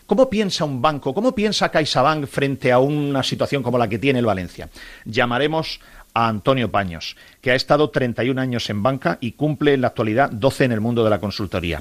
¿Cómo 0.07 0.29
piensa 0.29 0.67
un 0.67 0.83
banco? 0.83 1.15
¿Cómo 1.15 1.35
piensa 1.35 1.71
CaixaBank 1.71 2.27
frente 2.27 2.71
a 2.71 2.79
una 2.79 3.23
situación 3.23 3.63
como 3.63 3.79
la 3.79 3.89
que 3.89 3.99
tiene 3.99 4.19
el 4.19 4.27
Valencia? 4.27 4.69
Llamaremos 5.07 5.81
a 6.15 6.29
Antonio 6.29 6.71
Paños, 6.71 7.17
que 7.41 7.51
ha 7.51 7.55
estado 7.55 7.91
31 7.91 8.41
años 8.41 8.71
en 8.71 8.83
banca 8.83 9.19
y 9.21 9.33
cumple 9.33 9.75
en 9.75 9.83
la 9.83 9.89
actualidad 9.89 10.31
12 10.31 10.65
en 10.65 10.73
el 10.73 10.81
mundo 10.81 11.05
de 11.05 11.11
la 11.11 11.21
consultoría. 11.21 11.81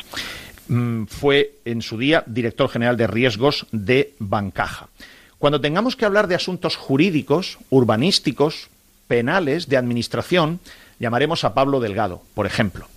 Mm, 0.67 1.05
fue 1.05 1.59
en 1.65 1.81
su 1.81 1.97
día 1.97 2.23
director 2.25 2.69
general 2.69 2.97
de 2.97 3.07
riesgos 3.07 3.67
de 3.71 4.13
Bancaja. 4.19 4.89
Cuando 5.37 5.61
tengamos 5.61 5.95
que 5.95 6.05
hablar 6.05 6.27
de 6.27 6.35
asuntos 6.35 6.75
jurídicos, 6.77 7.57
urbanísticos, 7.69 8.69
penales, 9.07 9.67
de 9.67 9.77
administración, 9.77 10.59
llamaremos 10.99 11.43
a 11.43 11.53
Pablo 11.53 11.79
Delgado, 11.79 12.21
por 12.33 12.45
ejemplo, 12.45 12.87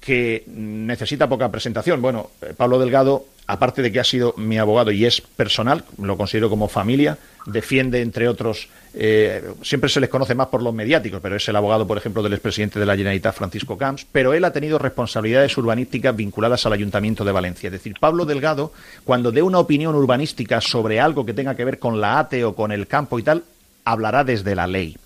que 0.00 0.44
necesita 0.48 1.28
poca 1.28 1.50
presentación. 1.50 2.02
Bueno, 2.02 2.30
eh, 2.42 2.54
Pablo 2.56 2.78
Delgado 2.78 3.26
aparte 3.46 3.82
de 3.82 3.92
que 3.92 4.00
ha 4.00 4.04
sido 4.04 4.34
mi 4.36 4.58
abogado 4.58 4.90
y 4.90 5.04
es 5.04 5.20
personal, 5.20 5.84
lo 6.00 6.16
considero 6.16 6.50
como 6.50 6.68
familia, 6.68 7.18
defiende, 7.46 8.00
entre 8.02 8.28
otros, 8.28 8.68
eh, 8.94 9.52
siempre 9.62 9.88
se 9.88 10.00
les 10.00 10.10
conoce 10.10 10.34
más 10.34 10.48
por 10.48 10.62
los 10.62 10.74
mediáticos, 10.74 11.20
pero 11.22 11.36
es 11.36 11.48
el 11.48 11.56
abogado, 11.56 11.86
por 11.86 11.96
ejemplo, 11.96 12.22
del 12.22 12.32
expresidente 12.32 12.80
de 12.80 12.86
la 12.86 12.96
Generalitat, 12.96 13.34
Francisco 13.34 13.78
Camps, 13.78 14.06
pero 14.10 14.34
él 14.34 14.44
ha 14.44 14.52
tenido 14.52 14.78
responsabilidades 14.78 15.56
urbanísticas 15.56 16.16
vinculadas 16.16 16.66
al 16.66 16.72
Ayuntamiento 16.72 17.24
de 17.24 17.32
Valencia. 17.32 17.68
Es 17.68 17.72
decir, 17.72 17.94
Pablo 18.00 18.24
Delgado, 18.24 18.72
cuando 19.04 19.30
dé 19.30 19.42
una 19.42 19.58
opinión 19.58 19.94
urbanística 19.94 20.60
sobre 20.60 21.00
algo 21.00 21.24
que 21.24 21.34
tenga 21.34 21.54
que 21.54 21.64
ver 21.64 21.78
con 21.78 22.00
la 22.00 22.18
ATE 22.18 22.44
o 22.44 22.54
con 22.54 22.72
el 22.72 22.86
campo 22.86 23.18
y 23.18 23.22
tal, 23.22 23.44
hablará 23.84 24.24
desde 24.24 24.54
la 24.54 24.66
ley. 24.66 24.96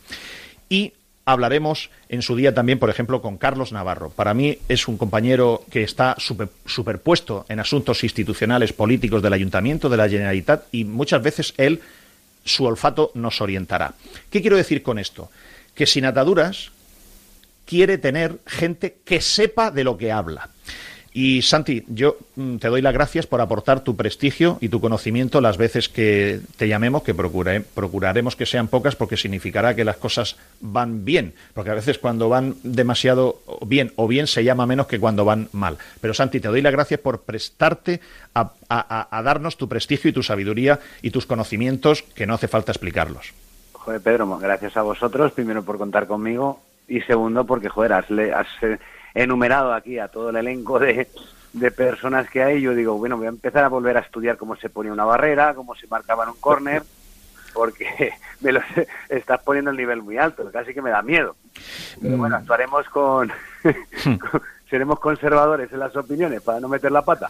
Y 0.68 0.92
hablaremos 1.24 1.90
en 2.08 2.22
su 2.22 2.36
día 2.36 2.54
también, 2.54 2.78
por 2.78 2.90
ejemplo, 2.90 3.22
con 3.22 3.38
Carlos 3.38 3.72
Navarro. 3.72 4.10
Para 4.10 4.34
mí 4.34 4.58
es 4.68 4.88
un 4.88 4.96
compañero 4.96 5.64
que 5.70 5.82
está 5.82 6.16
superpuesto 6.66 7.46
en 7.48 7.60
asuntos 7.60 8.02
institucionales 8.04 8.72
políticos 8.72 9.22
del 9.22 9.32
Ayuntamiento, 9.32 9.88
de 9.88 9.96
la 9.96 10.08
Generalitat, 10.08 10.64
y 10.72 10.84
muchas 10.84 11.22
veces 11.22 11.54
él, 11.56 11.80
su 12.44 12.64
olfato 12.64 13.12
nos 13.14 13.40
orientará. 13.40 13.94
¿Qué 14.30 14.40
quiero 14.40 14.56
decir 14.56 14.82
con 14.82 14.98
esto? 14.98 15.30
Que 15.74 15.86
sin 15.86 16.04
ataduras 16.04 16.70
quiere 17.66 17.98
tener 17.98 18.38
gente 18.46 18.96
que 19.04 19.20
sepa 19.20 19.70
de 19.70 19.84
lo 19.84 19.96
que 19.96 20.10
habla. 20.10 20.50
Y 21.12 21.42
Santi, 21.42 21.84
yo 21.88 22.16
mm, 22.36 22.56
te 22.58 22.68
doy 22.68 22.82
las 22.82 22.94
gracias 22.94 23.26
por 23.26 23.40
aportar 23.40 23.80
tu 23.80 23.96
prestigio 23.96 24.58
y 24.60 24.68
tu 24.68 24.80
conocimiento 24.80 25.40
las 25.40 25.56
veces 25.56 25.88
que 25.88 26.40
te 26.56 26.68
llamemos, 26.68 27.02
que 27.02 27.14
procuraremos 27.14 28.36
que 28.36 28.46
sean 28.46 28.68
pocas 28.68 28.94
porque 28.94 29.16
significará 29.16 29.74
que 29.74 29.84
las 29.84 29.96
cosas 29.96 30.36
van 30.60 31.04
bien, 31.04 31.34
porque 31.52 31.70
a 31.70 31.74
veces 31.74 31.98
cuando 31.98 32.28
van 32.28 32.54
demasiado 32.62 33.40
bien 33.66 33.92
o 33.96 34.06
bien 34.06 34.28
se 34.28 34.44
llama 34.44 34.66
menos 34.66 34.86
que 34.86 35.00
cuando 35.00 35.24
van 35.24 35.48
mal. 35.52 35.78
Pero 36.00 36.14
Santi, 36.14 36.38
te 36.38 36.48
doy 36.48 36.62
las 36.62 36.72
gracias 36.72 37.00
por 37.00 37.22
prestarte 37.22 38.00
a, 38.34 39.22
darnos 39.24 39.56
tu 39.56 39.68
prestigio 39.68 40.10
y 40.10 40.12
tu 40.12 40.22
sabiduría 40.22 40.78
y 41.02 41.10
tus 41.10 41.26
conocimientos 41.26 42.02
que 42.02 42.26
no 42.26 42.34
hace 42.34 42.46
falta 42.46 42.70
explicarlos. 42.70 43.34
Joder, 43.72 44.00
Pedro, 44.00 44.38
gracias 44.38 44.76
a 44.76 44.82
vosotros, 44.82 45.32
primero 45.32 45.64
por 45.64 45.76
contar 45.76 46.06
conmigo 46.06 46.60
y 46.86 47.00
segundo 47.00 47.44
porque, 47.44 47.68
joder, 47.68 47.94
has, 47.94 48.06
has 48.10 48.46
enumerado 49.14 49.72
aquí 49.72 49.98
a 49.98 50.08
todo 50.08 50.30
el 50.30 50.36
elenco 50.36 50.78
de, 50.78 51.08
de 51.52 51.70
personas 51.70 52.28
que 52.30 52.42
hay, 52.42 52.60
yo 52.60 52.74
digo, 52.74 52.96
bueno, 52.96 53.16
voy 53.16 53.26
a 53.26 53.30
empezar 53.30 53.64
a 53.64 53.68
volver 53.68 53.96
a 53.96 54.00
estudiar 54.00 54.36
cómo 54.36 54.56
se 54.56 54.70
ponía 54.70 54.92
una 54.92 55.04
barrera, 55.04 55.54
cómo 55.54 55.74
se 55.74 55.86
marcaba 55.86 56.24
en 56.24 56.30
un 56.30 56.36
córner, 56.36 56.82
porque 57.52 58.12
me 58.40 58.52
lo 58.52 58.60
estás 59.08 59.42
poniendo 59.42 59.70
el 59.70 59.76
nivel 59.76 60.02
muy 60.02 60.18
alto, 60.18 60.50
casi 60.52 60.72
que 60.72 60.82
me 60.82 60.90
da 60.90 61.02
miedo. 61.02 61.36
Pero 62.00 62.16
bueno, 62.16 62.36
mm. 62.36 62.40
actuaremos 62.40 62.88
con... 62.88 63.32
seremos 64.70 65.00
conservadores 65.00 65.72
en 65.72 65.80
las 65.80 65.96
opiniones 65.96 66.42
para 66.42 66.60
no 66.60 66.68
meter 66.68 66.92
la 66.92 67.04
pata. 67.04 67.28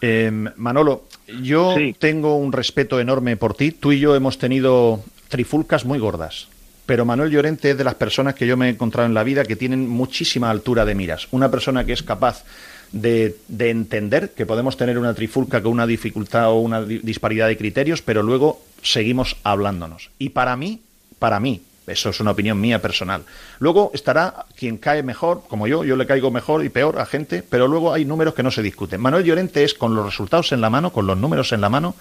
Em, 0.00 0.50
Manolo, 0.56 1.04
yo 1.42 1.74
tengo 1.98 2.38
un 2.38 2.50
respeto 2.50 2.98
enorme 2.98 3.36
por 3.36 3.52
ti. 3.52 3.72
Tú 3.72 3.92
y 3.92 4.00
yo 4.00 4.16
hemos 4.16 4.38
tenido 4.38 5.04
trifulcas 5.28 5.84
muy 5.84 5.98
gordas 5.98 6.48
pero 6.88 7.04
Manuel 7.04 7.30
Llorente 7.30 7.72
es 7.72 7.76
de 7.76 7.84
las 7.84 7.96
personas 7.96 8.34
que 8.34 8.46
yo 8.46 8.56
me 8.56 8.66
he 8.66 8.70
encontrado 8.70 9.06
en 9.06 9.12
la 9.12 9.22
vida 9.22 9.44
que 9.44 9.56
tienen 9.56 9.86
muchísima 9.86 10.48
altura 10.48 10.86
de 10.86 10.94
miras. 10.94 11.28
Una 11.32 11.50
persona 11.50 11.84
que 11.84 11.92
es 11.92 12.02
capaz 12.02 12.44
de, 12.92 13.36
entender 13.58 14.30
que 14.30 14.46
podemos 14.46 14.78
tener 14.78 14.98
una 14.98 15.12
trifulca 15.12 15.62
con 15.62 15.72
una 15.72 15.86
dificultad 15.86 16.48
o 16.48 16.60
una 16.60 16.80
disparidad 16.80 17.46
de 17.46 17.58
criterios, 17.58 18.00
pero 18.00 18.22
luego 18.22 18.62
seguimos 18.80 19.36
hablándonos. 19.44 20.08
Y 20.18 20.30
para 20.30 20.56
mí, 20.56 20.80
para 21.18 21.40
mí, 21.40 21.60
eso 21.86 22.08
es 22.08 22.20
una 22.20 22.30
opinión 22.30 22.58
mía 22.58 22.80
personal. 22.80 23.22
Luego 23.58 23.90
estará 23.92 24.46
quien 24.56 24.78
cae 24.78 25.02
mejor, 25.02 25.42
como 25.46 25.66
yo, 25.66 25.84
yo 25.84 25.94
le 25.94 26.06
caigo 26.06 26.30
mejor 26.30 26.64
y 26.64 26.70
peor 26.70 27.00
a 27.00 27.04
gente, 27.04 27.44
pero 27.46 27.68
luego 27.68 27.92
hay 27.92 28.06
números 28.06 28.32
que 28.32 28.42
no 28.42 28.50
se 28.50 28.62
discuten. 28.62 29.02
Manuel 29.02 29.24
Llorente 29.24 29.62
es, 29.62 29.74
con 29.74 29.94
los 29.94 30.06
resultados 30.06 30.52
en 30.52 30.62
la 30.62 30.70
mano, 30.70 30.90
con 30.90 31.06
los 31.06 31.18
números 31.18 31.52
en 31.52 31.60
la 31.60 31.68
mano, 31.68 31.96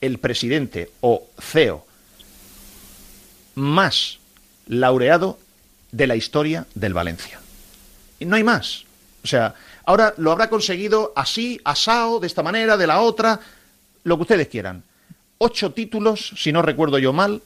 el 0.00 0.18
presidente 0.18 0.90
o 1.00 1.26
CEO 1.40 1.86
más 3.54 4.18
laureado 4.66 5.38
de 5.90 6.06
la 6.06 6.16
historia 6.16 6.66
del 6.74 6.94
Valencia. 6.94 7.40
Y 8.18 8.24
no 8.24 8.36
hay 8.36 8.44
más. 8.44 8.84
O 9.22 9.26
sea, 9.26 9.54
ahora 9.84 10.14
lo 10.16 10.32
habrá 10.32 10.48
conseguido 10.48 11.12
así, 11.14 11.60
asao, 11.64 12.20
de 12.20 12.26
esta 12.26 12.42
manera, 12.42 12.76
de 12.76 12.86
la 12.86 13.00
otra, 13.00 13.40
lo 14.04 14.16
que 14.16 14.22
ustedes 14.22 14.48
quieran. 14.48 14.82
Ocho 15.38 15.72
títulos, 15.72 16.32
si 16.36 16.52
no 16.52 16.62
recuerdo 16.62 16.98
yo 16.98 17.12
mal, 17.12 17.42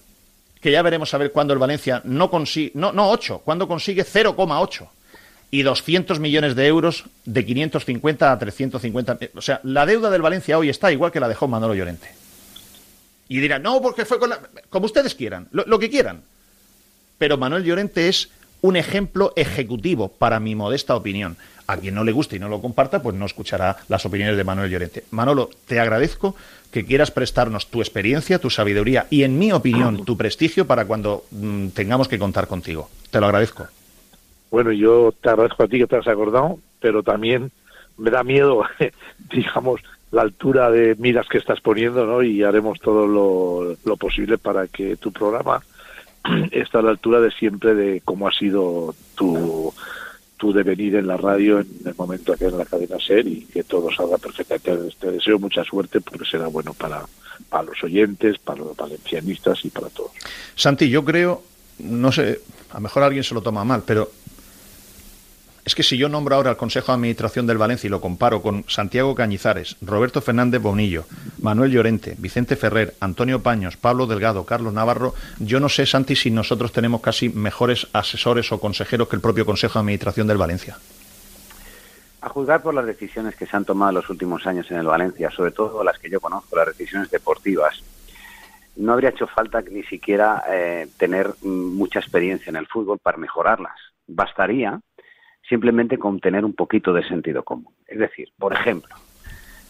que 0.61 0.71
ya 0.71 0.83
veremos 0.83 1.13
a 1.15 1.19
ver 1.19 1.33
cuándo 1.33 1.53
el 1.53 1.59
Valencia 1.59 2.01
no 2.05 2.31
consigue, 2.31 2.73
no, 2.75 2.93
no 2.93 3.11
ocho, 3.11 3.39
cuándo 3.45 3.69
consigue 3.69 4.05
0,8 4.05 4.89
y 5.51 5.63
200 5.63 6.19
millones 6.19 6.57
de 6.57 6.67
euros 6.67 7.05
de 7.25 7.45
550 7.45 8.33
a 8.33 8.39
350. 8.39 9.19
O 9.37 9.43
sea, 9.43 9.61
la 9.63 9.87
deuda 9.87 10.11
del 10.11 10.23
Valencia 10.23 10.59
hoy 10.59 10.69
está 10.69 10.91
igual 10.93 11.13
que 11.13 11.21
la 11.21 11.29
dejó 11.29 11.47
Manolo 11.49 11.75
Llorente. 11.75 12.26
Y 13.29 13.41
dirán, 13.41 13.63
no, 13.63 13.81
porque 13.81 14.05
fue 14.05 14.19
con 14.19 14.31
la... 14.31 14.41
Como 14.71 14.87
ustedes 14.87 15.15
quieran, 15.15 15.49
lo, 15.51 15.79
que 15.79 15.91
quieran. 15.91 16.23
Pero 17.19 17.37
Manuel 17.37 17.65
Llorente 17.65 18.09
es 18.09 18.31
un 18.61 18.77
ejemplo 18.77 19.33
ejecutivo, 19.37 20.09
para 20.09 20.41
mi 20.41 20.55
modesta 20.55 20.95
opinión. 20.95 21.37
A 21.67 21.77
quien 21.79 21.97
no 21.97 22.05
le 22.05 22.13
guste 22.13 22.37
y 22.37 22.39
no 22.39 22.49
lo 22.49 22.61
comparta, 22.61 23.03
pues 23.03 23.17
no 23.17 23.27
escuchará 23.27 23.77
las 23.89 24.07
opiniones 24.07 24.37
de 24.37 24.45
Manuel 24.45 24.71
Llorente. 24.71 25.05
Manolo, 25.11 25.51
te 25.67 25.81
agradezco 25.81 26.37
que 26.71 26.85
quieras 26.85 27.11
prestarnos 27.11 27.67
tu 27.69 27.81
experiencia, 27.81 28.39
tu 28.39 28.51
sabiduría 28.51 29.07
y, 29.11 29.25
en 29.25 29.39
mi 29.39 29.51
opinión, 29.51 30.05
tu 30.05 30.17
prestigio 30.17 30.67
para 30.67 30.85
cuando 30.85 31.25
mm, 31.33 31.69
tengamos 31.69 32.07
que 32.07 32.19
contar 32.19 32.47
contigo. 32.47 32.89
Te 33.11 33.19
lo 33.19 33.27
agradezco. 33.27 33.67
Bueno, 34.51 34.71
yo 34.71 35.13
te 35.21 35.29
agradezco 35.29 35.65
a 35.65 35.69
ti 35.69 35.79
que 35.79 35.87
te 35.89 35.97
has 35.97 36.07
acordado, 36.07 36.59
pero 36.81 37.03
también 37.03 37.51
me 37.97 38.11
da 38.11 38.23
miedo, 38.23 38.63
digamos, 39.33 39.81
la 40.17 40.23
altura 40.23 40.71
de 40.71 40.95
miras 40.95 41.29
que 41.29 41.37
estás 41.37 41.61
poniendo, 41.61 42.07
¿no? 42.07 42.23
Y 42.23 42.43
haremos 42.43 42.81
todo 42.81 43.07
lo, 43.07 43.97
posible 43.99 44.39
para 44.39 44.67
que 44.67 44.97
tu 44.97 45.13
programa 45.13 45.63
esté 46.53 46.79
a 46.79 46.83
la 46.83 46.91
altura 46.91 47.21
de 47.21 47.31
siempre 47.33 47.75
de 47.75 48.01
cómo 48.03 48.27
ha 48.27 48.33
sido 48.33 48.95
tu, 49.15 49.75
tu 50.39 50.55
devenir 50.55 50.97
en 50.97 51.07
la 51.07 51.19
radio 51.19 51.61
en 51.61 51.69
el 51.85 51.95
momento 51.95 52.35
que 52.35 52.47
en 52.47 52.57
la 52.57 52.65
cadena 52.65 52.97
SER 52.99 53.27
y 53.27 53.43
que 53.43 53.63
todo 53.65 53.93
salga 53.93 54.17
perfectamente. 54.17 54.97
Te 54.99 55.11
deseo 55.11 55.39
mucha 55.39 55.63
suerte 55.65 56.01
porque 56.01 56.25
será 56.25 56.47
bueno 56.47 56.73
para, 56.73 57.05
para 57.51 57.65
los 57.65 57.85
oyentes, 57.85 58.39
para 58.39 58.61
los 58.61 58.75
valencianistas 58.75 59.67
y 59.67 59.69
para 59.69 59.91
todos. 59.91 60.13
Santi, 60.55 60.89
yo 60.89 61.05
creo, 61.05 61.43
no 61.81 62.11
sé, 62.11 62.41
a 62.71 62.77
lo 62.77 62.81
mejor 62.81 63.03
alguien 63.03 63.23
se 63.23 63.35
lo 63.35 63.43
toma 63.43 63.65
mal, 63.65 63.83
pero 63.87 64.11
es 65.67 65.75
que 65.75 65.83
si 65.83 65.99
yo 65.99 66.09
nombro 66.09 66.37
ahora 66.37 66.51
al 66.51 66.57
Consejo 66.57 66.93
de 66.93 66.95
Administración 66.95 67.45
del 67.49 67.59
Valencia 67.59 67.89
y 67.89 67.91
lo 67.91 68.01
comparo 68.01 68.41
con 68.41 68.65
Santiago 68.69 69.17
Cañizares, 69.17 69.77
Roberto 69.83 70.21
Fernández 70.21 70.63
Bonillo, 70.63 71.07
Manuel 71.41 71.73
Llorente, 71.73 72.15
Vicente 72.19 72.55
Ferrer, 72.55 72.95
Antonio 73.01 73.43
Paños, 73.43 73.77
Pablo 73.77 74.07
Delgado, 74.07 74.47
Carlos 74.47 74.73
Navarro, 74.73 75.15
yo 75.41 75.59
no 75.59 75.69
sé, 75.69 75.85
Santi, 75.85 76.15
si 76.15 76.31
nosotros 76.31 76.71
tenemos 76.71 77.01
casi 77.01 77.31
mejores 77.31 77.89
asesores 77.93 78.53
o 78.53 78.61
consejeros 78.61 79.09
que 79.09 79.17
el 79.17 79.23
propio 79.23 79.45
Consejo 79.45 79.75
de 79.75 79.81
Administración 79.81 80.29
del 80.29 80.39
Valencia. 80.39 80.79
A 82.21 82.29
juzgar 82.29 82.63
por 82.63 82.73
las 82.73 82.87
decisiones 82.87 83.35
que 83.35 83.47
se 83.47 83.57
han 83.57 83.65
tomado 83.65 83.91
en 83.91 83.97
los 83.97 84.09
últimos 84.09 84.47
años 84.47 84.71
en 84.71 84.77
el 84.77 84.87
Valencia, 84.87 85.33
sobre 85.33 85.51
todo 85.51 85.83
las 85.83 85.99
que 85.99 86.09
yo 86.09 86.21
conozco, 86.21 86.55
las 86.55 86.69
decisiones 86.69 87.11
deportivas, 87.11 87.83
no 88.77 88.93
habría 88.93 89.11
hecho 89.11 89.27
falta 89.27 89.63
ni 89.63 89.83
siquiera 89.83 90.45
eh, 90.49 90.87
tener 90.97 91.35
mucha 91.43 91.99
experiencia 91.99 92.51
en 92.51 92.57
el 92.57 92.69
fútbol 92.69 93.01
para 93.01 93.19
mejorarlas. 93.19 93.75
Bastaría 94.07 94.81
simplemente 95.49 95.99
con 95.99 96.21
tener 96.21 96.45
un 96.45 96.55
poquito 96.55 96.93
de 96.93 97.07
sentido 97.07 97.43
común. 97.43 97.73
Es 97.87 97.99
decir, 97.99 98.31
por 98.39 98.53
ejemplo, 98.53 98.95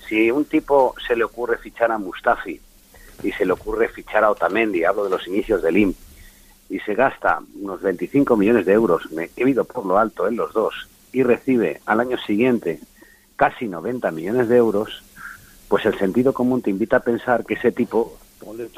si 0.09 0.31
un 0.31 0.45
tipo 0.45 0.95
se 1.07 1.17
le 1.17 1.25
ocurre 1.25 1.59
fichar 1.59 1.91
a 1.93 1.99
Mustafi 1.99 2.61
y 3.23 3.33
se 3.33 3.45
le 3.45 3.53
ocurre 3.53 3.89
fichar 3.89 4.25
a 4.25 4.31
Otamendi, 4.31 4.85
hablo 4.85 5.05
de 5.05 5.11
los 5.11 5.27
inicios 5.27 5.63
del 5.63 5.77
IM, 5.77 5.95
y 6.69 6.81
se 6.81 6.95
gasta 6.95 7.41
unos 7.61 7.81
25 7.83 8.37
millones 8.37 8.67
de 8.67 8.73
euros, 8.73 9.11
me 9.13 9.31
he 9.37 9.49
ido 9.49 9.65
por 9.65 9.87
lo 9.87 9.99
alto 9.99 10.27
en 10.27 10.37
los 10.37 10.53
dos, 10.53 10.89
y 11.13 11.23
recibe 11.23 11.81
al 11.87 12.01
año 12.01 12.19
siguiente 12.19 12.81
casi 13.37 13.69
90 13.69 14.11
millones 14.11 14.49
de 14.49 14.57
euros, 14.57 15.03
pues 15.69 15.85
el 15.87 15.99
sentido 15.99 16.33
común 16.33 16.63
te 16.63 16.71
invita 16.71 16.99
a 16.99 17.01
pensar 17.01 17.45
que 17.45 17.55
ese 17.55 17.73
tipo, 17.73 18.17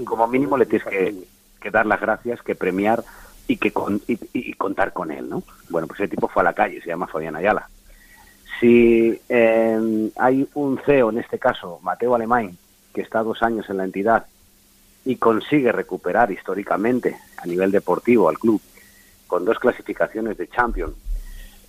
como 0.05 0.27
mínimo, 0.27 0.57
le 0.57 0.67
tienes 0.67 0.87
que, 0.87 1.71
dar 1.71 1.87
las 1.87 2.01
gracias, 2.01 2.43
que 2.43 2.55
premiar 2.55 3.05
y 3.49 3.57
que 3.57 3.73
y, 4.35 4.53
contar 4.53 4.93
con 4.93 5.11
él, 5.11 5.29
¿no? 5.29 5.43
Bueno, 5.71 5.89
pues 5.89 6.01
ese 6.01 6.09
tipo 6.09 6.29
fue 6.29 6.43
a 6.43 6.45
la 6.45 6.53
calle, 6.53 6.81
se 6.83 6.89
llama 6.89 7.07
Fabián 7.07 7.35
Ayala. 7.35 7.69
Si 8.61 9.19
eh, 9.29 10.11
hay 10.17 10.49
un 10.55 10.79
CEO, 10.85 11.11
en 11.11 11.19
este 11.19 11.39
caso, 11.39 11.81
Mateo 11.83 12.15
Alemán, 12.15 12.57
que 12.93 13.01
está 13.01 13.23
dos 13.23 13.43
años 13.43 13.69
en 13.71 13.79
la 13.79 13.85
entidad 13.85 14.27
y 15.05 15.17
consigue 15.17 15.73
recuperar 15.73 16.31
históricamente 16.31 17.17
a 17.39 17.47
nivel 17.47 17.71
deportivo 17.71 18.29
al 18.29 18.39
club 18.39 18.61
con 19.27 19.45
dos 19.45 19.59
clasificaciones 19.59 20.37
de 20.37 20.49
Champions, 20.49 20.95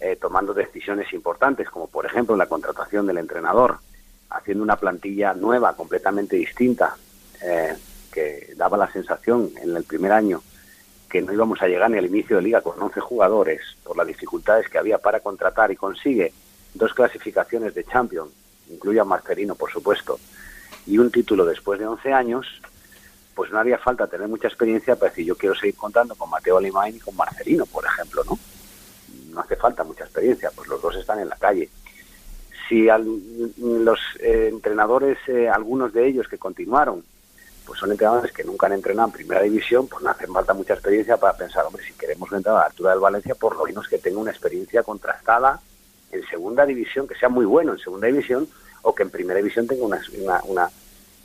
eh, 0.01 0.17
tomando 0.19 0.53
decisiones 0.53 1.13
importantes, 1.13 1.69
como 1.69 1.87
por 1.87 2.05
ejemplo 2.05 2.35
la 2.35 2.47
contratación 2.47 3.07
del 3.07 3.19
entrenador, 3.19 3.77
haciendo 4.29 4.63
una 4.63 4.75
plantilla 4.75 5.33
nueva, 5.33 5.75
completamente 5.75 6.35
distinta, 6.35 6.95
eh, 7.41 7.75
que 8.11 8.53
daba 8.57 8.77
la 8.77 8.91
sensación 8.91 9.51
en 9.61 9.75
el 9.75 9.83
primer 9.83 10.11
año 10.11 10.41
que 11.09 11.21
no 11.21 11.33
íbamos 11.33 11.61
a 11.61 11.67
llegar 11.67 11.89
ni 11.89 11.97
al 11.97 12.05
inicio 12.05 12.37
de 12.37 12.43
liga 12.43 12.61
con 12.61 12.81
11 12.81 12.99
jugadores 13.01 13.61
por 13.83 13.97
las 13.97 14.07
dificultades 14.07 14.69
que 14.69 14.77
había 14.77 14.99
para 14.99 15.19
contratar 15.19 15.71
y 15.71 15.75
consigue 15.75 16.31
dos 16.73 16.93
clasificaciones 16.93 17.73
de 17.73 17.83
Champions, 17.83 18.31
incluye 18.69 18.99
a 18.99 19.03
Marcelino, 19.03 19.55
por 19.55 19.71
supuesto, 19.71 20.19
y 20.85 20.97
un 20.97 21.11
título 21.11 21.45
después 21.45 21.79
de 21.79 21.87
11 21.87 22.13
años, 22.13 22.61
pues 23.33 23.51
no 23.51 23.57
haría 23.57 23.77
falta 23.77 24.07
tener 24.07 24.27
mucha 24.27 24.47
experiencia 24.47 24.95
para 24.95 25.09
decir 25.09 25.25
yo 25.25 25.35
quiero 25.35 25.55
seguir 25.55 25.75
contando 25.75 26.15
con 26.15 26.29
Mateo 26.29 26.57
Alemán 26.57 26.95
y 26.95 26.99
con 26.99 27.15
Marcelino, 27.15 27.65
por 27.65 27.85
ejemplo, 27.85 28.23
¿no? 28.25 28.37
No 29.31 29.39
hace 29.41 29.55
falta 29.55 29.83
mucha 29.83 30.03
experiencia, 30.03 30.51
pues 30.55 30.67
los 30.67 30.81
dos 30.81 30.95
están 30.95 31.19
en 31.19 31.29
la 31.29 31.35
calle. 31.35 31.69
Si 32.67 32.87
los 33.57 33.99
eh, 34.19 34.49
entrenadores, 34.51 35.17
eh, 35.27 35.49
algunos 35.49 35.91
de 35.93 36.07
ellos 36.07 36.27
que 36.27 36.37
continuaron, 36.37 37.03
pues 37.69 37.79
son 37.79 37.91
entrenadores 37.91 38.31
que 38.31 38.43
nunca 38.43 38.65
han 38.65 38.73
entrenado 38.73 39.09
en 39.09 39.13
primera 39.13 39.43
división, 39.43 39.87
pues 39.87 40.03
no 40.03 40.09
hace 40.09 40.25
falta 40.25 40.55
mucha 40.55 40.73
experiencia 40.73 41.17
para 41.17 41.37
pensar, 41.37 41.63
hombre, 41.65 41.83
si 41.85 41.93
queremos 41.93 42.31
entrar 42.31 42.55
a 42.55 42.59
la 42.61 42.65
altura 42.65 42.89
del 42.89 42.99
Valencia, 42.99 43.35
por 43.35 43.55
lo 43.55 43.63
menos 43.63 43.87
que 43.87 43.99
tenga 43.99 44.17
una 44.17 44.31
experiencia 44.31 44.81
contrastada 44.81 45.61
en 46.11 46.27
segunda 46.27 46.65
división, 46.65 47.07
que 47.07 47.13
sea 47.13 47.29
muy 47.29 47.45
bueno 47.45 47.73
en 47.73 47.77
segunda 47.77 48.07
división, 48.07 48.47
o 48.81 48.95
que 48.95 49.03
en 49.03 49.11
primera 49.11 49.37
división 49.37 49.67
tenga 49.67 49.85
una, 49.85 50.01
una, 50.47 50.71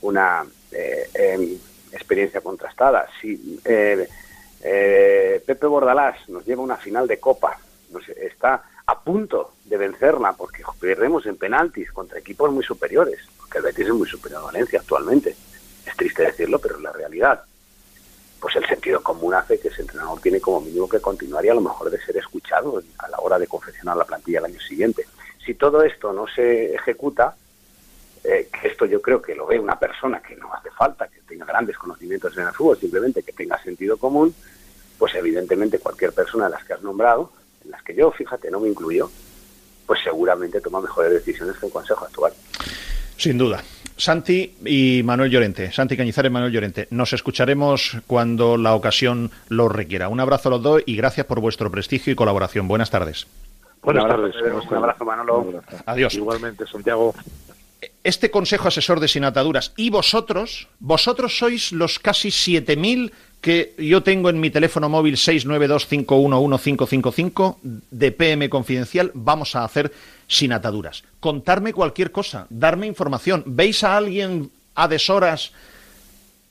una, 0.03 0.45
eh, 0.71 1.09
em, 1.15 1.57
experiencia 1.93 2.43
contrastada. 2.43 3.09
Si 3.23 3.59
eh, 3.65 4.07
eh, 4.61 5.43
Pepe 5.47 5.67
Bordalás 5.67 6.29
nos 6.29 6.45
lleva 6.45 6.63
una 6.63 6.77
final 6.77 7.07
de 7.07 7.19
Copa, 7.19 7.59
nos 7.91 8.07
está 8.11 8.65
a 8.85 9.01
punto 9.01 9.55
de 9.65 9.79
vencerla 9.79 10.35
porque 10.35 10.63
perdemos 10.79 11.25
en 11.25 11.39
penaltis 11.39 11.91
contra 11.91 12.19
equipos 12.19 12.53
muy 12.53 12.65
superiores, 12.65 13.21
porque 13.39 13.57
el 13.57 13.65
Betis 13.65 13.87
es 13.87 13.95
muy 13.95 14.07
superior 14.07 14.43
a 14.43 14.45
Valencia 14.45 14.81
actualmente. 14.81 15.35
Es 15.87 15.97
triste 15.97 16.23
decirlo, 16.23 16.59
pero 16.59 16.77
es 16.77 16.83
la 16.83 16.93
realidad. 16.93 17.43
Pues 18.41 18.57
el 18.57 18.67
sentido 18.67 19.03
común 19.03 19.35
hace 19.35 19.59
que 19.59 19.69
ese 19.69 19.83
entrenador 19.83 20.21
tiene 20.21 20.41
como 20.41 20.61
mínimo 20.61 20.89
que 20.89 21.01
continuar 21.01 21.45
y 21.45 21.49
a 21.49 21.55
lo 21.55 21.61
mejor 21.61 21.91
de 21.91 22.01
ser 22.01 22.17
escuchado 22.17 22.83
a 22.99 23.09
la 23.09 23.19
hora 23.19 23.39
de 23.39 23.47
confeccionar 23.47 23.97
la 23.97 24.05
plantilla 24.05 24.39
el 24.41 24.47
año 24.47 24.61
siguiente. 24.61 25.07
Si 25.45 25.55
todo 25.55 25.83
esto 25.83 26.13
no 26.13 26.27
se 26.27 26.75
ejecuta, 26.75 27.35
eh, 28.23 28.49
que 28.51 28.69
esto 28.69 28.87
yo 28.87 29.03
creo 29.03 29.21
que 29.21 29.35
lo 29.35 29.47
ve 29.47 29.59
una 29.59 29.79
persona 29.79 30.21
que 30.23 30.35
no 30.37 30.53
hace 30.53 30.71
falta, 30.71 31.09
que 31.09 31.21
tenga 31.21 31.45
grandes 31.45 31.77
conocimientos 31.77 32.37
en 32.37 32.47
el 32.47 32.53
fútbol, 32.53 32.79
simplemente 32.79 33.23
que 33.23 33.33
tenga 33.33 33.63
sentido 33.63 33.99
común, 33.99 34.35
pues 34.99 35.15
evidentemente 35.15 35.79
cualquier 35.79 36.13
persona 36.13 36.47
de 36.47 36.53
las 36.53 36.65
que 36.65 36.73
has 36.73 36.83
nombrado, 36.83 37.31
en 37.65 37.71
las 37.71 37.83
que 37.83 37.95
yo, 37.95 38.11
fíjate, 38.11 38.51
no 38.51 38.61
me 38.61 38.69
incluyo, 38.69 39.11
pues 39.87 40.01
seguramente 40.03 40.61
toma 40.61 40.81
mejores 40.81 41.13
decisiones 41.13 41.57
que 41.59 41.67
el 41.67 41.73
Consejo 41.73 42.05
actual. 42.07 42.33
Sin 43.17 43.37
duda. 43.37 43.63
Santi 43.97 44.55
y 44.65 45.03
Manuel 45.05 45.31
Llorente, 45.31 45.73
Santi 45.73 45.97
Cañizares 45.97 46.31
y 46.31 46.33
Manuel 46.33 46.53
Llorente, 46.53 46.89
nos 46.91 47.13
escucharemos 47.13 47.99
cuando 48.07 48.57
la 48.57 48.75
ocasión 48.75 49.31
lo 49.49 49.69
requiera. 49.69 50.09
Un 50.09 50.21
abrazo 50.21 50.49
a 50.49 50.53
los 50.53 50.63
dos 50.63 50.83
y 50.87 50.97
gracias 50.97 51.27
por 51.27 51.41
vuestro 51.41 51.71
prestigio 51.71 52.13
y 52.13 52.17
colaboración. 52.17 52.69
Buenas 52.69 52.91
tardes. 52.91 53.27
Buenas 53.83 54.07
tardes. 54.07 54.35
Un 54.71 54.77
abrazo, 54.77 55.05
Manolo. 55.05 55.63
Adiós. 55.87 56.15
Igualmente, 56.15 56.67
Santiago 56.67 57.15
este 58.03 58.31
Consejo 58.31 58.69
Asesor 58.69 59.01
de 59.01 59.09
Sin 59.09 59.25
Ataduras 59.25 59.73
y 59.77 59.91
vosotros, 59.91 60.69
vosotros 60.79 61.39
sois 61.39 61.73
los 61.73 61.99
casi 61.99 62.29
7.000 62.29 63.13
que 63.45 63.75
yo 63.77 64.03
tengo 64.03 64.31
en 64.31 64.41
mi 64.41 64.49
teléfono 64.49 64.89
móvil 64.89 65.17
692511555 65.17 67.59
de 67.63 68.11
PM 68.11 68.49
Confidencial, 68.49 69.11
vamos 69.13 69.55
a 69.55 69.65
hacer 69.65 69.93
sin 70.27 70.55
ataduras. 70.55 71.05
Contarme 71.21 71.75
cualquier 71.75 72.11
cosa, 72.11 72.47
darme 72.49 72.87
información. 72.87 73.43
¿Veis 73.45 73.85
a 73.85 73.99
alguien 73.99 74.51
a 74.75 74.89
deshoras, 74.89 75.53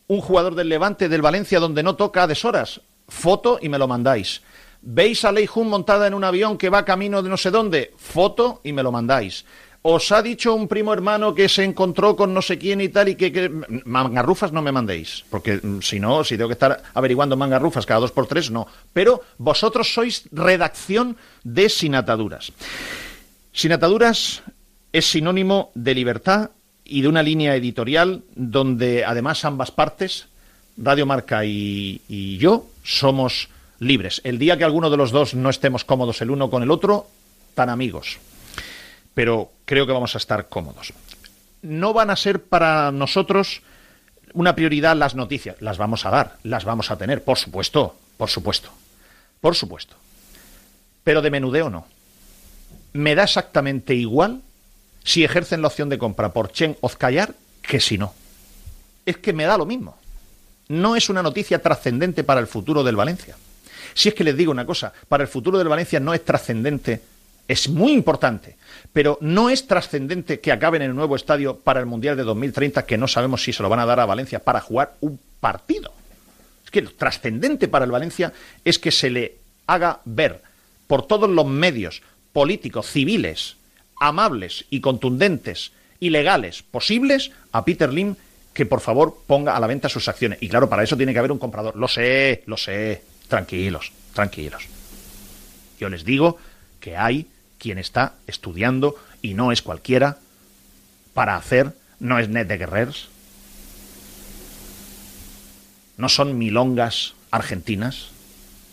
un 0.07 0.21
jugador 0.21 0.53
del 0.53 0.69
Levante, 0.69 1.09
del 1.09 1.23
Valencia, 1.23 1.59
donde 1.59 1.81
no 1.81 1.95
toca 1.95 2.21
a 2.21 2.27
deshoras? 2.27 2.81
Foto 3.07 3.57
y 3.59 3.69
me 3.69 3.79
lo 3.79 3.87
mandáis. 3.87 4.43
¿Veis 4.83 5.25
a 5.25 5.31
Lei 5.31 5.47
Jun 5.47 5.69
montada 5.69 6.05
en 6.05 6.13
un 6.13 6.23
avión 6.23 6.59
que 6.59 6.69
va 6.69 6.85
camino 6.85 7.23
de 7.23 7.29
no 7.29 7.37
sé 7.37 7.49
dónde? 7.49 7.91
Foto 7.97 8.61
y 8.63 8.71
me 8.71 8.83
lo 8.83 8.91
mandáis 8.91 9.45
os 9.83 10.11
ha 10.13 10.21
dicho 10.21 10.55
un 10.55 10.69
primo 10.69 10.93
hermano 10.93 11.35
que 11.35 11.49
se 11.49 11.63
encontró 11.63 12.15
con 12.15 12.33
no 12.33 12.41
sé 12.41 12.57
quién 12.57 12.79
y 12.79 12.87
tal 12.87 13.09
y 13.09 13.15
que, 13.15 13.51
mangarrufas 13.83 14.53
no 14.53 14.61
me 14.61 14.71
mandéis, 14.71 15.25
porque 15.29 15.59
mm, 15.61 15.81
si 15.81 15.99
no, 15.99 16.23
si 16.23 16.37
tengo 16.37 16.47
que 16.47 16.53
estar 16.53 16.81
averiguando 16.93 17.35
mangarrufas 17.35 17.85
cada 17.85 17.99
dos 17.99 18.11
por 18.11 18.25
tres, 18.25 18.49
no. 18.49 18.65
Pero 18.93 19.21
vosotros 19.37 19.93
sois 19.93 20.23
redacción 20.31 21.17
de 21.43 21.67
Sin 21.67 21.95
Ataduras. 21.95 22.53
Sin 23.51 23.73
Ataduras 23.73 24.41
es 24.93 25.05
sinónimo 25.05 25.71
de 25.75 25.93
libertad 25.93 26.51
y 26.85 27.01
de 27.01 27.09
una 27.09 27.21
línea 27.21 27.55
editorial 27.55 28.23
donde 28.35 29.03
además 29.03 29.43
ambas 29.43 29.71
partes, 29.71 30.27
Radio 30.77 31.05
Marca 31.05 31.43
y 31.43 32.37
yo, 32.37 32.67
somos 32.83 33.49
libres. 33.79 34.21
El 34.23 34.39
día 34.39 34.57
que 34.57 34.63
alguno 34.63 34.89
de 34.89 34.97
los 34.97 35.11
dos 35.11 35.33
no 35.33 35.49
estemos 35.49 35.83
cómodos 35.83 36.21
el 36.21 36.31
uno 36.31 36.49
con 36.49 36.63
el 36.63 36.71
otro, 36.71 37.07
tan 37.53 37.69
amigos 37.69 38.17
pero 39.13 39.51
creo 39.65 39.85
que 39.85 39.93
vamos 39.93 40.15
a 40.15 40.17
estar 40.17 40.49
cómodos. 40.49 40.93
No 41.61 41.93
van 41.93 42.09
a 42.09 42.15
ser 42.15 42.43
para 42.43 42.91
nosotros 42.91 43.61
una 44.33 44.55
prioridad 44.55 44.95
las 44.95 45.15
noticias. 45.15 45.61
Las 45.61 45.77
vamos 45.77 46.05
a 46.05 46.09
dar, 46.09 46.37
las 46.43 46.65
vamos 46.65 46.91
a 46.91 46.97
tener, 46.97 47.23
por 47.23 47.37
supuesto, 47.37 47.95
por 48.17 48.29
supuesto, 48.29 48.69
por 49.39 49.55
supuesto. 49.55 49.95
Pero 51.03 51.21
de 51.21 51.31
menudeo 51.31 51.69
no. 51.69 51.87
Me 52.93 53.15
da 53.15 53.23
exactamente 53.23 53.93
igual 53.93 54.41
si 55.03 55.23
ejercen 55.23 55.61
la 55.61 55.67
opción 55.67 55.89
de 55.89 55.97
compra 55.97 56.33
por 56.33 56.51
Chen 56.51 56.77
Ozcayar 56.81 57.33
que 57.61 57.79
si 57.79 57.97
no. 57.97 58.13
Es 59.05 59.17
que 59.17 59.33
me 59.33 59.45
da 59.45 59.57
lo 59.57 59.65
mismo. 59.65 59.97
No 60.69 60.95
es 60.95 61.09
una 61.09 61.23
noticia 61.23 61.61
trascendente 61.61 62.23
para 62.23 62.39
el 62.39 62.47
futuro 62.47 62.83
del 62.83 62.95
Valencia. 62.95 63.35
Si 63.93 64.09
es 64.09 64.15
que 64.15 64.23
les 64.23 64.37
digo 64.37 64.51
una 64.51 64.65
cosa, 64.65 64.93
para 65.07 65.23
el 65.23 65.29
futuro 65.29 65.57
del 65.57 65.67
Valencia 65.67 65.99
no 65.99 66.13
es 66.13 66.23
trascendente 66.23 67.01
es 67.47 67.67
muy 67.69 67.91
importante, 67.91 68.55
pero 68.93 69.17
no 69.21 69.49
es 69.49 69.67
trascendente 69.67 70.39
que 70.39 70.51
acaben 70.51 70.81
en 70.81 70.91
el 70.91 70.95
nuevo 70.95 71.15
estadio 71.15 71.57
para 71.57 71.79
el 71.79 71.85
Mundial 71.85 72.15
de 72.15 72.23
2030, 72.23 72.85
que 72.85 72.97
no 72.97 73.07
sabemos 73.07 73.43
si 73.43 73.53
se 73.53 73.63
lo 73.63 73.69
van 73.69 73.79
a 73.79 73.85
dar 73.85 73.99
a 73.99 74.05
Valencia 74.05 74.39
para 74.39 74.61
jugar 74.61 74.95
un 75.01 75.19
partido. 75.39 75.91
Es 76.63 76.71
que 76.71 76.81
lo 76.81 76.91
trascendente 76.91 77.67
para 77.67 77.85
el 77.85 77.91
Valencia 77.91 78.33
es 78.63 78.79
que 78.79 78.91
se 78.91 79.09
le 79.09 79.37
haga 79.67 79.99
ver 80.05 80.41
por 80.87 81.05
todos 81.05 81.29
los 81.29 81.45
medios 81.45 82.01
políticos, 82.31 82.87
civiles, 82.87 83.57
amables 83.99 84.65
y 84.69 84.81
contundentes 84.81 85.71
y 85.99 86.09
legales 86.09 86.63
posibles 86.63 87.31
a 87.51 87.63
Peter 87.63 87.91
Lim 87.91 88.15
que 88.53 88.65
por 88.65 88.81
favor 88.81 89.17
ponga 89.25 89.55
a 89.55 89.59
la 89.59 89.67
venta 89.67 89.89
sus 89.89 90.07
acciones. 90.07 90.37
Y 90.41 90.49
claro, 90.49 90.69
para 90.69 90.83
eso 90.83 90.95
tiene 90.95 91.13
que 91.13 91.19
haber 91.19 91.31
un 91.31 91.39
comprador. 91.39 91.75
Lo 91.75 91.87
sé, 91.87 92.43
lo 92.45 92.57
sé. 92.57 93.01
Tranquilos, 93.27 93.91
tranquilos. 94.13 94.63
Yo 95.79 95.89
les 95.89 96.05
digo 96.05 96.37
que 96.79 96.95
hay 96.95 97.25
quien 97.63 97.79
está 97.79 98.15
estudiando, 98.27 98.97
y 99.21 99.35
no 99.35 99.53
es 99.53 99.61
cualquiera, 99.61 100.17
para 101.13 101.37
hacer, 101.37 101.73
no 101.97 102.19
es 102.19 102.27
net 102.27 102.45
de 102.45 102.57
guerreros, 102.57 103.07
no 105.95 106.09
son 106.09 106.37
milongas 106.37 107.13
argentinas 107.31 108.09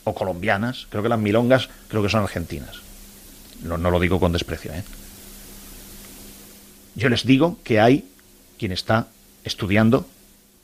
o 0.02 0.12
colombianas, 0.12 0.88
creo 0.90 1.04
que 1.04 1.08
las 1.08 1.20
milongas 1.20 1.68
creo 1.86 2.02
que 2.02 2.08
son 2.08 2.24
argentinas. 2.24 2.80
No, 3.62 3.78
no 3.78 3.92
lo 3.92 4.00
digo 4.00 4.18
con 4.18 4.32
desprecio. 4.32 4.72
¿eh? 4.72 4.82
Yo 6.96 7.08
les 7.08 7.24
digo 7.24 7.58
que 7.62 7.78
hay 7.78 8.10
quien 8.58 8.72
está 8.72 9.06
estudiando, 9.44 10.04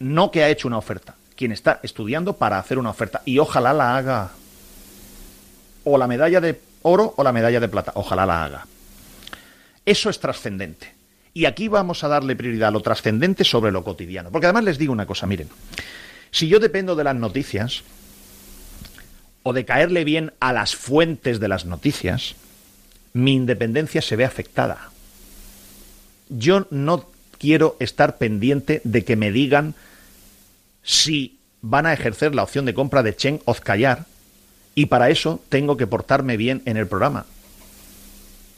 no 0.01 0.33
que 0.33 0.43
ha 0.43 0.49
hecho 0.49 0.67
una 0.67 0.79
oferta, 0.79 1.15
quien 1.37 1.53
está 1.53 1.79
estudiando 1.85 2.33
para 2.33 2.59
hacer 2.59 2.77
una 2.79 2.91
oferta 2.91 3.23
y 3.25 3.39
ojalá 3.39 3.73
la 3.73 3.97
haga. 3.97 4.33
O 5.85 5.97
la 5.97 6.09
medalla 6.09 6.41
de 6.41 6.66
oro 6.87 7.15
o 7.17 7.23
la 7.25 7.33
medalla 7.33 7.61
de 7.61 7.69
plata. 7.69 7.93
Ojalá 7.97 8.25
la 8.25 8.45
haga. 8.45 8.67
Eso 9.85 10.09
es 10.09 10.21
trascendente. 10.21 10.95
Y 11.35 11.45
aquí 11.45 11.69
vamos 11.69 12.03
a 12.03 12.09
darle 12.09 12.37
prioridad 12.37 12.69
a 12.69 12.73
lo 12.73 12.81
trascendente 12.81 13.45
sobre 13.45 13.73
lo 13.73 13.85
cotidiano. 13.85 14.31
Porque 14.31 14.47
además 14.47 14.65
les 14.65 14.79
digo 14.79 14.93
una 14.93 15.07
cosa, 15.07 15.27
miren, 15.27 15.49
si 16.31 16.49
yo 16.49 16.61
dependo 16.61 16.97
de 16.97 17.05
las 17.05 17.17
noticias 17.17 17.83
o 19.43 19.53
de 19.53 19.65
caerle 19.65 20.05
bien 20.05 20.33
a 20.41 20.53
las 20.53 20.75
fuentes 20.75 21.41
de 21.41 21.49
las 21.49 21.67
noticias, 21.67 22.37
mi 23.13 23.35
independencia 23.35 24.01
se 24.01 24.17
ve 24.17 24.25
afectada. 24.25 24.91
Yo 26.29 26.67
no 26.71 27.07
quiero 27.39 27.77
estar 27.81 28.17
pendiente 28.17 28.81
de 28.85 29.05
que 29.05 29.17
me 29.17 29.31
digan 29.31 29.75
si 30.83 31.39
van 31.61 31.87
a 31.87 31.93
ejercer 31.93 32.35
la 32.35 32.43
opción 32.43 32.65
de 32.65 32.75
compra 32.75 33.03
de 33.03 33.15
Chen 33.15 33.41
Ozcayar 33.45 34.07
y 34.77 34.87
para 34.87 35.11
eso 35.11 35.43
tengo 35.49 35.77
que 35.77 35.89
portarme 35.89 36.37
bien 36.37 36.63
en 36.67 36.77
el 36.77 36.87
programa. 36.87 37.25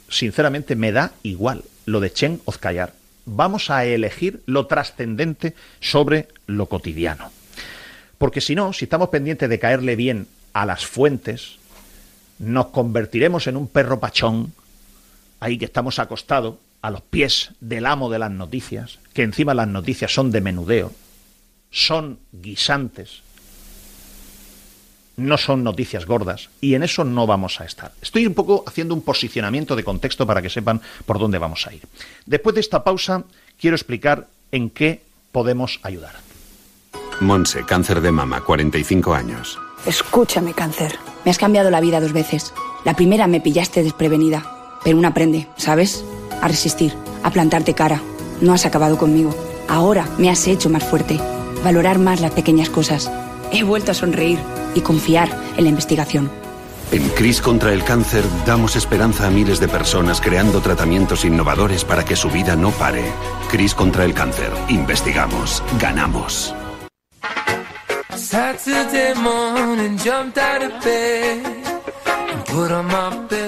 Sinceramente 0.09 0.75
me 0.75 0.91
da 0.91 1.13
igual 1.23 1.63
lo 1.85 2.01
de 2.01 2.11
Chen 2.11 2.41
Ozcayar. 2.45 2.93
Vamos 3.25 3.69
a 3.69 3.85
elegir 3.85 4.43
lo 4.45 4.67
trascendente 4.67 5.55
sobre 5.79 6.27
lo 6.45 6.67
cotidiano. 6.67 7.31
Porque 8.17 8.41
si 8.41 8.53
no, 8.53 8.73
si 8.73 8.85
estamos 8.85 9.09
pendientes 9.09 9.49
de 9.49 9.59
caerle 9.59 9.95
bien 9.95 10.27
a 10.51 10.65
las 10.65 10.85
fuentes, 10.85 11.57
nos 12.37 12.67
convertiremos 12.67 13.47
en 13.47 13.55
un 13.55 13.67
perro 13.67 14.01
pachón, 14.01 14.51
ahí 15.39 15.57
que 15.57 15.65
estamos 15.65 15.99
acostados, 15.99 16.55
a 16.81 16.91
los 16.91 17.01
pies 17.01 17.51
del 17.61 17.85
amo 17.85 18.09
de 18.09 18.19
las 18.19 18.31
noticias, 18.31 18.99
que 19.13 19.23
encima 19.23 19.53
las 19.53 19.67
noticias 19.67 20.13
son 20.13 20.31
de 20.31 20.41
menudeo, 20.41 20.91
son 21.71 22.19
guisantes, 22.31 23.21
no 25.19 25.37
son 25.37 25.63
noticias 25.63 26.05
gordas, 26.05 26.49
y 26.61 26.73
en 26.75 26.83
eso 26.83 27.03
no 27.03 27.27
vamos 27.27 27.59
a 27.61 27.65
estar. 27.65 27.91
Estoy 28.01 28.25
un 28.25 28.33
poco 28.33 28.63
haciendo 28.65 28.93
un 28.93 29.01
posicionamiento 29.01 29.75
de 29.75 29.83
contexto 29.83 30.25
para 30.25 30.41
que 30.41 30.49
sepan 30.49 30.81
por 31.05 31.19
dónde 31.19 31.37
vamos 31.37 31.67
a 31.67 31.73
ir. 31.73 31.81
Después 32.25 32.55
de 32.55 32.61
esta 32.61 32.83
pausa, 32.83 33.23
quiero 33.59 33.75
explicar 33.75 34.27
en 34.51 34.69
qué 34.69 35.01
podemos 35.31 35.79
ayudar. 35.83 36.15
Monse, 37.19 37.65
cáncer 37.65 38.01
de 38.01 38.11
mama, 38.11 38.41
45 38.41 39.13
años. 39.13 39.59
Escúchame, 39.85 40.53
cáncer. 40.53 40.97
Me 41.25 41.31
has 41.31 41.37
cambiado 41.37 41.69
la 41.69 41.81
vida 41.81 41.99
dos 41.99 42.13
veces. 42.13 42.53
La 42.85 42.95
primera 42.95 43.27
me 43.27 43.41
pillaste 43.41 43.83
desprevenida, 43.83 44.79
pero 44.83 44.97
uno 44.97 45.09
aprende, 45.09 45.47
¿sabes? 45.57 46.03
A 46.41 46.47
resistir, 46.47 46.93
a 47.23 47.31
plantarte 47.31 47.73
cara. 47.73 48.01
No 48.41 48.53
has 48.53 48.65
acabado 48.65 48.97
conmigo. 48.97 49.35
Ahora 49.67 50.07
me 50.17 50.29
has 50.29 50.47
hecho 50.47 50.69
más 50.69 50.83
fuerte, 50.83 51.19
valorar 51.63 51.99
más 51.99 52.21
las 52.21 52.31
pequeñas 52.31 52.69
cosas. 52.69 53.11
He 53.51 53.63
vuelto 53.63 53.91
a 53.91 53.95
sonreír 53.95 54.39
y 54.75 54.81
confiar 54.81 55.29
en 55.57 55.63
la 55.63 55.69
investigación. 55.69 56.29
En 56.91 57.07
CRIS 57.09 57.41
contra 57.41 57.71
el 57.71 57.83
cáncer 57.83 58.23
damos 58.47 58.75
esperanza 58.75 59.27
a 59.27 59.29
miles 59.29 59.59
de 59.59 59.67
personas 59.67 60.19
creando 60.21 60.59
tratamientos 60.59 61.23
innovadores 61.23 61.85
para 61.85 62.03
que 62.03 62.15
su 62.15 62.29
vida 62.31 62.55
no 62.55 62.71
pare. 62.71 63.03
CRIS 63.51 63.75
contra 63.75 64.05
el 64.05 64.15
cáncer. 64.15 64.51
Investigamos. 64.69 65.61
Ganamos. 65.79 66.55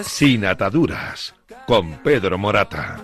Sin 0.04 0.46
ataduras, 0.46 1.34
con 1.66 1.94
Pedro 2.04 2.38
Morata. 2.38 3.00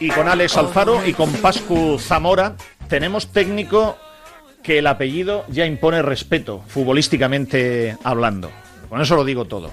Y 0.00 0.08
con 0.10 0.28
Alex 0.28 0.56
Alfaro 0.56 1.06
y 1.06 1.12
con 1.12 1.32
Pascu 1.34 1.98
Zamora 1.98 2.56
tenemos 2.88 3.28
técnico 3.28 3.96
que 4.66 4.80
el 4.80 4.88
apellido 4.88 5.44
ya 5.48 5.64
impone 5.64 6.02
respeto, 6.02 6.64
futbolísticamente 6.66 7.96
hablando. 8.02 8.50
Con 8.88 9.00
eso 9.00 9.14
lo 9.14 9.24
digo 9.24 9.44
todo. 9.44 9.70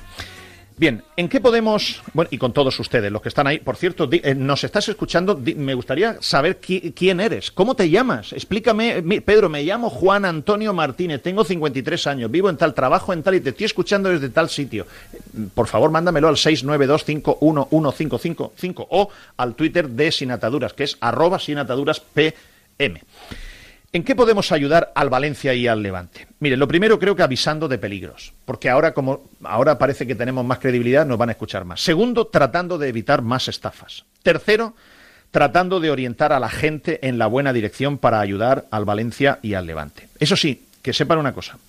Bien, 0.78 1.02
¿en 1.18 1.30
qué 1.30 1.42
podemos, 1.42 2.04
bueno, 2.14 2.30
y 2.32 2.38
con 2.38 2.54
todos 2.54 2.80
ustedes, 2.80 3.12
los 3.12 3.24
que 3.24 3.30
están 3.30 3.48
ahí, 3.48 3.58
por 3.58 3.76
cierto, 3.76 4.08
eh, 4.12 4.36
nos 4.36 4.64
estás 4.64 4.88
escuchando, 4.90 5.42
me 5.56 5.74
gustaría 5.74 6.18
saber 6.22 6.60
quién 6.60 7.20
eres, 7.20 7.50
cómo 7.50 7.76
te 7.76 7.90
llamas, 7.90 8.34
explícame, 8.34 9.02
Pedro, 9.22 9.50
me 9.50 9.64
llamo 9.64 9.90
Juan 9.90 10.26
Antonio 10.26 10.74
Martínez, 10.74 11.24
tengo 11.24 11.44
53 11.44 12.06
años, 12.06 12.30
vivo 12.30 12.52
en 12.52 12.58
tal 12.58 12.76
trabajo, 12.76 13.14
en 13.14 13.24
tal 13.24 13.34
y 13.34 13.42
te 13.42 13.50
estoy 13.50 13.66
escuchando 13.66 14.10
desde 14.10 14.30
tal 14.30 14.48
sitio. 14.50 14.86
Por 15.56 15.66
favor, 15.66 15.90
mándamelo 15.90 16.28
al 16.28 16.36
692511555 16.36 18.88
o 18.92 19.10
al 19.38 19.56
Twitter 19.56 19.90
de 19.90 20.12
Sinataduras, 20.12 20.74
que 20.74 20.84
es 20.84 20.98
arroba 21.02 21.40
sinataduraspm. 21.40 23.00
¿En 23.96 24.04
qué 24.04 24.16
podemos 24.16 24.52
ayudar 24.52 24.92
al 24.96 25.12
Valencia 25.12 25.54
y 25.54 25.68
al 25.68 25.84
Levante? 25.84 26.26
Mire, 26.40 26.58
lo 26.58 26.68
primero 26.68 26.98
creo 26.98 27.16
que 27.16 27.22
avisando 27.22 27.68
de 27.68 27.78
peligros, 27.78 28.34
porque 28.44 28.72
ahora 28.72 28.92
como 28.92 29.22
ahora 29.44 29.78
parece 29.78 30.08
que 30.08 30.16
tenemos 30.16 30.44
más 30.44 30.58
credibilidad, 30.58 31.06
nos 31.06 31.20
van 31.20 31.30
a 31.30 31.34
escuchar 31.34 31.64
más. 31.64 31.80
Segundo, 31.80 32.26
tratando 32.26 32.80
de 32.80 32.90
evitar 32.90 33.22
más 33.22 33.48
estafas. 33.48 34.04
Tercero, 34.24 34.74
tratando 35.30 35.80
de 35.80 35.92
orientar 35.92 36.34
a 36.34 36.40
la 36.40 36.50
gente 36.50 37.08
en 37.08 37.20
la 37.20 37.28
buena 37.28 37.54
dirección 37.54 38.00
para 38.00 38.20
ayudar 38.20 38.66
al 38.72 38.84
Valencia 38.84 39.38
y 39.44 39.54
al 39.54 39.68
Levante. 39.68 40.10
Eso 40.20 40.36
sí, 40.36 40.66
que 40.82 40.92
sepan 40.92 41.20
una 41.20 41.34
cosa. 41.34 41.60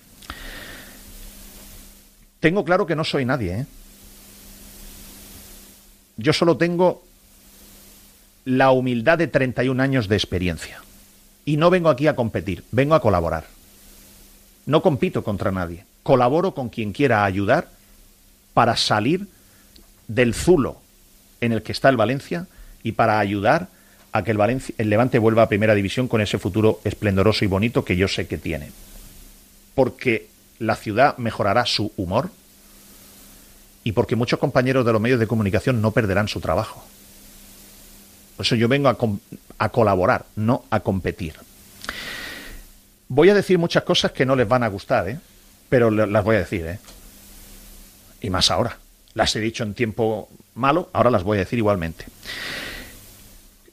Tengo 2.39 2.65
claro 2.65 2.87
que 2.87 2.95
no 2.95 3.03
soy 3.03 3.23
nadie, 3.23 3.53
¿eh? 3.53 3.65
Yo 6.17 6.33
solo 6.33 6.57
tengo 6.57 7.03
la 8.45 8.71
humildad 8.71 9.19
de 9.19 9.27
31 9.27 9.83
años 9.83 10.07
de 10.07 10.15
experiencia. 10.15 10.81
Y 11.45 11.57
no 11.57 11.69
vengo 11.69 11.89
aquí 11.89 12.07
a 12.07 12.15
competir, 12.15 12.63
vengo 12.71 12.95
a 12.95 13.01
colaborar. 13.01 13.45
No 14.65 14.81
compito 14.81 15.23
contra 15.23 15.51
nadie, 15.51 15.85
colaboro 16.03 16.53
con 16.53 16.69
quien 16.69 16.91
quiera 16.91 17.23
ayudar 17.23 17.69
para 18.53 18.75
salir 18.75 19.27
del 20.07 20.33
zulo 20.33 20.81
en 21.41 21.51
el 21.51 21.61
que 21.61 21.71
está 21.71 21.89
el 21.89 21.97
Valencia 21.97 22.47
y 22.81 22.93
para 22.93 23.19
ayudar 23.19 23.67
a 24.11 24.23
que 24.23 24.31
el, 24.31 24.37
Valencia, 24.37 24.73
el 24.77 24.89
Levante 24.89 25.19
vuelva 25.19 25.43
a 25.43 25.49
Primera 25.49 25.75
División 25.75 26.07
con 26.07 26.21
ese 26.21 26.39
futuro 26.39 26.79
esplendoroso 26.83 27.43
y 27.43 27.47
bonito 27.47 27.83
que 27.83 27.97
yo 27.97 28.07
sé 28.07 28.27
que 28.27 28.37
tiene. 28.37 28.71
Porque 29.75 30.29
la 30.57 30.75
ciudad 30.75 31.17
mejorará 31.17 31.65
su 31.65 31.91
humor 31.97 32.29
y 33.83 33.91
porque 33.91 34.15
muchos 34.15 34.39
compañeros 34.39 34.85
de 34.85 34.93
los 34.93 35.01
medios 35.01 35.19
de 35.19 35.27
comunicación 35.27 35.81
no 35.81 35.91
perderán 35.91 36.27
su 36.27 36.39
trabajo. 36.39 36.84
Eso 38.39 38.55
yo 38.55 38.67
vengo 38.67 38.89
a, 38.89 39.69
colaborar, 39.69 40.25
no 40.35 40.65
a 40.69 40.81
competir. 40.81 41.35
Voy 43.07 43.29
a 43.29 43.33
decir 43.33 43.57
muchas 43.57 43.83
cosas 43.83 44.11
que 44.11 44.25
no 44.25 44.35
les 44.35 44.47
van 44.47 44.63
a 44.63 44.67
gustar, 44.67 45.07
¿eh? 45.09 45.19
pero 45.69 45.89
las 45.89 46.23
voy 46.23 46.35
a 46.35 46.39
decir. 46.39 46.65
¿eh? 46.65 46.79
Y 48.21 48.29
más 48.29 48.51
ahora. 48.51 48.77
Las 49.13 49.35
he 49.35 49.39
dicho 49.39 49.63
en 49.63 49.73
tiempo 49.73 50.27
malo, 50.55 50.89
ahora 50.91 51.09
las 51.09 51.23
voy 51.23 51.37
a 51.37 51.41
decir 51.41 51.59
igualmente. 51.59 52.05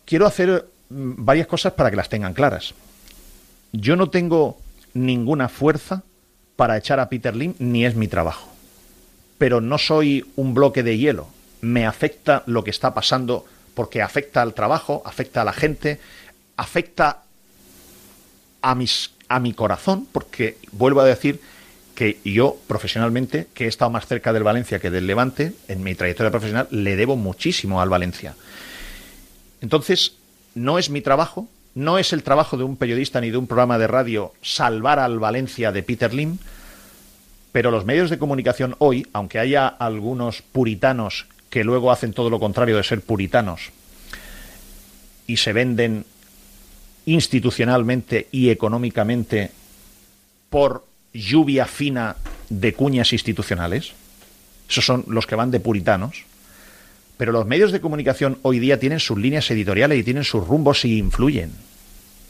Quiero 0.05 0.27
hacer 0.27 0.67
mm, 0.91 1.25
varias 1.25 1.49
cosas 1.49 1.73
para 1.73 1.91
que 1.91 1.97
las 1.97 2.09
tengan 2.09 2.35
claras. 2.35 2.75
Yo 3.73 3.97
no 3.97 4.11
tengo 4.11 4.61
ninguna 4.95 5.49
fuerza 5.49 6.03
para 6.55 6.77
echar 6.77 7.01
a 7.01 7.09
Peter 7.09 7.35
Lim, 7.35 7.55
ni 7.59 7.85
es 7.85 7.97
mi 7.97 8.07
trabajo. 8.07 8.49
Pero 9.39 9.61
no 9.61 9.79
soy 9.79 10.25
un 10.37 10.55
bloque 10.55 10.83
de 10.83 10.99
hielo. 10.99 11.27
Me 11.61 11.87
afecta 11.87 12.45
lo 12.47 12.63
que 12.63 12.71
está 12.71 12.95
pasando 12.95 13.47
porque 13.75 14.03
afecta 14.03 14.43
al 14.43 14.55
trabajo, 14.55 15.03
afecta 15.05 15.43
a 15.43 15.45
la 15.45 15.53
gente, 15.53 16.01
afecta 16.57 17.23
a, 18.61 18.75
mis, 18.75 19.12
a 19.29 19.41
mi 19.41 19.53
corazón, 19.53 20.07
porque 20.11 20.59
vuelvo 20.73 21.01
a 21.01 21.05
decir 21.05 21.41
que 21.95 22.18
yo 22.25 22.57
profesionalmente, 22.66 23.49
que 23.55 23.64
he 23.64 23.68
estado 23.68 23.91
más 23.91 24.07
cerca 24.07 24.33
del 24.33 24.43
Valencia 24.43 24.79
que 24.79 24.91
del 24.91 25.07
Levante, 25.07 25.53
en 25.68 25.83
mi 25.83 25.95
trayectoria 25.95 26.31
profesional, 26.31 26.68
le 26.70 26.97
debo 26.97 27.16
muchísimo 27.16 27.81
al 27.81 27.89
Valencia. 27.89 28.35
Entonces, 29.61 30.16
no 30.55 30.79
es 30.79 30.91
mi 30.91 31.01
trabajo, 31.01 31.49
no 31.75 31.99
es 31.99 32.12
el 32.12 32.23
trabajo 32.23 32.57
de 32.57 32.64
un 32.64 32.77
periodista 32.77 33.20
ni 33.20 33.31
de 33.31 33.37
un 33.37 33.47
programa 33.47 33.79
de 33.79 33.87
radio 33.87 34.33
salvar 34.43 34.99
al 34.99 35.18
Valencia 35.18 35.73
de 35.73 35.83
Peter 35.83 36.12
Lim, 36.12 36.39
pero 37.53 37.70
los 37.70 37.85
medios 37.85 38.11
de 38.11 38.18
comunicación 38.18 38.75
hoy, 38.79 39.07
aunque 39.12 39.39
haya 39.39 39.68
algunos 39.68 40.43
puritanos 40.43 41.27
que 41.53 41.64
luego 41.64 41.92
hacen 41.92 42.14
todo 42.14 42.30
lo 42.30 42.40
contrario 42.40 42.78
de 42.78 42.82
ser 42.82 43.03
puritanos 43.03 43.72
y 45.26 45.36
se 45.36 45.53
venden 45.53 46.07
institucionalmente 47.05 48.28
y 48.32 48.48
económicamente 48.48 49.50
por 50.48 50.86
lluvia 51.12 51.66
fina 51.66 52.16
de 52.48 52.72
cuñas 52.72 53.12
institucionales. 53.12 53.92
Esos 54.66 54.86
son 54.86 55.05
los 55.09 55.26
que 55.26 55.34
van 55.34 55.50
de 55.50 55.61
puritanos. 55.61 56.24
Pero 57.18 57.32
los 57.32 57.44
medios 57.44 57.70
de 57.70 57.82
comunicación 57.82 58.38
hoy 58.40 58.59
día 58.59 58.80
tienen 58.80 58.98
sus 58.98 59.18
líneas 59.18 59.50
editoriales 59.50 59.98
y 59.98 60.05
tienen 60.05 60.24
sus 60.24 60.46
rumbos 60.46 60.86
y 60.86 60.96
influyen. 60.96 61.53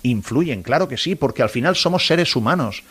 Influyen, 0.02 0.64
claro 0.64 0.88
que 0.88 0.96
sí, 0.96 1.14
porque 1.14 1.42
al 1.42 1.48
final 1.48 1.76
somos 1.76 2.08
seres 2.08 2.34
humanos. 2.34 2.82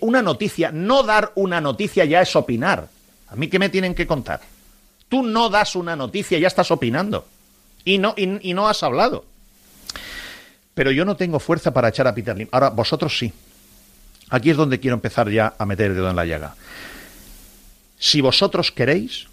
Una 0.00 0.22
noticia, 0.22 0.72
no 0.72 1.04
dar 1.04 1.30
una 1.36 1.60
noticia 1.60 2.04
ya 2.04 2.20
es 2.20 2.34
opinar. 2.34 2.88
¿A 3.28 3.36
mí 3.36 3.46
qué 3.46 3.60
me 3.60 3.68
tienen 3.68 3.94
que 3.94 4.08
contar? 4.08 4.40
Tú 5.08 5.22
no 5.22 5.48
das 5.48 5.76
una 5.76 5.96
noticia, 5.96 6.38
ya 6.38 6.48
estás 6.48 6.70
opinando. 6.70 7.26
Y 7.84 7.98
no, 7.98 8.68
has 8.68 8.82
hablado. 8.82 9.24
Pero 10.74 10.90
yo 10.90 11.04
no 11.04 11.16
tengo 11.16 11.40
fuerza 11.40 11.72
para 11.72 11.88
echar 11.88 12.06
a 12.06 12.14
Peter 12.14 12.36
Lim. 12.36 12.48
Ahora, 12.52 12.70
vosotros 12.70 13.16
sí. 13.18 13.32
Aquí 14.30 14.50
es 14.50 14.56
donde 14.56 14.78
quiero 14.78 14.94
empezar 14.94 15.30
ya 15.30 15.54
a 15.58 15.64
meter 15.64 15.90
el 15.90 15.96
dedo 15.96 16.10
en 16.10 16.16
la 16.16 16.26
llaga. 16.26 16.54
Si 17.98 18.20
vosotros 18.20 18.70
queréis, 18.70 19.26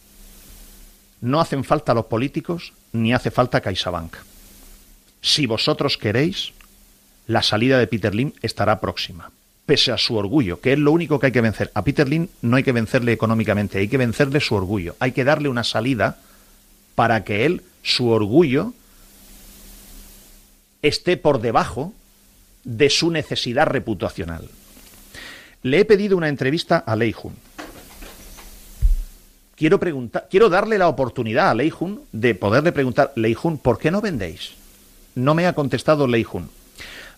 no 1.21 1.41
hacen 1.41 1.63
falta 1.63 1.93
los 1.93 2.05
políticos 2.05 2.73
ni 2.93 3.13
hace 3.13 3.30
falta 3.30 3.61
CaixaBank. 3.61 4.15
Si 5.21 5.45
vosotros 5.45 5.97
queréis, 5.97 6.53
la 7.28 7.43
salida 7.43 7.78
de 7.78 7.88
Peter 7.88 8.15
Lim 8.15 8.32
estará 8.41 8.80
próxima. 8.80 9.32
Pese 9.66 9.91
a 9.91 9.97
su 9.97 10.16
orgullo, 10.16 10.61
que 10.61 10.74
es 10.74 10.80
lo 10.80 10.91
único 10.91 11.20
que 11.20 11.28
hay 11.28 11.32
que 11.32 11.41
vencer. 11.41 11.72
A 11.74 11.84
Peter 11.84 12.07
Lim 12.07 12.28
no 12.41 12.57
hay 12.57 12.63
que 12.63 12.72
vencerle 12.72 13.11
económicamente, 13.11 13.80
hay 13.80 13.88
que 13.88 13.97
vencerle 13.97 14.39
su 14.39 14.55
orgullo. 14.55 14.95
Hay 14.99 15.11
que 15.11 15.24
darle 15.24 15.49
una 15.49 15.63
salida 15.63 16.20
para 16.93 17.24
que 17.24 17.45
él, 17.45 17.63
su 17.84 18.09
orgullo, 18.09 18.74
esté 20.82 21.18
por 21.18 21.41
debajo 21.41 21.93
de 22.63 22.89
su 22.89 23.11
necesidad 23.11 23.68
reputacional. 23.68 24.49
Le 25.63 25.80
he 25.80 25.86
pedido 25.86 26.16
una 26.16 26.30
entrevista 26.30 26.78
a 26.78 26.95
Leijun. 26.95 27.34
Quiero, 29.55 29.80
preguntar, 29.80 30.28
quiero 30.30 30.49
darle 30.49 30.78
la 30.78 30.89
oportunidad 30.89 31.49
a 31.49 31.55
Leijun 31.55 32.01
de 32.11 32.36
poderle 32.36 32.72
preguntar, 32.72 33.13
Leijun, 33.16 33.57
¿por 33.57 33.80
qué 33.80 33.89
no 33.89 34.01
vendéis? 34.01 34.51
No 35.16 35.34
me 35.34 35.47
ha 35.47 35.53
contestado 35.53 36.07
Leijun. 36.07 36.49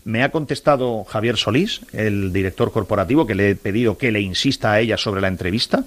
Me 0.07 0.23
ha 0.23 0.31
contestado 0.31 1.03
Javier 1.03 1.35
Solís, 1.35 1.81
el 1.91 2.31
director 2.31 2.71
corporativo, 2.71 3.27
que 3.27 3.35
le 3.35 3.49
he 3.49 3.55
pedido 3.57 3.97
que 3.97 4.13
le 4.13 4.21
insista 4.21 4.71
a 4.71 4.79
ella 4.79 4.95
sobre 4.95 5.19
la 5.19 5.27
entrevista. 5.27 5.83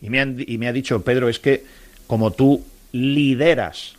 Y 0.00 0.08
me, 0.08 0.36
y 0.46 0.56
me 0.56 0.68
ha 0.68 0.72
dicho, 0.72 1.02
Pedro, 1.02 1.28
es 1.28 1.40
que 1.40 1.64
como 2.06 2.30
tú 2.30 2.64
lideras 2.92 3.96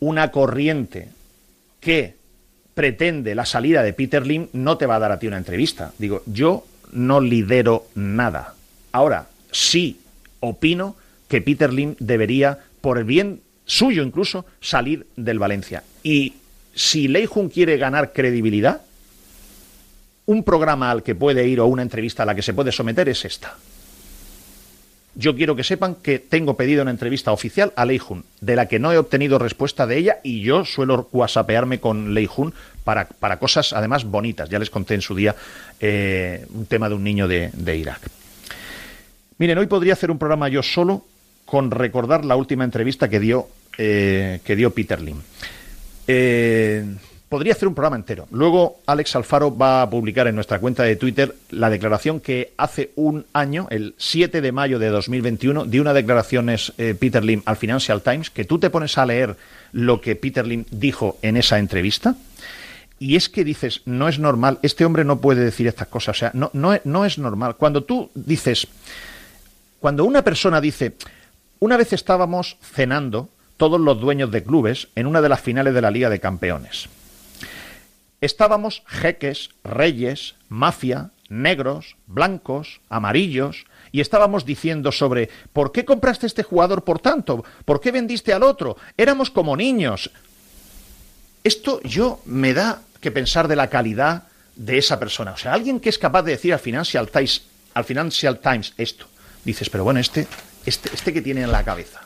una 0.00 0.32
corriente 0.32 1.10
que 1.78 2.16
pretende 2.74 3.36
la 3.36 3.46
salida 3.46 3.84
de 3.84 3.92
Peter 3.92 4.26
Lim, 4.26 4.48
no 4.52 4.76
te 4.76 4.86
va 4.86 4.96
a 4.96 4.98
dar 4.98 5.12
a 5.12 5.20
ti 5.20 5.28
una 5.28 5.38
entrevista. 5.38 5.92
Digo, 5.96 6.24
yo 6.26 6.66
no 6.90 7.20
lidero 7.20 7.86
nada. 7.94 8.54
Ahora, 8.90 9.28
sí 9.52 10.00
opino 10.40 10.96
que 11.28 11.42
Peter 11.42 11.72
Lim 11.72 11.94
debería, 12.00 12.58
por 12.80 12.98
el 12.98 13.04
bien 13.04 13.40
suyo 13.66 14.02
incluso, 14.02 14.46
salir 14.60 15.06
del 15.14 15.38
Valencia. 15.38 15.84
Y 16.02 16.34
si 16.76 17.08
Lei 17.08 17.24
Jun 17.24 17.48
quiere 17.48 17.78
ganar 17.78 18.12
credibilidad, 18.12 18.82
un 20.26 20.44
programa 20.44 20.90
al 20.90 21.02
que 21.02 21.14
puede 21.14 21.48
ir 21.48 21.58
o 21.58 21.66
una 21.66 21.82
entrevista 21.82 22.22
a 22.22 22.26
la 22.26 22.34
que 22.34 22.42
se 22.42 22.52
puede 22.52 22.70
someter 22.70 23.08
es 23.08 23.24
esta. 23.24 23.56
Yo 25.14 25.34
quiero 25.34 25.56
que 25.56 25.64
sepan 25.64 25.94
que 25.94 26.18
tengo 26.18 26.58
pedido 26.58 26.82
una 26.82 26.90
entrevista 26.90 27.32
oficial 27.32 27.72
a 27.76 27.86
Lei 27.86 27.96
Jun, 27.96 28.24
de 28.42 28.54
la 28.54 28.66
que 28.66 28.78
no 28.78 28.92
he 28.92 28.98
obtenido 28.98 29.38
respuesta 29.38 29.86
de 29.86 29.96
ella 29.96 30.18
y 30.22 30.42
yo 30.42 30.66
suelo 30.66 31.08
whatsappearme 31.10 31.80
con 31.80 32.12
Lei 32.12 32.26
Jun 32.26 32.52
para, 32.84 33.06
para 33.06 33.38
cosas 33.38 33.72
además 33.72 34.04
bonitas. 34.04 34.50
Ya 34.50 34.58
les 34.58 34.68
conté 34.68 34.94
en 34.94 35.00
su 35.00 35.14
día 35.14 35.34
eh, 35.80 36.44
un 36.52 36.66
tema 36.66 36.90
de 36.90 36.94
un 36.94 37.02
niño 37.02 37.26
de, 37.26 37.76
Irak. 37.76 38.10
Miren, 39.38 39.56
hoy 39.56 39.66
podría 39.66 39.94
hacer 39.94 40.10
un 40.10 40.18
programa 40.18 40.50
yo 40.50 40.62
solo 40.62 41.06
con 41.46 41.70
recordar 41.70 42.26
la 42.26 42.36
última 42.36 42.64
entrevista 42.64 43.08
que 43.08 43.20
dio, 43.20 43.48
eh, 43.78 44.40
que 44.44 44.54
dio 44.56 44.74
Peter 44.74 45.00
Lim. 45.00 45.22
Eh, 46.06 46.84
podría 47.28 47.52
hacer 47.52 47.68
un 47.68 47.74
programa 47.74 47.96
entero. 47.96 48.26
Luego 48.30 48.80
Alex 48.86 49.16
Alfaro 49.16 49.56
va 49.56 49.82
a 49.82 49.90
publicar 49.90 50.26
en 50.26 50.34
nuestra 50.34 50.58
cuenta 50.58 50.84
de 50.84 50.96
Twitter 50.96 51.34
la 51.50 51.70
declaración 51.70 52.20
que 52.20 52.52
hace 52.56 52.92
un 52.96 53.26
año, 53.32 53.66
el 53.70 53.94
7 53.98 54.40
de 54.40 54.52
mayo 54.52 54.78
de 54.78 54.88
2021, 54.88 55.64
dio 55.64 55.82
una 55.82 55.92
declaración 55.92 56.48
eh, 56.48 56.94
Peter 56.98 57.24
Lim 57.24 57.42
al 57.44 57.56
Financial 57.56 58.00
Times, 58.02 58.30
que 58.30 58.44
tú 58.44 58.58
te 58.58 58.70
pones 58.70 58.96
a 58.98 59.06
leer 59.06 59.36
lo 59.72 60.00
que 60.00 60.16
Peter 60.16 60.46
Lim 60.46 60.64
dijo 60.70 61.18
en 61.22 61.36
esa 61.36 61.58
entrevista. 61.58 62.14
Y 62.98 63.16
es 63.16 63.28
que 63.28 63.44
dices, 63.44 63.82
no 63.84 64.08
es 64.08 64.18
normal, 64.18 64.58
este 64.62 64.86
hombre 64.86 65.04
no 65.04 65.20
puede 65.20 65.44
decir 65.44 65.66
estas 65.66 65.88
cosas, 65.88 66.16
o 66.16 66.18
sea, 66.18 66.30
no 66.32 67.04
es 67.04 67.18
normal. 67.18 67.56
Cuando 67.56 67.84
tú 67.84 68.10
dices, 68.14 68.68
cuando 69.80 70.06
una 70.06 70.22
persona 70.22 70.62
dice, 70.62 70.94
una 71.58 71.76
vez 71.76 71.92
estábamos 71.92 72.56
cenando 72.62 73.28
todos 73.56 73.80
los 73.80 74.00
dueños 74.00 74.30
de 74.30 74.42
clubes 74.42 74.88
en 74.94 75.06
una 75.06 75.20
de 75.20 75.28
las 75.28 75.40
finales 75.40 75.74
de 75.74 75.80
la 75.80 75.90
Liga 75.90 76.10
de 76.10 76.20
Campeones. 76.20 76.88
Estábamos 78.20 78.82
jeques, 78.86 79.50
reyes, 79.62 80.34
mafia, 80.48 81.10
negros, 81.28 81.96
blancos, 82.06 82.80
amarillos, 82.88 83.66
y 83.92 84.00
estábamos 84.00 84.44
diciendo 84.44 84.92
sobre 84.92 85.30
¿por 85.52 85.72
qué 85.72 85.84
compraste 85.84 86.26
este 86.26 86.42
jugador 86.42 86.84
por 86.84 86.98
tanto? 86.98 87.44
¿Por 87.64 87.80
qué 87.80 87.92
vendiste 87.92 88.32
al 88.32 88.42
otro? 88.42 88.76
Éramos 88.96 89.30
como 89.30 89.56
niños. 89.56 90.10
Esto 91.44 91.80
yo 91.82 92.20
me 92.24 92.54
da 92.54 92.82
que 93.00 93.10
pensar 93.10 93.48
de 93.48 93.56
la 93.56 93.68
calidad 93.68 94.24
de 94.56 94.78
esa 94.78 94.98
persona. 94.98 95.32
O 95.32 95.36
sea, 95.36 95.52
alguien 95.52 95.80
que 95.80 95.88
es 95.88 95.98
capaz 95.98 96.22
de 96.22 96.32
decir 96.32 96.52
al 96.52 96.58
Financial 96.58 97.08
Times, 97.08 97.42
al 97.74 97.84
Financial 97.84 98.38
Times 98.38 98.74
esto. 98.76 99.06
Dices, 99.44 99.70
pero 99.70 99.84
bueno, 99.84 100.00
este, 100.00 100.26
este, 100.64 100.90
este 100.92 101.12
que 101.12 101.22
tiene 101.22 101.42
en 101.42 101.52
la 101.52 101.62
cabeza. 101.62 102.05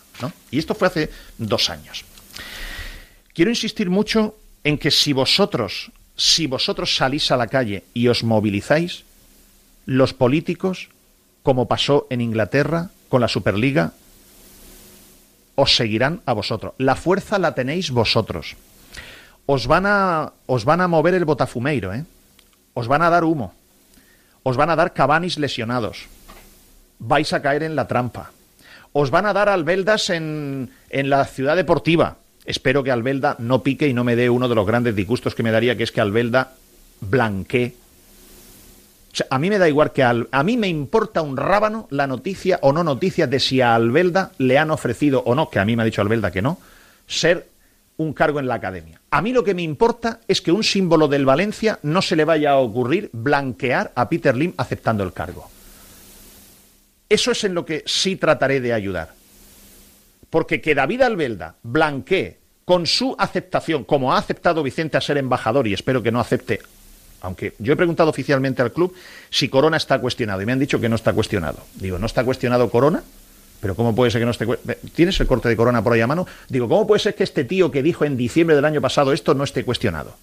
Y 0.51 0.59
esto 0.59 0.75
fue 0.75 0.89
hace 0.89 1.11
dos 1.39 1.71
años. 1.71 2.05
Quiero 3.33 3.51
insistir 3.51 3.91
mucho 3.91 4.37
en 4.65 4.79
que 4.79 4.91
si 4.91 5.13
vosotros, 5.13 5.93
si 6.17 6.47
vosotros 6.47 6.97
salís 6.97 7.31
a 7.31 7.37
la 7.37 7.47
calle 7.47 7.85
y 7.95 8.09
os 8.09 8.25
movilizáis, 8.25 9.05
los 9.87 10.13
políticos, 10.13 10.91
como 11.43 11.67
pasó 11.67 12.07
en 12.11 12.21
Inglaterra 12.21 12.91
con 13.09 13.21
la 13.21 13.29
Superliga, 13.29 13.93
os 15.55 15.77
seguirán 15.77 16.21
a 16.27 16.33
vosotros. 16.33 16.75
La 16.79 16.97
fuerza 16.97 17.39
la 17.39 17.55
tenéis 17.55 17.91
vosotros. 17.91 18.57
Os 19.47 19.67
van 19.67 19.87
a, 19.87 20.33
os 20.47 20.65
van 20.65 20.81
a 20.81 20.89
mover 20.89 21.15
el 21.15 21.25
botafumeiro, 21.25 21.93
¿eh? 21.95 22.05
Os 22.75 22.87
van 22.87 23.03
a 23.03 23.11
dar 23.11 23.25
humo. 23.25 23.55
Os 24.43 24.57
van 24.57 24.71
a 24.71 24.77
dar 24.77 24.93
cabanis 24.93 25.39
lesionados. 25.39 26.07
Vais 26.99 27.33
a 27.33 27.43
caer 27.43 27.63
en 27.63 27.75
la 27.75 27.89
trampa 27.89 28.33
os 28.93 29.11
van 29.11 29.27
a 29.27 29.33
dar 29.33 29.49
albeldas 29.49 30.11
en, 30.11 30.71
en 30.91 31.11
la 31.11 31.25
ciudad 31.25 31.57
deportiva. 31.57 32.17
Espero 32.45 32.83
que 32.83 32.91
Albelda 32.91 33.37
no 33.39 33.63
pique 33.63 33.87
y 33.87 33.93
no 33.93 34.03
me 34.03 34.17
dé 34.17 34.31
uno 34.31 34.49
de 34.49 34.55
los 34.55 34.67
grandes 34.67 34.97
disgustos 34.97 35.35
que 35.35 35.43
me 35.43 35.53
daría, 35.53 35.77
que 35.77 35.85
es 35.85 35.93
que 35.93 36.01
Albelda 36.01 36.55
blanquee. 37.01 37.77
A 39.29 39.39
mí 39.39 39.51
me 39.51 39.59
da 39.59 39.69
igual 39.69 39.93
que 39.93 40.03
a 40.03 40.43
mí 40.43 40.57
me 40.57 40.69
importa 40.69 41.21
un 41.23 41.37
rábano 41.37 41.87
la 41.91 42.07
noticia 42.07 42.59
o 42.63 42.73
no 42.73 42.85
noticia 42.85 43.27
de 43.27 43.41
si 43.41 43.61
a 43.61 43.75
Albelda 43.75 44.33
le 44.39 44.57
han 44.57 44.71
ofrecido 44.71 45.23
o 45.27 45.35
no, 45.35 45.51
que 45.51 45.59
a 45.59 45.65
mí 45.65 45.77
me 45.77 45.83
ha 45.83 45.85
dicho 45.85 46.01
Albelda 46.01 46.31
que 46.31 46.43
no, 46.43 46.59
ser 47.07 47.49
un 47.97 48.15
cargo 48.15 48.41
en 48.41 48.47
la 48.47 48.55
academia. 48.55 49.01
A 49.11 49.21
mí 49.21 49.33
lo 49.33 49.45
que 49.45 49.55
me 49.55 49.63
importa 49.63 50.21
es 50.27 50.41
que 50.41 50.53
un 50.53 50.65
símbolo 50.65 51.07
del 51.07 51.27
Valencia 51.27 51.79
no 51.83 52.01
se 52.03 52.17
le 52.17 52.25
vaya 52.25 52.53
a 52.53 52.59
ocurrir 52.59 53.11
blanquear 53.13 53.93
a 53.95 54.09
Peter 54.09 54.37
Lim 54.37 54.55
aceptando 54.57 55.05
el 55.05 55.13
cargo. 55.13 55.51
Eso 57.11 57.33
es 57.33 57.43
en 57.43 57.55
lo 57.55 57.67
que 57.67 57.83
sí 57.87 58.15
trataré 58.15 58.61
de 58.61 58.73
ayudar. 58.73 59.13
Porque 60.31 60.61
que 60.61 60.77
David 60.77 61.03
Albelda 61.03 61.57
blanquee 61.65 62.39
con 62.65 62.87
su 62.87 63.17
aceptación, 63.19 63.83
como 63.83 64.15
ha 64.15 64.19
aceptado 64.19 64.63
Vicente 64.63 64.97
a 64.97 65.01
ser 65.01 65.19
embajador, 65.19 65.67
y 65.67 65.75
espero 65.75 66.05
que 66.05 66.13
no 66.13 66.21
acepte, 66.21 66.61
aunque 67.21 67.55
yo 67.59 67.73
he 67.73 67.77
preguntado 67.77 68.11
oficialmente 68.11 68.63
al 68.63 68.73
club 68.73 68.95
si 69.29 69.49
Corona 69.49 69.77
está 69.77 70.01
cuestionado, 70.01 70.41
y 70.41 70.47
me 70.47 70.53
han 70.53 70.61
dicho 70.61 70.81
que 70.81 70.89
no 70.89 70.95
está 70.95 71.13
cuestionado. 71.13 71.59
Digo, 71.75 71.99
¿no 71.99 72.07
está 72.07 72.25
cuestionado 72.25 72.71
Corona? 72.71 73.03
Pero 73.61 73.75
¿cómo 73.75 73.93
puede 73.93 74.13
ser 74.13 74.21
que 74.21 74.25
no 74.25 74.31
esté... 74.31 74.47
¿Tienes 74.95 75.19
el 75.19 75.27
corte 75.27 75.49
de 75.49 75.57
Corona 75.57 75.83
por 75.83 75.93
ahí 75.93 76.01
a 76.01 76.07
mano? 76.07 76.29
Digo, 76.49 76.69
¿cómo 76.69 76.87
puede 76.87 77.01
ser 77.01 77.17
que 77.17 77.25
este 77.25 77.43
tío 77.45 77.73
que 77.73 77.83
dijo 77.83 78.05
en 78.05 78.17
diciembre 78.17 78.55
del 78.55 78.65
año 78.65 78.81
pasado 78.81 79.13
esto 79.13 79.35
no 79.35 79.43
esté 79.43 79.65
cuestionado? 79.65 80.17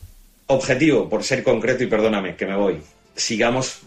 Objetivo, 0.48 1.10
por 1.10 1.26
ser 1.26 1.44
concreto 1.44 1.84
y 1.84 1.88
perdóname, 1.88 2.38
que 2.38 2.46
me 2.46 2.56
voy. 2.56 2.82
Sigamos 3.14 3.82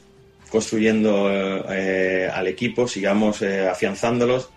construyendo 0.50 1.30
eh, 1.30 2.28
al 2.32 2.46
equipo, 2.48 2.88
sigamos 2.88 3.40
eh, 3.42 3.68
afianzándolos, 3.68 4.50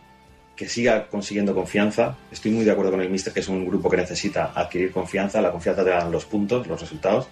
que 0.56 0.68
siga 0.68 1.08
consiguiendo 1.08 1.54
confianza. 1.54 2.18
Estoy 2.32 2.52
muy 2.52 2.66
de 2.66 2.72
acuerdo 2.72 2.92
con 2.92 3.02
el 3.02 3.10
Mister, 3.10 3.32
que 3.32 3.40
es 3.40 3.48
un 3.48 3.66
grupo 3.66 3.90
que 3.90 3.98
necesita 3.98 4.52
adquirir 4.54 4.92
confianza. 4.92 5.42
La 5.42 5.52
confianza 5.52 5.84
te 5.84 5.92
dan 5.92 6.12
los 6.12 6.26
puntos, 6.26 6.68
los 6.68 6.82
resultados, 6.82 7.28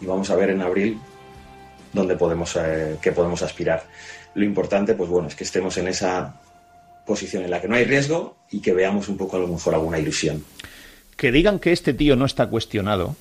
y 0.00 0.06
vamos 0.06 0.30
a 0.30 0.36
ver 0.36 0.50
en 0.50 0.60
abril 0.60 0.98
dónde 1.92 2.16
podemos, 2.16 2.56
eh, 2.56 2.96
qué 3.00 3.12
podemos 3.12 3.42
aspirar. 3.42 3.84
Lo 4.34 4.44
importante, 4.44 4.94
pues 4.94 5.10
bueno, 5.10 5.28
es 5.28 5.34
que 5.34 5.44
estemos 5.44 5.76
en 5.78 5.88
esa 5.88 6.40
posición 7.06 7.42
en 7.42 7.50
la 7.50 7.60
que 7.60 7.68
no 7.68 7.74
hay 7.74 7.84
riesgo 7.84 8.36
y 8.50 8.60
que 8.60 8.72
veamos 8.72 9.08
un 9.08 9.16
poco 9.16 9.36
a 9.36 9.40
lo 9.40 9.48
mejor 9.48 9.74
alguna 9.74 9.98
ilusión. 9.98 10.44
Que 11.16 11.32
digan 11.32 11.58
que 11.58 11.72
este 11.72 11.92
tío 11.92 12.16
no 12.16 12.26
está 12.26 12.46
cuestionado 12.46 13.16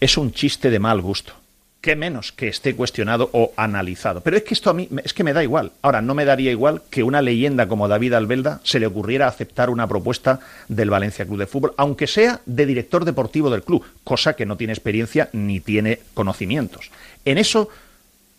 es 0.00 0.16
un 0.16 0.32
chiste 0.32 0.70
de 0.70 0.78
mal 0.78 1.00
gusto 1.00 1.34
qué 1.80 1.94
menos 1.94 2.32
que 2.32 2.48
esté 2.48 2.74
cuestionado 2.74 3.30
o 3.32 3.52
analizado. 3.56 4.20
Pero 4.20 4.36
es 4.36 4.42
que 4.42 4.54
esto 4.54 4.70
a 4.70 4.74
mí 4.74 4.88
es 5.04 5.14
que 5.14 5.24
me 5.24 5.32
da 5.32 5.42
igual. 5.42 5.72
Ahora, 5.82 6.02
no 6.02 6.14
me 6.14 6.24
daría 6.24 6.50
igual 6.50 6.82
que 6.90 7.02
una 7.02 7.22
leyenda 7.22 7.68
como 7.68 7.88
David 7.88 8.14
Albelda 8.14 8.60
se 8.64 8.80
le 8.80 8.86
ocurriera 8.86 9.28
aceptar 9.28 9.70
una 9.70 9.86
propuesta 9.86 10.40
del 10.68 10.90
Valencia 10.90 11.24
Club 11.24 11.38
de 11.38 11.46
Fútbol, 11.46 11.74
aunque 11.76 12.06
sea 12.06 12.40
de 12.46 12.66
director 12.66 13.04
deportivo 13.04 13.50
del 13.50 13.62
club, 13.62 13.84
cosa 14.04 14.34
que 14.34 14.46
no 14.46 14.56
tiene 14.56 14.72
experiencia 14.72 15.28
ni 15.32 15.60
tiene 15.60 16.00
conocimientos. 16.14 16.90
En 17.24 17.38
eso 17.38 17.68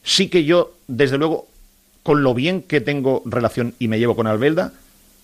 sí 0.03 0.27
que 0.27 0.43
yo, 0.43 0.73
desde 0.87 1.17
luego, 1.17 1.47
con 2.03 2.23
lo 2.23 2.33
bien 2.33 2.61
que 2.61 2.81
tengo 2.81 3.21
relación 3.25 3.73
y 3.79 3.87
me 3.87 3.99
llevo 3.99 4.15
con 4.15 4.27
Albelda, 4.27 4.73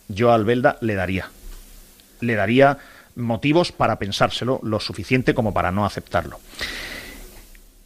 yo 0.08 0.32
a 0.32 0.36
Albelda 0.36 0.78
le 0.82 0.96
daría. 0.96 1.30
Le 2.22 2.36
daría 2.36 2.78
motivos 3.16 3.72
para 3.72 3.98
pensárselo 3.98 4.60
lo 4.64 4.80
suficiente 4.80 5.34
como 5.34 5.54
para 5.54 5.72
no 5.72 5.86
aceptarlo. 5.86 6.40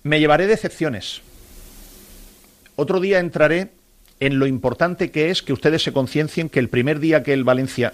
Me 0.03 0.19
llevaré 0.19 0.47
decepciones. 0.47 1.21
Otro 2.75 2.99
día 2.99 3.19
entraré 3.19 3.71
en 4.19 4.39
lo 4.39 4.47
importante 4.47 5.11
que 5.11 5.29
es 5.29 5.41
que 5.41 5.53
ustedes 5.53 5.83
se 5.83 5.93
conciencien 5.93 6.49
que 6.49 6.59
el 6.59 6.69
primer 6.69 6.99
día 6.99 7.23
que 7.23 7.33
el 7.33 7.43
Valencia, 7.43 7.91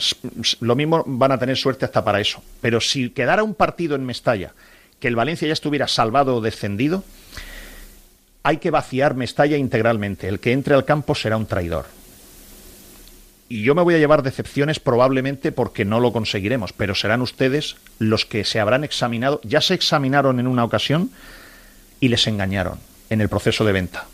lo 0.60 0.76
mismo 0.76 1.04
van 1.06 1.32
a 1.32 1.38
tener 1.38 1.58
suerte 1.58 1.86
hasta 1.86 2.04
para 2.04 2.20
eso, 2.20 2.44
pero 2.62 2.82
si 2.82 3.10
quedara 3.10 3.44
un 3.44 3.54
partido 3.54 3.96
en 3.96 4.06
Mestalla, 4.06 4.54
que 5.00 5.08
el 5.08 5.16
Valencia 5.16 5.48
ya 5.48 5.54
estuviera 5.54 5.88
salvado 5.88 6.36
o 6.36 6.42
descendido, 6.42 7.04
hay 8.44 8.58
que 8.58 8.72
vaciar 8.72 9.16
Mestalla 9.16 9.58
integralmente. 9.58 10.28
El 10.28 10.40
que 10.40 10.52
entre 10.52 10.76
al 10.76 10.86
campo 10.86 11.16
será 11.16 11.38
un 11.38 11.48
traidor. 11.48 11.86
Y 13.50 13.64
yo 13.64 13.76
me 13.76 13.84
voy 13.84 13.96
a 13.96 14.00
llevar 14.00 14.24
decepciones 14.24 14.80
probablemente 14.80 15.52
porque 15.52 15.86
no 15.86 16.00
lo 16.00 16.12
conseguiremos, 16.12 16.74
pero 16.74 16.96
serán 16.96 17.22
ustedes 17.22 17.76
los 18.00 18.26
que 18.26 18.44
se 18.44 18.60
habrán 18.60 18.84
examinado, 18.84 19.42
ya 19.44 19.62
se 19.62 19.76
examinaron 19.76 20.40
en 20.40 20.48
una 20.48 20.64
ocasión 20.64 21.12
y 22.00 22.10
les 22.10 22.28
engañaron 22.28 22.80
en 23.10 23.22
el 23.22 23.30
proceso 23.30 23.66
de 23.66 23.72
venta. 23.72 24.06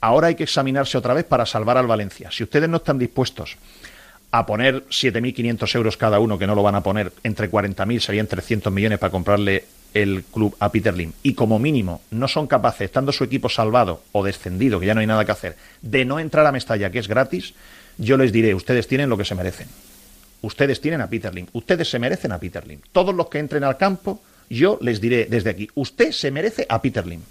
Ahora 0.00 0.28
hay 0.28 0.34
que 0.34 0.44
examinarse 0.44 0.98
otra 0.98 1.14
vez 1.14 1.24
para 1.24 1.46
salvar 1.46 1.78
al 1.78 1.86
Valencia. 1.86 2.30
Si 2.30 2.42
ustedes 2.42 2.68
no 2.68 2.76
están 2.76 2.98
dispuestos 2.98 3.56
a 4.30 4.44
poner 4.44 4.84
7.500 4.88 5.74
euros 5.76 5.96
cada 5.96 6.18
uno, 6.18 6.38
que 6.38 6.46
no 6.46 6.54
lo 6.54 6.62
van 6.62 6.74
a 6.74 6.82
poner, 6.82 7.12
entre 7.22 7.50
40.000 7.50 8.00
serían 8.00 8.26
300 8.26 8.72
millones 8.72 8.98
para 8.98 9.10
comprarle 9.10 9.64
el 9.94 10.24
club 10.24 10.56
a 10.58 10.72
Peter 10.72 10.92
Lim, 10.92 11.12
y 11.22 11.34
como 11.34 11.60
mínimo 11.60 12.02
no 12.10 12.26
son 12.26 12.48
capaces, 12.48 12.82
estando 12.86 13.12
su 13.12 13.22
equipo 13.22 13.48
salvado 13.48 14.02
o 14.10 14.24
descendido, 14.24 14.80
que 14.80 14.86
ya 14.86 14.94
no 14.94 15.00
hay 15.00 15.06
nada 15.06 15.24
que 15.24 15.30
hacer, 15.30 15.56
de 15.82 16.04
no 16.04 16.18
entrar 16.18 16.44
a 16.46 16.52
Mestalla, 16.52 16.90
que 16.90 16.98
es 16.98 17.06
gratis, 17.06 17.54
yo 17.96 18.16
les 18.16 18.32
diré, 18.32 18.54
ustedes 18.54 18.88
tienen 18.88 19.08
lo 19.08 19.16
que 19.16 19.24
se 19.24 19.36
merecen. 19.36 19.68
Ustedes 20.42 20.80
tienen 20.80 21.00
a 21.00 21.08
Peter 21.08 21.34
Lim. 21.34 21.46
Ustedes 21.52 21.88
se 21.88 21.98
merecen 21.98 22.32
a 22.32 22.38
Peter 22.38 22.66
Lim. 22.66 22.80
Todos 22.92 23.14
los 23.14 23.28
que 23.28 23.38
entren 23.38 23.64
al 23.64 23.78
campo, 23.78 24.20
yo 24.48 24.78
les 24.80 25.00
diré 25.00 25.26
desde 25.26 25.50
aquí, 25.50 25.68
usted 25.74 26.12
se 26.12 26.30
merece 26.30 26.66
a 26.68 26.80
Peter 26.80 27.06
Lim. 27.06 27.22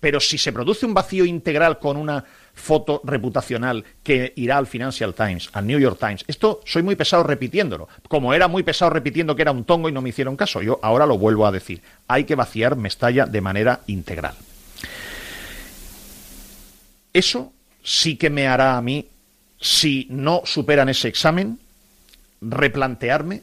Pero 0.00 0.18
si 0.18 0.38
se 0.38 0.52
produce 0.52 0.86
un 0.86 0.94
vacío 0.94 1.24
integral 1.26 1.78
con 1.78 1.96
una 1.96 2.24
foto 2.54 3.00
reputacional 3.04 3.84
que 4.02 4.32
irá 4.36 4.56
al 4.56 4.66
Financial 4.66 5.14
Times, 5.14 5.50
al 5.52 5.66
New 5.66 5.78
York 5.78 5.98
Times, 6.00 6.24
esto 6.26 6.62
soy 6.64 6.82
muy 6.82 6.96
pesado 6.96 7.22
repitiéndolo. 7.22 7.88
Como 8.08 8.32
era 8.32 8.48
muy 8.48 8.62
pesado 8.62 8.90
repitiendo 8.90 9.36
que 9.36 9.42
era 9.42 9.52
un 9.52 9.64
tongo 9.64 9.88
y 9.88 9.92
no 9.92 10.00
me 10.00 10.08
hicieron 10.08 10.36
caso, 10.36 10.62
yo 10.62 10.80
ahora 10.82 11.04
lo 11.04 11.18
vuelvo 11.18 11.46
a 11.46 11.52
decir. 11.52 11.82
Hay 12.08 12.24
que 12.24 12.34
vaciar 12.34 12.76
Mestalla 12.76 13.26
de 13.26 13.40
manera 13.42 13.80
integral. 13.86 14.34
Eso 17.12 17.52
sí 17.82 18.16
que 18.16 18.30
me 18.30 18.46
hará 18.46 18.76
a 18.76 18.82
mí, 18.82 19.06
si 19.60 20.06
no 20.10 20.42
superan 20.44 20.88
ese 20.88 21.08
examen, 21.08 21.58
replantearme 22.40 23.42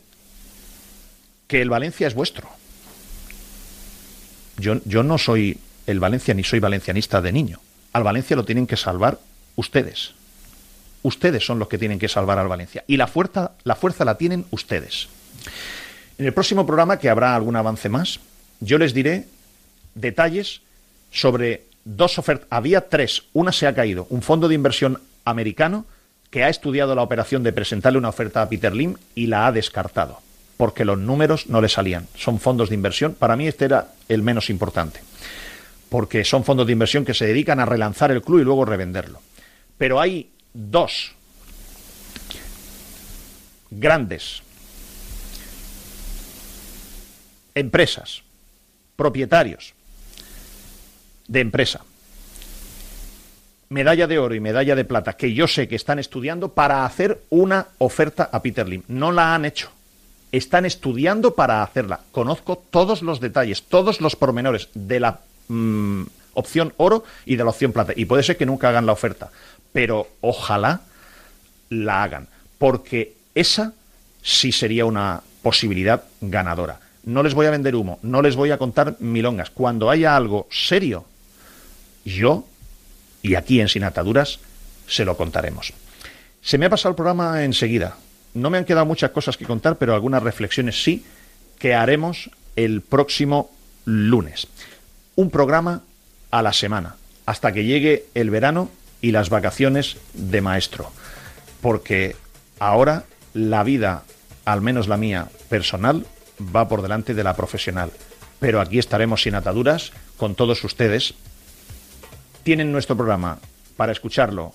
que 1.48 1.62
el 1.62 1.70
Valencia 1.70 2.08
es 2.08 2.14
vuestro. 2.14 2.50
Yo, 4.58 4.76
yo 4.86 5.04
no 5.04 5.18
soy 5.18 5.60
el 5.86 6.00
Valencia 6.00 6.34
ni 6.34 6.44
soy 6.44 6.60
valencianista 6.60 7.22
de 7.22 7.32
niño. 7.32 7.60
Al 7.94 8.04
Valencia 8.04 8.36
lo 8.36 8.46
tienen 8.46 8.68
que 8.68 8.78
salvar 8.78 9.20
ustedes. 9.56 10.14
Ustedes 11.04 11.46
son 11.46 11.60
los 11.60 11.68
que 11.68 11.78
tienen 11.78 12.00
que 12.00 12.10
salvar 12.10 12.38
al 12.38 12.48
Valencia. 12.48 12.84
Y 12.88 12.98
la 12.98 13.08
fuerza, 13.08 13.52
la 13.64 13.76
fuerza 13.76 14.04
la 14.04 14.18
tienen 14.18 14.46
ustedes. 14.52 15.08
En 16.18 16.26
el 16.26 16.34
próximo 16.34 16.66
programa, 16.66 17.00
que 17.00 17.10
habrá 17.10 17.36
algún 17.36 17.56
avance 17.56 17.90
más, 17.90 18.20
yo 18.60 18.78
les 18.78 18.94
diré 18.94 19.28
detalles 19.96 20.62
sobre 21.12 21.66
dos 21.86 22.18
ofertas. 22.20 22.48
Había 22.50 22.90
tres. 22.90 23.24
Una 23.34 23.52
se 23.52 23.68
ha 23.68 23.76
caído. 23.76 24.08
Un 24.10 24.22
fondo 24.22 24.48
de 24.48 24.56
inversión 24.56 25.00
americano 25.24 25.86
que 26.30 26.44
ha 26.44 26.50
estudiado 26.50 26.96
la 26.96 27.04
operación 27.04 27.44
de 27.44 27.54
presentarle 27.54 28.00
una 28.00 28.10
oferta 28.10 28.42
a 28.42 28.50
Peter 28.50 28.76
Lim 28.76 28.96
y 29.16 29.28
la 29.28 29.48
ha 29.48 29.52
descartado. 29.52 30.20
Porque 30.58 30.86
los 30.86 30.98
números 30.98 31.48
no 31.48 31.62
le 31.62 31.70
salían. 31.70 32.08
Son 32.16 32.40
fondos 32.40 32.70
de 32.70 32.76
inversión. 32.76 33.14
Para 33.14 33.36
mí 33.36 33.48
este 33.48 33.66
era 33.66 33.94
el 34.10 34.24
menos 34.24 34.50
importante 34.50 35.00
porque 35.90 36.24
son 36.24 36.44
fondos 36.44 36.68
de 36.68 36.74
inversión 36.74 37.06
que 37.06 37.14
se 37.14 37.26
dedican 37.26 37.60
a 37.60 37.66
relanzar 37.66 38.12
el 38.12 38.22
club 38.22 38.40
y 38.40 38.44
luego 38.44 38.66
revenderlo. 38.66 39.22
Pero 39.78 40.00
hay 40.00 40.30
dos 40.54 41.14
grandes 43.70 44.42
empresas, 47.56 48.24
propietarios 48.96 49.74
de 51.28 51.40
empresa, 51.42 51.84
medalla 53.70 54.08
de 54.08 54.20
oro 54.20 54.36
y 54.36 54.40
medalla 54.40 54.76
de 54.76 54.86
plata, 54.86 55.14
que 55.14 55.34
yo 55.34 55.48
sé 55.48 55.68
que 55.68 55.76
están 55.76 56.00
estudiando 56.00 56.54
para 56.54 56.86
hacer 56.86 57.22
una 57.30 57.68
oferta 57.80 58.30
a 58.32 58.42
Peter 58.42 58.68
Lim. 58.68 58.84
No 58.88 59.12
la 59.12 59.36
han 59.36 59.46
hecho. 59.46 59.72
Están 60.32 60.66
estudiando 60.66 61.36
para 61.36 61.64
hacerla. 61.64 62.02
Conozco 62.12 62.58
todos 62.70 63.02
los 63.02 63.20
detalles, 63.20 63.64
todos 63.64 64.02
los 64.02 64.16
pormenores 64.16 64.70
de 64.74 65.00
la 65.00 65.20
Mm, 65.48 66.04
opción 66.34 66.74
oro 66.78 67.04
y 67.26 67.36
de 67.36 67.44
la 67.44 67.50
opción 67.50 67.72
plata. 67.72 67.94
Y 67.96 68.06
puede 68.06 68.24
ser 68.24 68.38
que 68.38 68.46
nunca 68.46 68.70
hagan 68.70 68.86
la 68.86 68.92
oferta, 68.92 69.32
pero 69.74 70.08
ojalá 70.22 70.82
la 71.70 72.04
hagan, 72.04 72.28
porque 72.58 73.16
esa 73.34 73.74
sí 74.22 74.52
sería 74.52 74.86
una 74.86 75.22
posibilidad 75.42 76.04
ganadora. 76.22 76.80
No 77.04 77.24
les 77.24 77.34
voy 77.34 77.46
a 77.46 77.52
vender 77.52 77.76
humo, 77.76 78.00
no 78.04 78.22
les 78.22 78.36
voy 78.36 78.52
a 78.52 78.58
contar 78.58 78.98
milongas. 79.00 79.50
Cuando 79.50 79.90
haya 79.90 80.16
algo 80.16 80.48
serio, 80.52 81.06
yo, 82.04 82.46
y 83.22 83.36
aquí 83.36 83.62
en 83.62 83.70
Sin 83.70 83.84
Ataduras, 83.84 84.40
se 84.88 85.06
lo 85.06 85.16
contaremos. 85.16 85.74
Se 86.42 86.58
me 86.58 86.66
ha 86.66 86.70
pasado 86.70 86.92
el 86.92 86.96
programa 86.96 87.44
enseguida. 87.44 87.98
No 88.38 88.50
me 88.50 88.58
han 88.58 88.66
quedado 88.66 88.86
muchas 88.86 89.12
cosas 89.12 89.38
que 89.38 89.46
contar, 89.46 89.78
pero 89.78 89.94
algunas 89.94 90.24
reflexiones 90.24 90.84
sí 90.84 91.06
que 91.60 91.74
haremos 91.74 92.30
el 92.56 92.82
próximo 92.82 93.52
lunes 93.86 94.48
un 95.18 95.32
programa 95.32 95.82
a 96.30 96.42
la 96.42 96.54
semana, 96.54 96.96
hasta 97.26 97.52
que 97.52 97.66
llegue 97.66 98.06
el 98.14 98.30
verano 98.30 98.70
y 99.02 99.12
las 99.12 99.30
vacaciones 99.30 99.98
de 100.14 100.42
maestro. 100.42 100.92
Porque 101.60 102.16
ahora 102.60 103.04
la 103.34 103.64
vida, 103.64 104.04
al 104.46 104.62
menos 104.62 104.88
la 104.88 104.96
mía 104.96 105.28
personal, 105.50 106.06
va 106.56 106.70
por 106.70 106.84
delante 106.84 107.16
de 107.16 107.24
la 107.24 107.36
profesional. 107.36 107.92
Pero 108.40 108.62
aquí 108.62 108.78
estaremos 108.78 109.24
sin 109.24 109.34
ataduras 109.34 109.92
con 110.18 110.36
todos 110.36 110.64
ustedes. 110.64 111.16
Tienen 112.44 112.72
nuestro 112.72 112.96
programa 112.96 113.40
para 113.76 113.92
escucharlo 113.92 114.54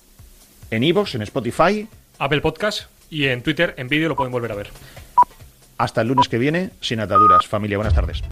en 0.71 0.85
iVoox, 0.85 1.17
en 1.17 1.23
Spotify, 1.23 1.89
Apple 2.19 2.41
Podcast 2.41 2.92
y 3.13 3.27
en 3.27 3.43
Twitter 3.43 3.75
en 3.77 3.89
vídeo 3.89 4.09
lo 4.09 4.17
pueden 4.17 4.33
volver 4.33 4.51
a 4.53 4.55
ver. 4.55 4.71
Hasta 5.77 6.01
el 6.01 6.09
lunes 6.09 6.29
que 6.29 6.39
viene, 6.39 6.71
sin 6.81 6.99
ataduras. 6.99 7.47
Familia, 7.47 7.77
buenas 7.77 7.95
tardes. 7.95 8.23